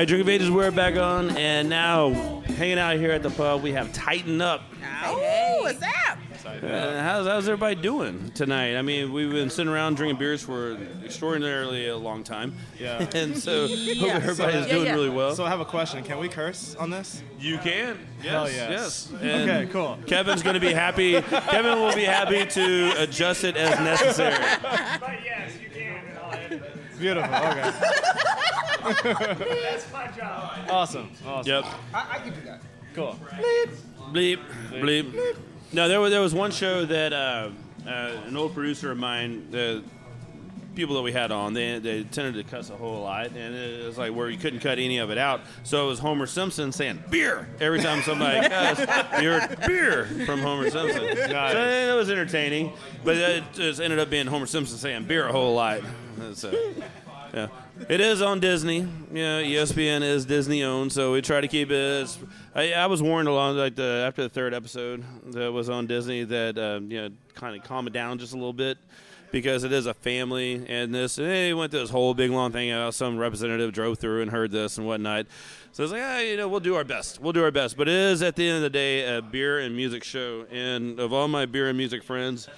Right, 0.00 0.08
Drink 0.08 0.22
of 0.22 0.28
Ages, 0.30 0.50
we're 0.50 0.70
back 0.70 0.96
on, 0.96 1.36
and 1.36 1.68
now 1.68 2.10
hanging 2.56 2.78
out 2.78 2.96
here 2.96 3.10
at 3.10 3.22
the 3.22 3.28
pub, 3.30 3.62
we 3.62 3.72
have 3.72 3.92
Tighten 3.92 4.40
Up. 4.40 4.62
Oh, 5.04 5.58
what's 5.62 5.82
up? 5.82 6.18
Uh, 6.46 7.02
how's, 7.02 7.26
how's 7.26 7.48
everybody 7.48 7.74
doing 7.74 8.30
tonight? 8.34 8.76
I 8.76 8.82
mean, 8.82 9.12
we've 9.12 9.30
been 9.30 9.50
sitting 9.50 9.70
around 9.70 9.96
drinking 9.96 10.18
beers 10.18 10.42
for 10.42 10.78
extraordinarily 11.04 11.88
a 11.88 11.96
long 11.96 12.24
time. 12.24 12.54
Yeah. 12.78 13.06
and 13.14 13.36
so 13.36 13.66
Yeah. 13.66 14.14
hope 14.14 14.22
everybody's 14.24 14.66
Yeah, 14.66 14.72
doing 14.72 14.86
yeah. 14.86 14.94
really 14.94 15.10
well. 15.10 15.34
So 15.34 15.44
I 15.44 15.50
have 15.50 15.60
a 15.60 15.64
question. 15.66 16.02
Can 16.02 16.18
we 16.18 16.28
curse 16.28 16.74
on 16.76 16.88
this? 16.90 17.22
you 17.38 17.58
can. 17.58 17.98
Yes, 18.22 18.30
Hell 18.32 18.50
yes. 18.50 19.08
yes. 19.12 19.12
And 19.22 19.50
Okay, 19.50 19.72
cool. 19.72 19.98
Kevin's 20.06 20.42
going 20.42 20.54
to 20.54 20.60
be 20.60 20.72
happy. 20.72 21.20
Kevin 21.20 21.78
will 21.78 21.94
be 21.94 22.04
happy 22.04 22.46
to 22.46 22.94
adjust 23.02 23.44
it 23.44 23.56
as 23.56 23.78
necessary. 23.78 24.34
But 25.00 25.18
yes, 25.24 25.52
you 25.62 25.68
can 25.70 26.00
all 26.22 26.32
end 26.32 26.60
button. 26.60 26.80
Beautiful. 26.98 27.34
Okay. 27.34 27.70
That's 28.80 29.92
my 29.92 30.06
job. 30.16 30.58
Awesome. 30.68 31.10
Awesome. 31.26 31.52
Yep. 31.52 31.64
I, 31.94 32.06
I 32.10 32.18
can 32.18 32.34
do 32.34 32.40
that. 32.46 32.60
Cool. 32.94 33.18
Bleep, 34.12 34.40
bleep. 34.70 35.12
bleep. 35.12 35.36
No, 35.72 35.88
there 35.88 36.00
was 36.00 36.10
there 36.10 36.20
was 36.20 36.34
one 36.34 36.50
show 36.50 36.84
that 36.84 37.12
uh, 37.12 37.50
uh, 37.86 37.90
an 38.26 38.36
old 38.36 38.54
producer 38.54 38.90
of 38.90 38.98
mine, 38.98 39.50
the 39.50 39.84
people 40.74 40.96
that 40.96 41.02
we 41.02 41.12
had 41.12 41.30
on, 41.30 41.52
they 41.54 41.78
they 41.78 42.02
tended 42.04 42.34
to 42.34 42.50
cuss 42.50 42.70
a 42.70 42.76
whole 42.76 43.02
lot, 43.02 43.26
and 43.28 43.54
it 43.54 43.86
was 43.86 43.96
like 43.96 44.12
where 44.12 44.28
you 44.28 44.38
couldn't 44.38 44.60
cut 44.60 44.78
any 44.78 44.98
of 44.98 45.10
it 45.10 45.18
out. 45.18 45.42
So 45.62 45.84
it 45.84 45.88
was 45.88 46.00
Homer 46.00 46.26
Simpson 46.26 46.72
saying 46.72 47.04
beer 47.10 47.48
every 47.60 47.80
time 47.80 48.02
somebody 48.02 48.48
cussed. 48.48 48.80
You 49.22 49.30
heard 49.30 49.60
beer 49.66 50.06
from 50.26 50.40
Homer 50.40 50.70
Simpson. 50.70 51.16
So 51.16 51.90
it 51.92 51.96
was 51.96 52.10
entertaining, 52.10 52.72
but 53.04 53.16
it 53.16 53.44
just 53.52 53.80
ended 53.80 54.00
up 54.00 54.10
being 54.10 54.26
Homer 54.26 54.46
Simpson 54.46 54.78
saying 54.78 55.04
beer 55.04 55.28
a 55.28 55.32
whole 55.32 55.54
lot. 55.54 55.80
So, 56.34 56.50
yeah. 57.32 57.48
It 57.88 58.00
is 58.00 58.22
on 58.22 58.40
Disney. 58.40 58.86
Yeah, 59.12 59.40
ESPN 59.40 60.02
is 60.02 60.24
Disney 60.24 60.62
owned, 60.62 60.92
so 60.92 61.12
we 61.12 61.22
try 61.22 61.40
to 61.40 61.48
keep 61.48 61.70
it. 61.70 62.18
I, 62.54 62.72
I 62.72 62.86
was 62.86 63.02
warned 63.02 63.26
along 63.26 63.56
like 63.56 63.74
the 63.74 64.04
after 64.06 64.22
the 64.22 64.28
third 64.28 64.54
episode 64.54 65.04
that 65.32 65.50
was 65.50 65.70
on 65.70 65.86
Disney 65.86 66.24
that 66.24 66.58
uh, 66.58 66.80
you 66.82 67.00
know 67.00 67.10
kind 67.34 67.56
of 67.56 67.66
calm 67.66 67.86
it 67.86 67.92
down 67.92 68.18
just 68.18 68.32
a 68.32 68.36
little 68.36 68.52
bit 68.52 68.78
because 69.32 69.64
it 69.64 69.72
is 69.72 69.86
a 69.86 69.94
family 69.94 70.64
and 70.68 70.94
this. 70.94 71.18
And 71.18 71.26
they 71.26 71.54
went 71.54 71.70
through 71.70 71.80
this 71.80 71.90
whole 71.90 72.12
big 72.14 72.30
long 72.30 72.52
thing. 72.52 72.70
Uh, 72.70 72.90
some 72.90 73.16
representative 73.16 73.72
drove 73.72 73.98
through 73.98 74.22
and 74.22 74.30
heard 74.30 74.50
this 74.50 74.78
and 74.78 74.86
whatnot. 74.86 75.26
So 75.72 75.82
it's 75.82 75.92
like, 75.92 76.02
ah, 76.04 76.18
you 76.18 76.36
know, 76.36 76.48
we'll 76.48 76.60
do 76.60 76.74
our 76.74 76.84
best. 76.84 77.20
We'll 77.20 77.32
do 77.32 77.42
our 77.42 77.50
best. 77.50 77.76
But 77.76 77.88
it 77.88 77.94
is 77.94 78.22
at 78.22 78.36
the 78.36 78.46
end 78.46 78.56
of 78.56 78.62
the 78.62 78.70
day 78.70 79.16
a 79.16 79.22
beer 79.22 79.58
and 79.58 79.74
music 79.74 80.04
show, 80.04 80.46
and 80.50 80.98
of 81.00 81.12
all 81.12 81.28
my 81.28 81.46
beer 81.46 81.68
and 81.68 81.78
music 81.78 82.02
friends, 82.02 82.48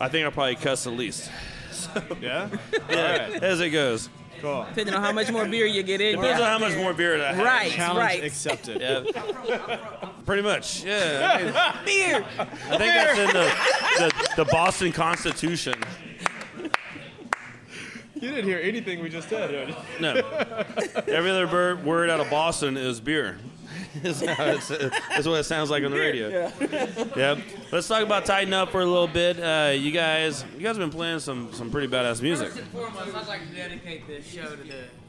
I 0.00 0.08
think 0.08 0.24
I'll 0.24 0.32
probably 0.32 0.56
cuss 0.56 0.84
the 0.84 0.90
least. 0.90 1.30
So, 1.78 2.02
Yeah? 2.20 2.48
yeah, 2.90 3.38
as 3.42 3.60
it 3.60 3.70
goes. 3.70 4.08
Cool. 4.40 4.66
Depending 4.68 4.94
on 4.94 5.02
how 5.02 5.12
much 5.12 5.32
more 5.32 5.46
beer 5.46 5.66
you 5.66 5.82
get 5.82 6.00
in. 6.00 6.16
Depends 6.16 6.38
yeah. 6.38 6.46
on 6.46 6.60
how 6.60 6.68
much 6.68 6.76
more 6.76 6.92
beer 6.92 7.20
I 7.20 7.32
have. 7.32 7.44
Right, 7.44 7.72
Challenge 7.72 7.98
right. 7.98 8.24
accepted. 8.24 8.80
Yeah. 8.80 9.78
Pretty 10.26 10.42
much. 10.42 10.84
Yeah. 10.84 11.38
I, 11.38 11.42
mean, 11.42 11.52
Beer. 11.84 12.24
I 12.38 12.44
think 12.76 12.78
that's 12.78 13.18
in 13.18 13.26
the, 13.26 13.52
the, 13.98 14.44
the 14.44 14.44
Boston 14.44 14.92
Constitution. 14.92 15.74
You 18.14 18.30
didn't 18.30 18.44
hear 18.44 18.58
anything 18.58 19.00
we 19.00 19.08
just 19.08 19.28
said. 19.28 19.76
No. 20.00 20.14
Every 21.06 21.30
other 21.30 21.46
bird, 21.46 21.84
word 21.84 22.10
out 22.10 22.20
of 22.20 22.28
Boston 22.30 22.76
is 22.76 23.00
beer. 23.00 23.38
That's 24.02 24.20
That's 24.68 25.26
what 25.26 25.40
it 25.40 25.44
sounds 25.44 25.70
like 25.70 25.84
on 25.84 25.90
the 25.90 25.98
radio. 25.98 26.50
Yep. 27.16 27.38
Let's 27.72 27.88
talk 27.88 28.02
about 28.02 28.24
Tighten 28.24 28.52
Up 28.54 28.70
for 28.70 28.80
a 28.80 28.84
little 28.86 29.08
bit. 29.08 29.38
Uh, 29.40 29.72
you 29.72 29.90
guys, 29.90 30.44
you 30.56 30.62
guys 30.62 30.76
have 30.76 30.78
been 30.78 30.90
playing 30.96 31.18
some 31.20 31.52
some 31.52 31.70
pretty 31.70 31.88
badass 31.88 32.22
music. 32.22 32.48
First 32.48 32.60
and 32.60 32.68
foremost, 32.70 33.14
I'd 33.16 33.26
like 33.26 33.48
to 33.48 33.54
dedicate 33.54 34.06
this 34.06 34.26
show 34.26 34.44
to 34.56 34.62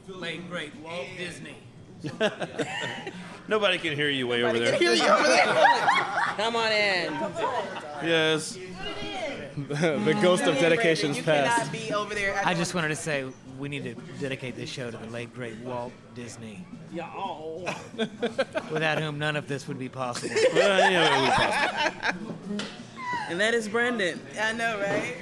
the 0.08 0.16
late 0.16 0.48
great 0.48 0.74
Walt 0.76 1.06
Disney. 1.16 1.56
Nobody 3.48 3.78
can 3.78 3.94
hear 3.94 4.08
you 4.08 4.26
way 4.26 4.42
over 4.42 4.58
there. 4.58 4.76
Come 6.36 6.56
on 6.56 6.72
in. 6.72 7.12
Yes. 8.02 8.58
the 9.56 10.18
ghost 10.22 10.44
of 10.44 10.54
dedications 10.58 11.16
You 11.18 11.22
passed. 11.24 11.58
cannot 11.58 11.72
be 11.72 11.92
over 11.92 12.14
there. 12.14 12.40
I 12.44 12.54
just 12.54 12.74
wanted 12.74 12.88
to 12.88 12.96
say 12.96 13.26
we 13.58 13.68
need 13.68 13.84
to 13.84 13.94
dedicate 14.20 14.56
this 14.56 14.70
show 14.70 14.90
to 14.90 14.96
the 14.96 15.06
late 15.08 15.34
great 15.34 15.58
Walt 15.58 15.92
Disney. 16.14 16.64
Without 18.70 19.00
whom 19.00 19.18
none 19.18 19.36
of 19.36 19.46
this 19.46 19.68
would 19.68 19.78
be 19.78 19.88
possible. 19.88 20.34
Well, 20.54 20.90
yeah, 20.90 21.18
it 21.18 21.22
was 21.22 21.34
possible. 21.34 22.66
And 23.28 23.40
that 23.40 23.54
is 23.54 23.68
Brendan. 23.68 24.20
I 24.40 24.52
know, 24.52 24.80
right? 24.80 25.16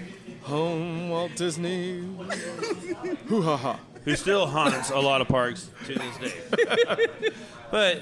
Home 0.44 1.10
Walt 1.10 1.34
Disney. 1.36 1.98
Hoo 3.26 3.42
ha 3.42 3.56
ha. 3.56 3.80
Who 4.04 4.16
still 4.16 4.46
haunts 4.46 4.88
a 4.90 4.98
lot 4.98 5.20
of 5.20 5.28
parks 5.28 5.68
to 5.84 5.94
this 5.94 6.16
day. 6.16 7.06
but 7.70 8.00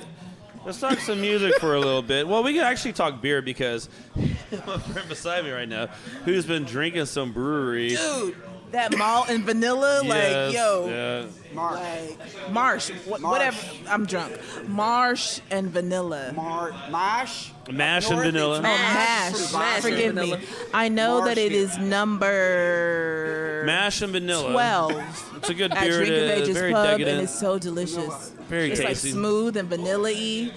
let's 0.64 0.79
talk 0.79 1.01
some 1.01 1.21
music 1.21 1.59
for 1.59 1.75
a 1.75 1.81
little 1.81 2.03
bit. 2.03 2.29
Well, 2.29 2.45
we 2.45 2.53
can 2.53 2.62
actually 2.62 2.93
talk 2.93 3.21
beer 3.21 3.43
because 3.43 3.89
my 4.14 4.79
friend 4.79 5.09
beside 5.09 5.45
me 5.45 5.51
right 5.51 5.69
now, 5.69 5.89
who's 6.25 6.47
been 6.47 6.62
drinking 6.62 7.07
some 7.07 7.33
brewery. 7.33 7.97
Dude, 7.97 8.37
that 8.73 8.97
malt 8.99 9.29
and 9.31 9.45
vanilla, 9.45 10.01
Yes, 10.05 10.09
like, 10.47 10.55
yo. 10.55 10.89
yeah. 10.89 11.27
Like, 11.55 12.51
Marsh, 12.53 12.91
wh- 12.91 13.23
whatever. 13.23 13.57
I'm 13.89 14.05
drunk. 14.07 14.37
Marsh 14.69 15.41
and 15.51 15.71
vanilla. 15.71 16.33
Mar- 16.35 16.73
Marsh? 16.91 17.51
Mash 17.71 18.11
and 18.11 18.21
vanilla. 18.21 18.59
Oh, 18.59 18.62
mash. 18.62 19.53
Mash 19.53 19.83
Forgive 19.83 20.17
and 20.19 20.31
me. 20.31 20.39
I 20.75 20.89
know 20.89 21.19
Marsh 21.21 21.29
that 21.35 21.39
it 21.39 21.53
is 21.53 21.79
number 21.79 23.62
Mash 23.67 24.03
and 24.03 24.12
vanilla. 24.12 24.53
12 24.53 25.37
It's 25.39 25.49
a 25.49 25.55
good 25.55 25.73
at 25.73 25.81
beer. 25.83 25.97
Drink 26.05 26.12
of 26.12 26.19
to- 26.19 26.43
Ages 26.43 26.57
very 26.57 26.73
Pub, 26.73 26.85
decadent. 26.87 27.11
and 27.17 27.21
it's 27.23 27.39
so 27.39 27.59
delicious. 27.59 28.33
Very 28.49 28.71
it's 28.73 28.81
tasty. 28.81 29.09
like 29.09 29.14
smooth 29.14 29.57
and 29.57 29.69
vanilla-y 29.69 30.53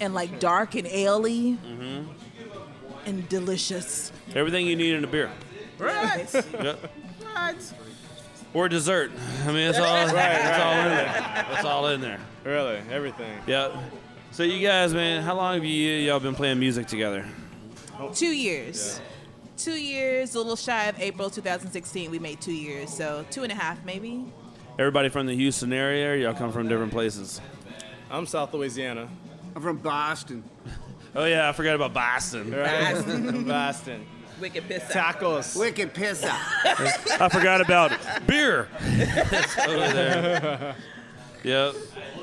and 0.00 0.14
like 0.14 0.38
dark 0.40 0.74
and 0.74 0.86
ale-y 0.86 1.52
hmm 1.52 2.02
and 3.06 3.26
delicious. 3.30 4.12
Everything 4.34 4.66
you 4.66 4.76
need 4.76 4.94
in 4.94 5.02
a 5.04 5.06
beer. 5.06 5.30
Right. 5.78 6.28
Yep. 6.34 6.92
Right. 7.46 7.72
Or 8.52 8.68
dessert. 8.68 9.12
I 9.44 9.46
mean, 9.48 9.68
it's 9.68 9.78
all, 9.78 9.84
Right, 10.06 10.06
it's 10.06 10.14
right, 10.14 10.60
all 10.60 10.72
in 10.72 10.88
there. 10.88 11.46
It's 11.52 11.64
all 11.64 11.86
in 11.88 12.00
there. 12.00 12.20
Really, 12.44 12.80
everything. 12.90 13.38
Yep. 13.46 13.74
So 14.32 14.42
you 14.42 14.66
guys, 14.66 14.94
man, 14.94 15.22
how 15.22 15.34
long 15.34 15.54
have 15.54 15.64
you 15.64 15.92
y'all 15.92 16.20
been 16.20 16.34
playing 16.34 16.58
music 16.58 16.86
together? 16.86 17.26
Two 18.14 18.26
years. 18.26 19.00
Two 19.56 19.72
years, 19.72 20.34
a 20.34 20.38
little 20.38 20.56
shy 20.56 20.86
of 20.86 20.98
April 21.00 21.28
2016. 21.28 22.10
We 22.10 22.18
made 22.18 22.40
two 22.40 22.54
years, 22.54 22.90
so 22.90 23.26
two 23.30 23.42
and 23.42 23.52
a 23.52 23.54
half 23.54 23.84
maybe. 23.84 24.24
Everybody 24.78 25.10
from 25.10 25.26
the 25.26 25.34
Houston 25.34 25.72
area, 25.72 26.12
or 26.12 26.16
y'all 26.16 26.32
come 26.34 26.50
from 26.50 26.66
different 26.68 26.92
places? 26.92 27.40
I'm 28.10 28.24
South 28.24 28.54
Louisiana. 28.54 29.08
I'm 29.54 29.62
from 29.62 29.76
Boston. 29.78 30.44
Oh 31.12 31.24
yeah, 31.24 31.48
I 31.48 31.52
forgot 31.52 31.74
about 31.74 31.92
Boston. 31.92 32.52
Right? 32.52 32.94
Boston. 33.44 34.06
Wicked 34.40 34.68
piss 34.68 34.84
Tacos. 34.84 35.58
Wicked 35.58 35.92
pizza. 35.94 36.30
I 36.32 37.28
forgot 37.30 37.60
about 37.60 37.92
beer. 38.26 38.68
It's 38.80 39.58
over 39.58 39.76
there. 39.92 40.76
Yep. 41.42 41.74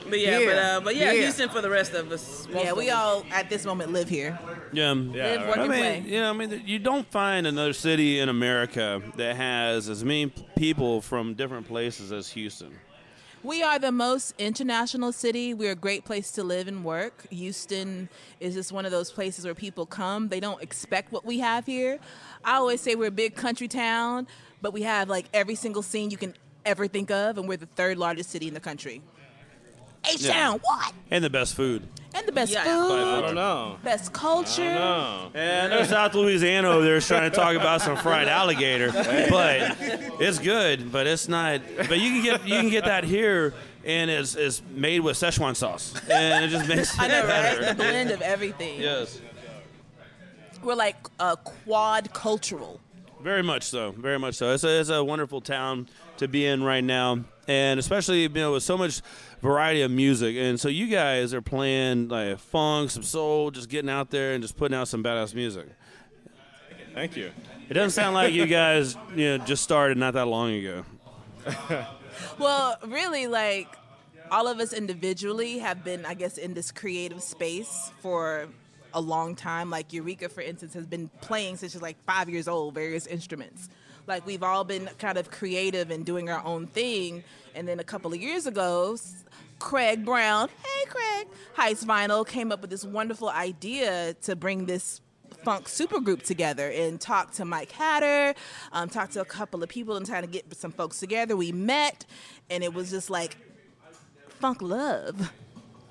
But 0.10 0.20
yeah, 0.20 0.38
Beer. 0.38 0.50
but 0.52 0.58
uh, 0.58 0.80
but 0.82 0.96
yeah, 0.96 1.12
Beer. 1.12 1.24
Houston 1.24 1.50
for 1.50 1.62
the 1.62 1.70
rest 1.70 1.94
of 1.94 2.12
us. 2.12 2.48
Yeah, 2.52 2.74
we 2.74 2.90
all 2.92 3.26
at 3.32 3.50
this 3.50 3.66
moment 3.66 3.92
live 3.92 4.08
here. 4.08 4.38
Yeah. 4.72 4.94
Live, 4.94 5.48
work, 5.48 5.58
I 5.58 5.62
mean, 5.62 5.70
play. 5.70 6.04
you 6.06 6.20
know, 6.22 6.30
I 6.30 6.34
mean, 6.34 6.62
you 6.66 6.80
don't 6.80 7.10
find 7.12 7.48
another 7.48 7.74
city 7.74 8.20
in 8.20 8.30
America 8.30 9.02
that 9.16 9.36
has 9.36 9.90
as 9.90 10.04
many 10.04 10.32
people 10.56 11.02
from 11.02 11.34
different 11.34 11.68
places 11.68 12.12
as 12.12 12.30
Houston. 12.30 12.74
We 13.44 13.62
are 13.62 13.78
the 13.78 13.92
most 13.92 14.34
international 14.40 15.12
city. 15.12 15.54
We're 15.54 15.74
a 15.74 15.76
great 15.76 16.04
place 16.06 16.32
to 16.32 16.44
live 16.44 16.68
and 16.68 16.84
work. 16.84 17.28
Houston 17.30 18.10
is 18.40 18.56
just 18.56 18.72
one 18.72 18.84
of 18.84 18.92
those 18.92 19.12
places 19.12 19.46
where 19.46 19.54
people 19.54 19.86
come. 19.86 20.28
They 20.30 20.40
don't 20.40 20.62
expect 20.62 21.12
what 21.12 21.24
we 21.24 21.38
have 21.40 21.68
here. 21.68 22.00
I 22.44 22.56
always 22.56 22.82
say 22.82 22.96
we're 22.96 23.10
a 23.10 23.12
big 23.12 23.36
country 23.36 23.68
town, 23.68 24.28
but 24.62 24.74
we 24.74 24.82
have 24.82 25.08
like 25.08 25.28
every 25.36 25.54
single 25.54 25.84
scene 25.84 26.10
you 26.10 26.18
can 26.18 26.34
ever 26.66 26.88
think 26.88 27.12
of, 27.12 27.38
and 27.38 27.48
we're 27.48 27.58
the 27.58 27.68
third 27.68 28.00
largest 28.00 28.32
city 28.32 28.48
in 28.48 28.56
the 28.56 28.60
country. 28.60 29.04
H 30.06 30.26
Town, 30.28 30.60
what? 30.64 30.94
And 31.12 31.24
the 31.24 31.30
best 31.30 31.56
food. 31.56 31.84
And 32.14 32.26
the 32.28 32.32
best 32.32 32.54
By 32.54 32.62
food, 32.64 32.88
far. 32.88 33.18
I 33.18 33.22
don't 33.22 33.36
know. 33.36 33.78
best 33.84 34.12
culture. 34.14 34.64
I 34.64 34.74
know. 34.74 35.32
And 35.36 35.72
there's 35.72 35.90
South 35.90 36.16
Louisiana 36.16 36.70
over 36.70 36.84
there 36.84 36.96
is 36.96 37.08
trying 37.08 37.30
to 37.30 37.36
talk 37.36 37.56
about 37.56 37.82
some 37.82 37.96
fried 37.98 38.28
alligator, 38.28 38.92
but 38.92 39.76
it's 40.20 40.40
good, 40.40 40.92
but 40.92 41.06
it's 41.06 41.28
not. 41.28 41.62
But 41.78 42.00
you 42.00 42.10
can 42.12 42.24
get 42.24 42.48
you 42.48 42.56
can 42.62 42.70
get 42.70 42.86
that 42.86 43.04
here, 43.04 43.54
and 43.86 44.10
it's, 44.10 44.34
it's 44.36 44.64
made 44.72 45.02
with 45.02 45.16
Szechuan 45.18 45.56
sauce, 45.56 45.94
and 46.10 46.44
it 46.46 46.48
just 46.48 46.68
makes 46.76 46.94
it 46.96 47.00
I 47.02 47.08
know, 47.08 47.20
right? 47.20 47.28
better. 47.28 47.66
The 47.66 47.76
blend 47.76 48.10
of 48.12 48.22
everything. 48.24 48.80
Yes, 48.82 49.20
We're 50.64 50.74
like 50.76 50.96
uh, 51.20 51.36
quad 51.36 52.14
cultural. 52.14 52.80
very 53.22 53.44
much 53.44 53.64
so, 53.64 53.92
very 53.92 54.18
much 54.18 54.36
so. 54.36 54.54
It's 54.54 54.64
a, 54.64 54.80
it's 54.80 54.90
a 54.90 55.04
wonderful 55.04 55.42
town 55.42 55.88
to 56.18 56.28
be 56.28 56.48
in 56.48 56.64
right 56.64 56.84
now, 56.84 57.20
and 57.48 57.80
especially 57.80 58.24
you 58.24 58.30
know 58.30 58.54
with 58.54 58.64
so 58.64 58.78
much 58.78 59.02
variety 59.42 59.82
of 59.82 59.92
music. 59.92 60.36
And 60.38 60.60
so 60.60 60.70
you 60.70 60.88
guys 60.88 61.34
are 61.34 61.42
playing 61.42 62.10
like 62.10 62.40
funk, 62.40 62.92
some 62.92 63.04
soul, 63.04 63.52
just 63.52 63.70
getting 63.70 63.90
out 63.90 64.10
there 64.10 64.34
and 64.34 64.42
just 64.42 64.58
putting 64.58 64.76
out 64.76 64.88
some 64.88 65.04
badass 65.04 65.34
music. 65.34 65.68
Thank 66.94 67.16
you. 67.16 67.32
It 67.70 67.74
doesn't 67.74 67.92
sound 67.92 68.16
like 68.16 68.34
you 68.34 68.46
guys 68.46 68.96
you 69.16 69.38
know 69.38 69.46
just 69.46 69.64
started 69.64 69.98
not 69.98 70.14
that 70.14 70.28
long 70.28 70.54
ago. 70.54 70.86
Well, 72.40 72.78
really, 72.86 73.28
like 73.28 73.68
all 74.30 74.48
of 74.48 74.60
us 74.60 74.74
individually 74.74 75.60
have 75.60 75.84
been, 75.84 76.06
I 76.06 76.14
guess, 76.14 76.38
in 76.38 76.54
this 76.54 76.72
creative 76.72 77.22
space 77.24 77.92
for 78.00 78.48
a 78.94 79.02
long 79.02 79.36
time. 79.36 79.70
Like 79.70 79.94
Eureka, 79.94 80.30
for 80.30 80.42
instance, 80.42 80.74
has 80.74 80.86
been 80.86 81.10
playing 81.22 81.58
since 81.58 81.74
she's 81.74 81.82
like 81.82 82.02
five 82.04 82.30
years 82.30 82.48
old, 82.48 82.74
various 82.74 83.08
instruments. 83.08 83.70
Like 84.08 84.26
we've 84.26 84.44
all 84.44 84.64
been 84.64 84.90
kind 84.98 85.18
of 85.18 85.30
creative 85.30 85.92
and 85.92 86.06
doing 86.06 86.30
our 86.30 86.44
own 86.46 86.68
thing. 86.68 87.24
And 87.54 87.68
then 87.68 87.80
a 87.80 87.84
couple 87.84 88.14
of 88.14 88.22
years 88.22 88.48
ago, 88.48 88.98
Craig 89.60 90.06
Brown, 90.06 90.50
hey 90.64 90.86
Craig, 90.90 91.28
Heights 91.56 91.84
Vinyl 91.84 92.26
came 92.26 92.52
up 92.52 92.62
with 92.62 92.70
this 92.70 92.86
wonderful 92.86 93.30
idea 93.30 94.14
to 94.22 94.36
bring 94.36 94.66
this 94.66 95.02
funk 95.44 95.66
supergroup 95.66 96.24
together 96.24 96.70
and 96.70 97.00
talk 97.00 97.32
to 97.32 97.46
Mike 97.46 97.72
Hatter, 97.72 98.38
um, 98.72 98.90
talk 98.90 99.12
to 99.12 99.22
a 99.22 99.26
couple 99.26 99.64
of 99.64 99.70
people 99.70 99.96
and 99.96 100.06
trying 100.06 100.24
to 100.24 100.28
get 100.28 100.54
some 100.56 100.72
folks 100.72 101.00
together. 101.00 101.36
We 101.36 101.52
met, 101.52 102.06
and 102.50 102.64
it 102.64 102.74
was 102.74 102.90
just 102.92 103.10
like 103.10 103.38
funk 104.40 104.62
love. 104.62 105.32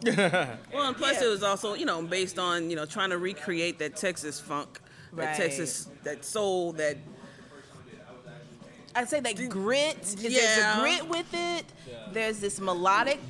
Well, 0.04 0.88
and 0.88 0.96
plus 0.96 1.22
it 1.22 1.26
was 1.26 1.42
also 1.42 1.72
you 1.74 1.86
know 1.86 2.02
based 2.02 2.38
on 2.38 2.68
you 2.68 2.76
know 2.76 2.84
trying 2.84 3.10
to 3.10 3.18
recreate 3.18 3.78
that 3.78 3.96
Texas 3.96 4.38
funk, 4.38 4.78
that 5.14 5.36
Texas 5.36 5.88
that 6.04 6.24
soul 6.24 6.72
that. 6.72 6.96
I'd 8.96 9.08
say 9.08 9.20
that 9.20 9.48
grit. 9.50 10.02
There's 10.02 10.32
Yeah. 10.34 10.78
a 10.78 10.80
grit 10.80 11.08
with 11.08 11.26
it. 11.34 11.64
There's 12.12 12.38
this 12.40 12.58
melodic. 12.60 13.20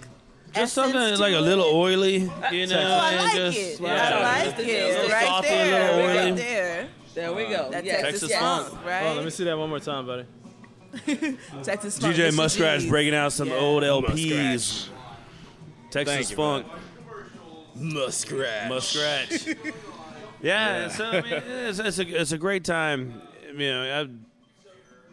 Just 0.54 0.72
something 0.74 0.94
to 0.98 1.16
like 1.18 1.34
a 1.34 1.40
little 1.40 1.64
oily, 1.66 2.30
you 2.50 2.66
know, 2.66 2.78
Oh, 2.80 2.98
I 3.02 3.12
and 3.12 3.22
like 3.24 3.34
just 3.34 3.58
it. 3.58 3.80
yeah, 3.80 4.10
I 4.14 4.44
like 4.44 4.56
just 4.56 4.68
it. 4.68 4.88
little 4.94 5.10
Right 5.10 5.24
salty, 5.26 5.48
there, 5.48 5.92
a 5.92 5.96
little 5.96 6.16
right 6.24 6.36
there. 6.36 6.88
There 7.14 7.32
we 7.34 7.44
go. 7.46 7.70
That 7.70 7.84
Yes. 7.84 8.00
Texas, 8.00 8.20
Texas 8.30 8.38
funk, 8.38 8.68
funk. 8.70 8.86
right? 8.86 9.06
Oh, 9.06 9.14
let 9.16 9.24
me 9.24 9.30
see 9.30 9.44
that 9.44 9.58
one 9.58 9.68
more 9.68 9.80
time, 9.80 10.06
buddy. 10.06 10.24
Texas 11.62 11.98
funk. 11.98 12.14
DJ 12.16 12.28
Mr. 12.30 12.36
Muskrat's 12.36 12.86
breaking 12.86 13.14
out 13.14 13.32
some 13.32 13.48
Yeah. 13.48 13.56
old 13.56 13.82
LPs. 13.82 14.88
Texas 15.90 16.30
you, 16.30 16.36
funk. 16.36 16.66
Muskrat. 17.74 18.68
Muskrat. 18.68 19.46
yeah, 20.42 20.88
so 20.88 21.04
I 21.04 21.20
mean, 21.20 21.32
it's, 21.34 21.78
it's 21.78 21.98
a 21.98 22.06
it's 22.20 22.32
a 22.32 22.38
great 22.38 22.64
time. 22.64 23.20
You 23.52 23.70
know, 23.70 24.00
I've 24.00 24.10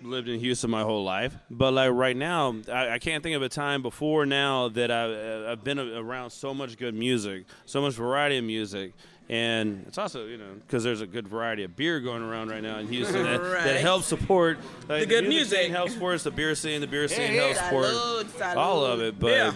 lived 0.03 0.27
in 0.29 0.39
Houston 0.39 0.69
my 0.69 0.81
whole 0.83 1.03
life, 1.03 1.35
but 1.49 1.73
like 1.73 1.91
right 1.91 2.15
now, 2.15 2.55
I, 2.71 2.91
I 2.91 2.99
can't 2.99 3.23
think 3.23 3.35
of 3.35 3.41
a 3.41 3.49
time 3.49 3.81
before 3.81 4.25
now 4.25 4.69
that 4.69 4.91
I've, 4.91 5.11
uh, 5.45 5.51
I've 5.51 5.63
been 5.63 5.79
around 5.79 6.29
so 6.31 6.53
much 6.53 6.77
good 6.77 6.93
music, 6.93 7.45
so 7.65 7.81
much 7.81 7.93
variety 7.93 8.37
of 8.37 8.43
music. 8.43 8.93
And 9.29 9.85
it's 9.87 9.97
also, 9.97 10.25
you 10.25 10.37
know, 10.37 10.53
because 10.67 10.83
there's 10.83 10.99
a 11.01 11.07
good 11.07 11.27
variety 11.27 11.63
of 11.63 11.75
beer 11.77 12.01
going 12.01 12.21
around 12.21 12.49
right 12.49 12.61
now 12.61 12.77
in 12.79 12.87
Houston 12.89 13.23
that, 13.23 13.41
that 13.63 13.79
helps 13.81 14.05
support 14.05 14.57
like, 14.89 15.01
The 15.01 15.05
good 15.05 15.27
music. 15.27 15.57
music. 15.59 15.71
helps 15.71 15.93
support 15.93 16.15
us, 16.15 16.23
the 16.23 16.31
beer 16.31 16.53
scene, 16.55 16.81
the 16.81 16.87
beer 16.87 17.07
scene 17.07 17.33
yeah, 17.33 17.41
helps 17.53 17.59
support 17.59 17.85
salud, 17.85 18.23
salud. 18.25 18.55
all 18.57 18.83
of 18.85 19.01
it. 19.01 19.17
But 19.17 19.31
Yeah. 19.31 19.53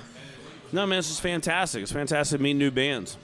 no, 0.71 0.85
man, 0.87 0.99
it's 0.99 1.09
just 1.09 1.21
fantastic. 1.21 1.83
It's 1.83 1.91
fantastic 1.91 2.39
meeting 2.39 2.59
new 2.59 2.71
bands. 2.71 3.17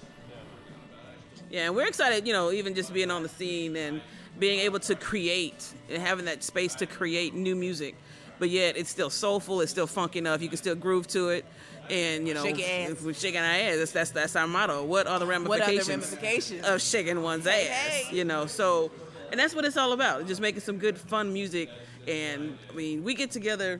Yeah, 1.49 1.67
and 1.67 1.76
we're 1.76 1.88
excited, 1.88 2.28
you 2.28 2.34
know, 2.34 2.51
even 2.51 2.74
just 2.76 2.93
being 2.93 3.09
on 3.11 3.24
the 3.24 3.30
scene 3.30 3.76
and 3.78 4.01
being 4.40 4.60
able 4.62 4.80
to 4.80 4.96
create 4.96 5.66
and 5.90 6.02
having 6.02 6.26
that 6.26 6.44
space 6.44 6.76
to 6.76 6.86
create 6.86 7.34
new 7.34 7.56
music 7.56 7.96
but 8.40 8.50
yet 8.50 8.76
it's 8.76 8.90
still 8.90 9.12
soulful. 9.12 9.62
It's 9.62 9.72
still 9.72 9.88
funky 9.88 10.20
enough. 10.20 10.42
You 10.42 10.50
can 10.50 10.58
still 10.58 10.76
groove 10.76 11.08
to 11.10 11.30
it. 11.30 11.46
And 11.90 12.28
you 12.28 12.34
know, 12.34 12.44
Shake 12.44 12.58
your 12.58 12.68
ass. 12.68 12.90
if 12.90 13.04
we're 13.06 13.14
shaking 13.14 13.40
our 13.40 13.46
ass. 13.46 13.78
That's, 13.78 13.92
that's 13.92 14.10
that's 14.12 14.36
our 14.36 14.48
motto. 14.48 14.84
What 14.84 15.08
are 15.08 15.20
the 15.20 15.26
What 15.26 15.62
are 15.62 15.66
the 15.66 15.78
ramifications, 15.78 15.88
ramifications? 16.12 16.66
of 16.66 16.82
shaking 16.82 17.22
one's 17.22 17.46
ass? 17.48 17.54
hey. 17.56 18.08
You 18.12 18.26
know, 18.26 18.46
so 18.48 18.92
and 19.32 19.40
that's 19.40 19.54
what 19.56 19.64
it's 19.66 19.78
all 19.78 19.94
about. 19.94 20.28
Just 20.28 20.42
making 20.42 20.60
some 20.62 20.78
good, 20.78 20.98
fun 20.98 21.32
music. 21.32 21.70
And 22.08 22.58
I 22.70 22.74
mean, 22.74 23.04
we 23.04 23.14
get 23.14 23.32
together. 23.32 23.80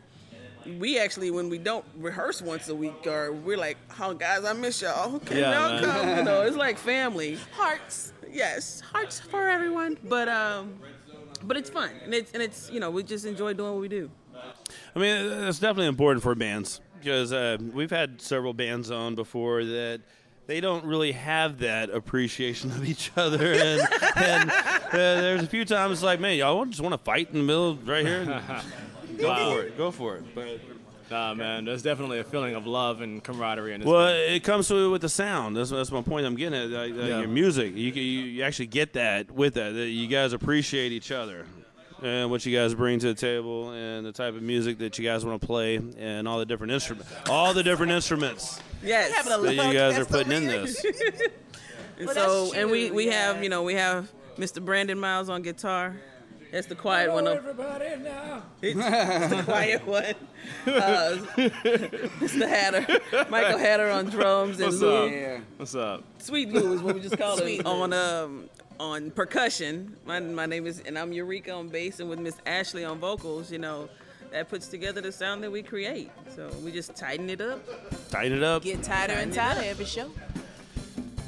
We 0.80 0.98
actually, 0.98 1.32
when 1.32 1.50
we 1.50 1.58
don't 1.58 1.84
rehearse 1.98 2.42
once 2.42 2.70
a 2.70 2.76
week, 2.76 3.06
or 3.06 3.34
we're 3.34 3.58
like, 3.58 3.78
"Oh, 4.00 4.14
guys, 4.14 4.46
I 4.46 4.54
miss 4.54 4.82
y'all. 4.82 5.20
Can 5.20 5.38
Yeah, 5.38 5.52
y'all 5.52 5.82
man. 5.82 5.84
come?" 5.84 6.18
You 6.20 6.24
know, 6.24 6.42
it's 6.46 6.56
like 6.56 6.78
family. 6.78 7.38
Hearts. 7.54 8.14
Yes, 8.34 8.82
hearts 8.82 9.20
for 9.20 9.48
everyone. 9.48 9.98
But 10.04 10.28
um, 10.28 10.80
but 11.44 11.56
it's 11.58 11.70
fun, 11.70 11.92
and 12.04 12.14
it's 12.14 12.32
and 12.34 12.42
it's 12.42 12.70
you 12.72 12.80
know 12.80 12.90
we 12.92 13.04
just 13.04 13.26
enjoy 13.26 13.54
doing 13.54 13.72
what 13.74 13.82
we 13.82 13.88
do. 13.88 14.10
I 14.96 15.00
mean, 15.00 15.32
it's 15.48 15.60
definitely 15.60 15.88
important 15.88 16.24
for 16.24 16.34
bands 16.36 16.82
because 17.00 17.32
uh, 17.32 17.58
we've 17.74 17.92
had 17.92 18.22
several 18.22 18.54
bands 18.54 18.90
on 18.92 19.16
before 19.16 19.64
that 19.64 20.02
they 20.48 20.60
don't 20.60 20.84
really 20.86 21.12
have 21.14 21.60
that 21.60 21.90
appreciation 21.90 22.72
of 22.72 22.84
each 22.88 23.12
other, 23.16 23.54
and, 23.54 23.82
and 24.16 24.50
uh, 24.52 24.88
there's 24.92 25.44
a 25.44 25.48
few 25.48 25.64
times 25.66 26.04
like, 26.04 26.20
man, 26.20 26.36
y'all 26.38 26.66
just 26.66 26.82
want 26.82 26.94
to 26.94 26.98
fight 26.98 27.30
in 27.30 27.38
the 27.38 27.44
middle 27.44 27.76
right 27.86 28.06
here. 28.06 28.26
Go 29.18 29.28
Wow. 29.30 29.52
for 29.54 29.62
it. 29.62 29.78
Go 29.78 29.92
for 29.92 30.16
it. 30.18 30.24
But 30.36 30.60
Nah, 31.12 31.34
man, 31.34 31.66
there's 31.66 31.82
definitely 31.84 32.20
a 32.20 32.24
feeling 32.24 32.56
of 32.56 32.66
love 32.66 33.02
and 33.02 33.24
camaraderie 33.24 33.74
in 33.74 33.82
this. 33.82 33.88
well, 33.88 34.08
band. 34.08 34.34
it 34.34 34.44
comes 34.44 34.68
to 34.70 34.92
with 34.92 35.02
the 35.02 35.10
sound. 35.10 35.56
That's, 35.58 35.70
that's 35.70 35.92
my 35.92 36.02
point. 36.02 36.26
I'm 36.26 36.36
getting 36.36 36.60
at 36.60 36.70
like, 36.70 36.92
uh, 36.94 37.06
Yeah. 37.08 37.20
your 37.20 37.28
music. 37.28 37.76
You, 37.76 37.92
you 37.92 38.02
you 38.02 38.44
actually 38.44 38.68
get 38.68 38.94
that 38.94 39.30
with 39.32 39.56
that. 39.56 39.74
that 39.74 39.88
You 39.88 40.08
guys 40.08 40.34
appreciate 40.34 40.92
each 40.92 41.12
other. 41.12 41.46
And 42.02 42.30
what 42.30 42.46
you 42.46 42.58
guys 42.58 42.74
bring 42.76 43.00
to 43.00 43.08
the 43.08 43.14
table, 43.14 43.72
and 43.72 44.06
the 44.06 44.12
type 44.12 44.36
of 44.36 44.42
music 44.42 44.80
that 44.80 45.00
you 45.00 45.06
guys 45.06 45.24
want 45.26 45.40
to 45.40 45.48
play, 45.48 45.76
and 45.78 46.28
all 46.28 46.38
the 46.38 46.46
different 46.46 46.74
instruments, 46.74 47.10
all 47.30 47.54
the 47.54 47.64
different 47.64 47.94
instruments 47.94 48.60
Yes, 48.84 49.26
that 49.26 49.42
you 49.42 49.74
guys 49.74 49.98
are 49.98 50.04
putting 50.04 50.34
in 50.34 50.46
this. 50.46 50.84
And 50.84 50.94
Well, 52.08 52.14
so, 52.16 52.54
and 52.54 52.70
we 52.72 52.88
true, 52.88 52.98
we 52.98 53.08
have 53.08 53.42
you 53.42 53.48
know 53.50 53.64
we 53.64 53.76
have 53.76 54.12
Mr. 54.38 54.64
Brandon 54.64 55.00
Miles 55.00 55.30
on 55.30 55.44
guitar. 55.44 55.96
That's 56.54 56.68
the 56.68 56.76
quiet 56.76 57.12
one. 57.12 57.26
Of, 57.26 57.38
everybody 57.38 57.96
now. 58.04 58.44
it's 58.62 58.78
the 58.78 59.42
quiet 59.44 59.88
one. 59.88 60.14
Uh, 60.68 61.18
Mr. 62.22 62.48
Hatter, 62.48 62.86
Michael 63.32 63.58
Hatter 63.58 63.90
on 63.90 64.06
drums, 64.06 64.60
and 64.60 64.68
What's 64.68 64.80
Lou, 64.80 65.06
up? 65.08 65.12
Yeah. 65.12 65.40
What's 65.58 65.74
up? 65.74 66.04
Sweet 66.20 66.54
Lou 66.54 66.74
is 66.74 66.84
what 66.84 66.94
we 66.94 67.02
just 67.02 67.18
call 67.18 67.38
Sweet 67.38 67.62
him 67.62 67.66
on 67.66 67.92
um 67.92 68.50
on 68.80 69.10
percussion. 69.10 69.98
My 70.06 70.20
my 70.20 70.46
name 70.46 70.68
is 70.68 70.80
and 70.82 71.00
I'm 71.00 71.12
Eureka 71.12 71.52
on 71.52 71.70
bass, 71.70 72.00
and 72.00 72.08
with 72.08 72.20
Miss 72.20 72.36
Ashley 72.46 72.86
on 72.86 73.00
vocals. 73.00 73.52
You 73.52 73.58
know. 73.60 73.90
That 74.30 74.50
puts 74.50 74.68
together 74.68 75.00
the 75.00 75.12
sound 75.12 75.44
that 75.44 75.52
we 75.52 75.62
create. 75.62 76.10
So 76.36 76.50
we 76.64 76.72
just 76.72 76.96
tighten 76.96 77.30
it 77.30 77.40
up. 77.40 77.62
Tighten 78.10 78.36
it 78.36 78.44
up. 78.44 78.64
Get 78.64 78.82
tighter 78.82 79.14
and 79.14 79.32
Tighten 79.32 79.52
it 79.52 79.58
tighter 79.58 79.70
every 79.70 79.86
show. 79.86 80.10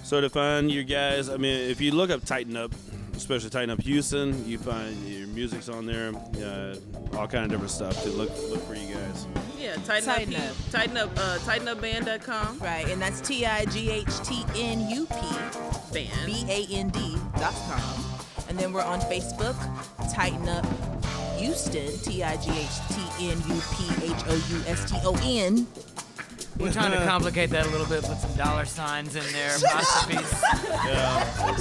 So 0.04 0.22
to 0.22 0.28
find 0.28 0.72
you 0.72 0.84
guys, 0.84 1.30
I 1.30 1.38
mean, 1.38 1.70
if 1.70 1.80
you 1.80 1.92
look 1.92 2.10
up 2.10 2.26
Tighten 2.26 2.58
Up, 2.58 2.72
especially 3.16 3.50
Tighten 3.50 3.70
Up 3.70 3.82
Houston, 3.82 4.48
you 4.48 4.58
find 4.58 4.96
your 5.08 5.28
music's 5.28 5.70
on 5.70 5.86
there, 5.86 6.12
uh, 6.44 6.76
all 7.18 7.28
kind 7.28 7.46
of 7.46 7.50
different 7.50 7.72
stuff 7.72 8.02
to 8.04 8.10
look 8.10 8.30
look 8.50 8.62
for 8.68 8.76
you 8.76 8.94
guys. 8.94 9.28
Yeah, 9.58 9.76
tighten, 9.86 10.10
Up, 10.10 10.16
Tighten 10.18 10.36
up, 10.36 10.42
up. 10.50 10.72
tighten 10.72 10.98
up, 10.98 11.10
uh, 11.18 11.38
tightenupband.com. 11.40 12.60
Right, 12.60 12.88
and 12.90 13.02
that's 13.02 13.22
T 13.22 13.46
I 13.46 13.66
G 13.66 13.90
H 13.90 14.20
T 14.24 14.44
N 14.56 14.90
U 14.90 15.06
P 15.08 15.16
Band. 15.94 16.26
B 16.26 16.46
A 16.50 16.68
N 16.72 16.90
D 16.90 17.18
dot 17.40 17.54
com. 17.68 18.06
And 18.48 18.60
then 18.60 18.72
we're 18.74 18.84
on 18.84 19.00
Facebook, 19.02 19.56
Tighten 20.14 20.48
Up 20.50 20.66
Houston, 21.38 21.98
T 22.00 22.24
I 22.24 22.38
G 22.38 22.52
H 22.52 22.68
T 22.90 23.30
N 23.32 23.38
U 23.48 23.62
P 23.74 24.06
H 24.06 24.24
O 24.28 24.36
U 24.52 24.62
S 24.68 24.90
T 24.90 24.98
O 25.04 25.18
N. 25.24 25.66
We're 26.58 26.72
trying 26.72 26.92
to 26.92 27.06
complicate 27.06 27.50
that 27.52 27.66
a 27.66 27.70
little 27.70 27.86
bit, 27.86 28.04
put 28.04 28.18
some 28.18 28.34
dollar 28.36 28.66
signs 28.66 29.16
in 29.16 29.24
there, 29.34 29.52
masterpiece. 29.62 30.30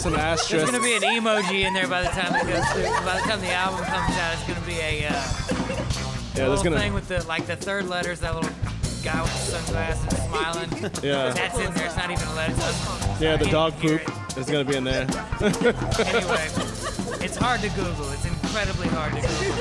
Some 0.01 0.14
asterisks. 0.14 0.51
There's 0.51 0.70
gonna 0.70 0.82
be 0.82 0.95
an 0.95 1.03
emoji 1.03 1.64
in 1.64 1.74
there 1.74 1.88
by 1.88 2.03
the 2.03 2.09
time 2.09 2.34
it 2.34 2.47
goes 2.47 2.64
through. 2.72 2.84
By 3.05 3.20
the 3.20 3.26
time 3.26 3.40
the 3.40 3.53
album 3.53 3.84
comes 3.84 4.16
out, 4.16 4.34
it's 4.34 4.45
gonna 4.47 4.66
be 4.66 4.78
a 4.80 5.07
uh, 5.07 5.11
yeah, 5.11 5.26
there's 6.34 6.49
little 6.49 6.64
gonna. 6.64 6.78
thing 6.78 6.95
with 6.95 7.09
the 7.09 7.24
like 7.26 7.47
the 7.47 7.57
third 7.57 7.88
letters, 7.88 8.20
that 8.20 8.34
little 8.34 8.51
guy 9.05 9.20
with 9.20 9.32
the 9.32 9.59
sunglasses 9.59 10.22
smiling. 10.28 10.70
Yeah. 11.03 11.30
That's 11.32 11.59
in 11.59 11.74
there. 11.74 11.86
It's 11.86 11.97
not 11.97 12.11
even 12.11 12.26
a 12.28 12.34
letter. 12.34 12.55
It's 12.57 13.20
Yeah, 13.20 13.36
the 13.36 13.47
dog 13.47 13.78
poop 13.80 14.01
is 14.36 14.47
gonna 14.47 14.64
be 14.64 14.76
in 14.76 14.84
there. 14.84 15.03
Anyway, 15.40 16.49
it's 17.20 17.36
hard 17.36 17.61
to 17.62 17.68
Google. 17.70 18.11
It's 18.12 18.24
incredibly 18.55 18.86
hard 18.88 19.12
to 19.14 19.20
Google. 19.20 19.57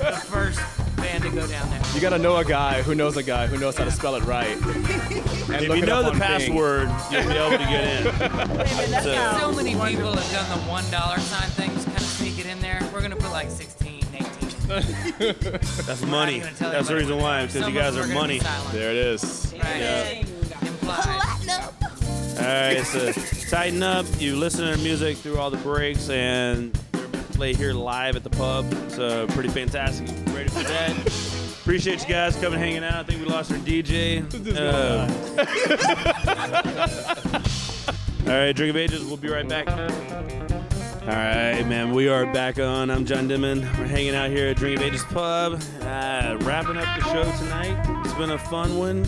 We're 0.00 0.10
the 0.10 0.22
first 0.24 0.60
band 0.96 1.22
to 1.24 1.30
go 1.30 1.46
down 1.46 1.68
there. 1.70 1.80
You 1.94 2.00
gotta 2.00 2.18
know 2.18 2.36
a 2.36 2.44
guy 2.44 2.80
who 2.82 2.94
knows 2.94 3.16
a 3.18 3.22
guy 3.22 3.46
who 3.46 3.58
knows 3.58 3.76
how 3.76 3.84
to 3.84 3.90
spell 3.90 4.14
it 4.16 4.24
right. 4.24 4.56
And 4.56 5.64
If 5.66 5.76
you 5.76 5.84
know 5.84 6.02
the 6.02 6.08
on 6.08 6.18
Bing. 6.18 6.20
password, 6.20 6.88
you'll 7.10 7.26
be 7.26 7.34
able 7.36 7.50
to 7.50 7.58
get 7.58 7.84
in. 7.84 9.02
So- 9.02 9.38
So 9.40 9.52
many 9.52 9.72
people 9.74 10.14
have 10.16 10.32
done 10.32 10.58
the 10.58 10.64
one 10.66 10.88
dollar 10.90 11.18
sign 11.18 11.48
thing 11.50 11.68
things, 11.70 11.84
kind 11.84 11.96
of 11.98 12.02
sneak 12.04 12.38
it 12.38 12.46
in 12.46 12.58
there. 12.60 12.80
We're 12.92 13.02
gonna 13.02 13.16
put 13.16 13.30
like 13.32 13.50
16, 13.50 14.02
18. 14.14 14.28
That's 15.86 16.02
money. 16.06 16.40
gonna 16.40 16.52
That's 16.58 16.88
the 16.88 16.94
reason 16.96 17.16
what 17.16 17.22
why, 17.22 17.36
they 17.38 17.42
are. 17.44 17.46
because 17.48 17.62
Some 17.64 17.74
you 17.74 17.78
guys 17.80 17.96
are 17.98 18.04
are 18.04 18.14
money. 18.14 18.38
There 18.72 18.90
it 18.90 18.96
is. 18.96 19.54
Right. 19.62 20.24
Implied. 20.62 21.24
All 22.38 22.44
right, 22.44 22.82
so 22.86 23.12
tighten 23.50 23.82
up. 23.82 24.06
You 24.18 24.36
listen 24.36 24.60
to 24.60 24.66
their 24.66 24.78
music 24.78 25.16
through 25.18 25.38
all 25.38 25.50
the 25.50 25.56
breaks, 25.58 26.08
and 26.08 26.72
they're 26.72 26.87
play 27.38 27.54
here 27.54 27.72
live 27.72 28.16
at 28.16 28.24
the 28.24 28.30
pub. 28.30 28.66
It's 28.72 28.96
So 28.96 29.28
pretty 29.28 29.48
fantastic. 29.48 30.08
Ready 30.34 30.48
for 30.48 30.64
that? 30.64 30.90
Appreciate 31.60 32.00
you 32.02 32.08
guys 32.08 32.34
coming 32.34 32.58
hanging 32.58 32.82
out. 32.82 32.94
I 32.94 33.02
think 33.04 33.20
we 33.20 33.26
lost 33.26 33.52
our 33.52 33.58
DJ. 33.58 34.24
Uh, 34.56 35.06
all 38.32 38.38
right, 38.38 38.52
Drink 38.52 38.70
of 38.70 38.76
Ages. 38.76 39.04
We'll 39.04 39.18
be 39.18 39.28
right 39.28 39.48
back. 39.48 39.68
All 39.68 39.76
right, 41.06 41.62
man. 41.62 41.92
We 41.92 42.08
are 42.08 42.26
back 42.32 42.58
on. 42.58 42.90
I'm 42.90 43.04
John 43.06 43.28
Dimon. 43.28 43.60
We're 43.78 43.86
hanging 43.86 44.16
out 44.16 44.30
here 44.30 44.48
at 44.48 44.56
Drink 44.56 44.80
of 44.80 44.86
Ages 44.86 45.04
Pub. 45.04 45.62
Uh, 45.82 46.38
wrapping 46.40 46.76
up 46.76 46.98
the 46.98 47.04
show 47.04 47.22
tonight. 47.44 48.04
It's 48.04 48.14
been 48.14 48.30
a 48.30 48.38
fun 48.38 48.76
one. 48.76 49.04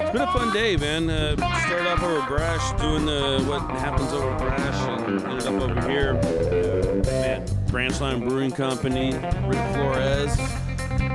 It's 0.00 0.12
been 0.12 0.22
a 0.22 0.32
fun 0.32 0.52
day, 0.52 0.76
man. 0.76 1.10
Uh, 1.10 1.36
started 1.66 1.86
off 1.86 2.02
over 2.02 2.26
Brash, 2.26 2.80
doing 2.80 3.04
the 3.04 3.44
what 3.46 3.60
happens 3.78 4.12
over 4.12 4.34
Brash, 4.38 4.88
and 4.88 5.22
ended 5.24 5.46
up 5.46 5.62
over 5.62 5.88
here 5.88 6.18
uh, 6.24 7.10
at 7.10 7.66
Branch 7.66 8.00
Line 8.00 8.26
Brewing 8.26 8.50
Company. 8.50 9.12
Rick 9.12 9.74
Flores 9.74 10.36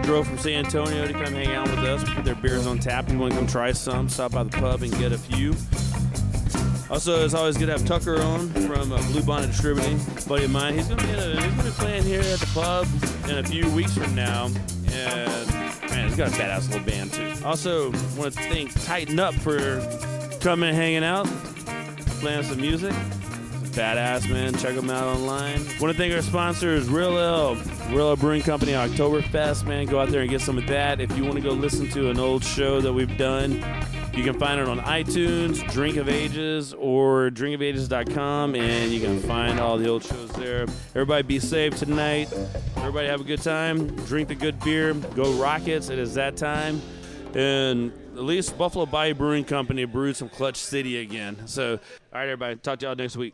drove 0.03 0.27
from 0.27 0.37
San 0.37 0.65
Antonio 0.65 1.07
to 1.07 1.13
come 1.13 1.33
hang 1.33 1.51
out 1.53 1.67
with 1.67 1.79
us. 1.79 2.03
Put 2.13 2.25
their 2.25 2.35
beers 2.35 2.67
on 2.67 2.77
tap. 2.77 3.09
You 3.09 3.17
want 3.17 3.33
to 3.33 3.39
come 3.39 3.47
try 3.47 3.71
some? 3.71 4.07
Stop 4.07 4.33
by 4.33 4.43
the 4.43 4.51
pub 4.51 4.83
and 4.83 4.91
get 4.99 5.11
a 5.11 5.17
few. 5.17 5.55
Also, 6.91 7.25
it's 7.25 7.33
always 7.33 7.57
good 7.57 7.65
to 7.65 7.71
have 7.71 7.85
Tucker 7.85 8.21
on 8.21 8.49
from 8.49 8.91
uh, 8.91 9.01
Blue 9.07 9.23
Bonnet 9.23 9.47
Distributing, 9.47 9.99
buddy 10.27 10.45
of 10.45 10.51
mine. 10.51 10.75
He's 10.75 10.87
gonna 10.87 11.01
be 11.01 11.09
a, 11.09 11.41
he's 11.41 11.55
gonna 11.55 11.63
be 11.63 11.69
playing 11.71 12.03
here 12.03 12.21
at 12.21 12.39
the 12.39 12.49
pub 12.53 12.87
in 13.27 13.39
a 13.39 13.43
few 13.43 13.67
weeks 13.71 13.97
from 13.97 14.13
now, 14.13 14.45
and 14.91 15.74
man, 15.95 16.07
he's 16.07 16.17
got 16.17 16.27
a 16.27 16.31
badass 16.31 16.69
little 16.69 16.85
band 16.85 17.13
too. 17.13 17.33
Also, 17.45 17.91
want 18.17 18.33
to 18.33 18.41
thank 18.41 18.73
Tighten 18.85 19.19
Up 19.19 19.33
for 19.35 19.79
coming 20.41 20.69
and 20.69 20.77
hanging 20.77 21.03
out, 21.03 21.25
playing 22.19 22.43
some 22.43 22.59
music. 22.59 22.93
Badass 23.71 24.29
man, 24.29 24.53
check 24.55 24.75
them 24.75 24.89
out 24.89 25.03
online. 25.03 25.59
Want 25.79 25.91
to 25.91 25.93
thank 25.93 26.13
our 26.13 26.21
sponsors, 26.21 26.87
Real 26.87 27.17
Ale, 27.17 27.55
Real 27.89 28.09
Ale 28.09 28.15
Brewing 28.15 28.41
Company, 28.41 28.71
Oktoberfest. 28.71 29.65
Man, 29.65 29.85
go 29.85 29.99
out 29.99 30.09
there 30.09 30.21
and 30.21 30.29
get 30.29 30.41
some 30.41 30.57
of 30.57 30.67
that. 30.67 31.01
If 31.01 31.15
you 31.17 31.23
want 31.23 31.35
to 31.35 31.41
go 31.41 31.51
listen 31.51 31.89
to 31.89 32.09
an 32.09 32.19
old 32.19 32.43
show 32.43 32.79
that 32.81 32.93
we've 32.93 33.17
done, 33.17 33.61
you 34.17 34.23
can 34.23 34.39
find 34.39 34.59
it 34.61 34.67
on 34.67 34.79
iTunes, 34.79 35.69
Drink 35.71 35.97
of 35.97 36.07
Ages, 36.07 36.73
or 36.73 37.29
drinkofages.com, 37.31 38.55
and 38.55 38.91
you 38.91 39.01
can 39.01 39.19
find 39.19 39.59
all 39.59 39.77
the 39.77 39.87
old 39.87 40.03
shows 40.03 40.31
there. 40.31 40.65
Everybody 40.91 41.23
be 41.23 41.39
safe 41.39 41.75
tonight. 41.77 42.31
Everybody 42.77 43.07
have 43.07 43.21
a 43.21 43.25
good 43.25 43.41
time. 43.41 43.87
Drink 44.05 44.29
the 44.29 44.35
good 44.35 44.59
beer. 44.61 44.93
Go 44.93 45.33
Rockets. 45.33 45.89
It 45.89 45.99
is 45.99 46.13
that 46.13 46.37
time. 46.37 46.81
And 47.33 47.91
at 48.13 48.23
least 48.23 48.57
Buffalo 48.57 48.85
Bayou 48.85 49.13
Brewing 49.13 49.43
Company 49.43 49.83
brewed 49.83 50.15
some 50.15 50.29
Clutch 50.29 50.57
City 50.57 50.99
again. 50.99 51.47
So, 51.47 51.73
all 51.73 51.79
right, 52.13 52.23
everybody. 52.23 52.55
Talk 52.55 52.79
to 52.79 52.85
y'all 52.85 52.95
next 52.95 53.17
week. 53.17 53.33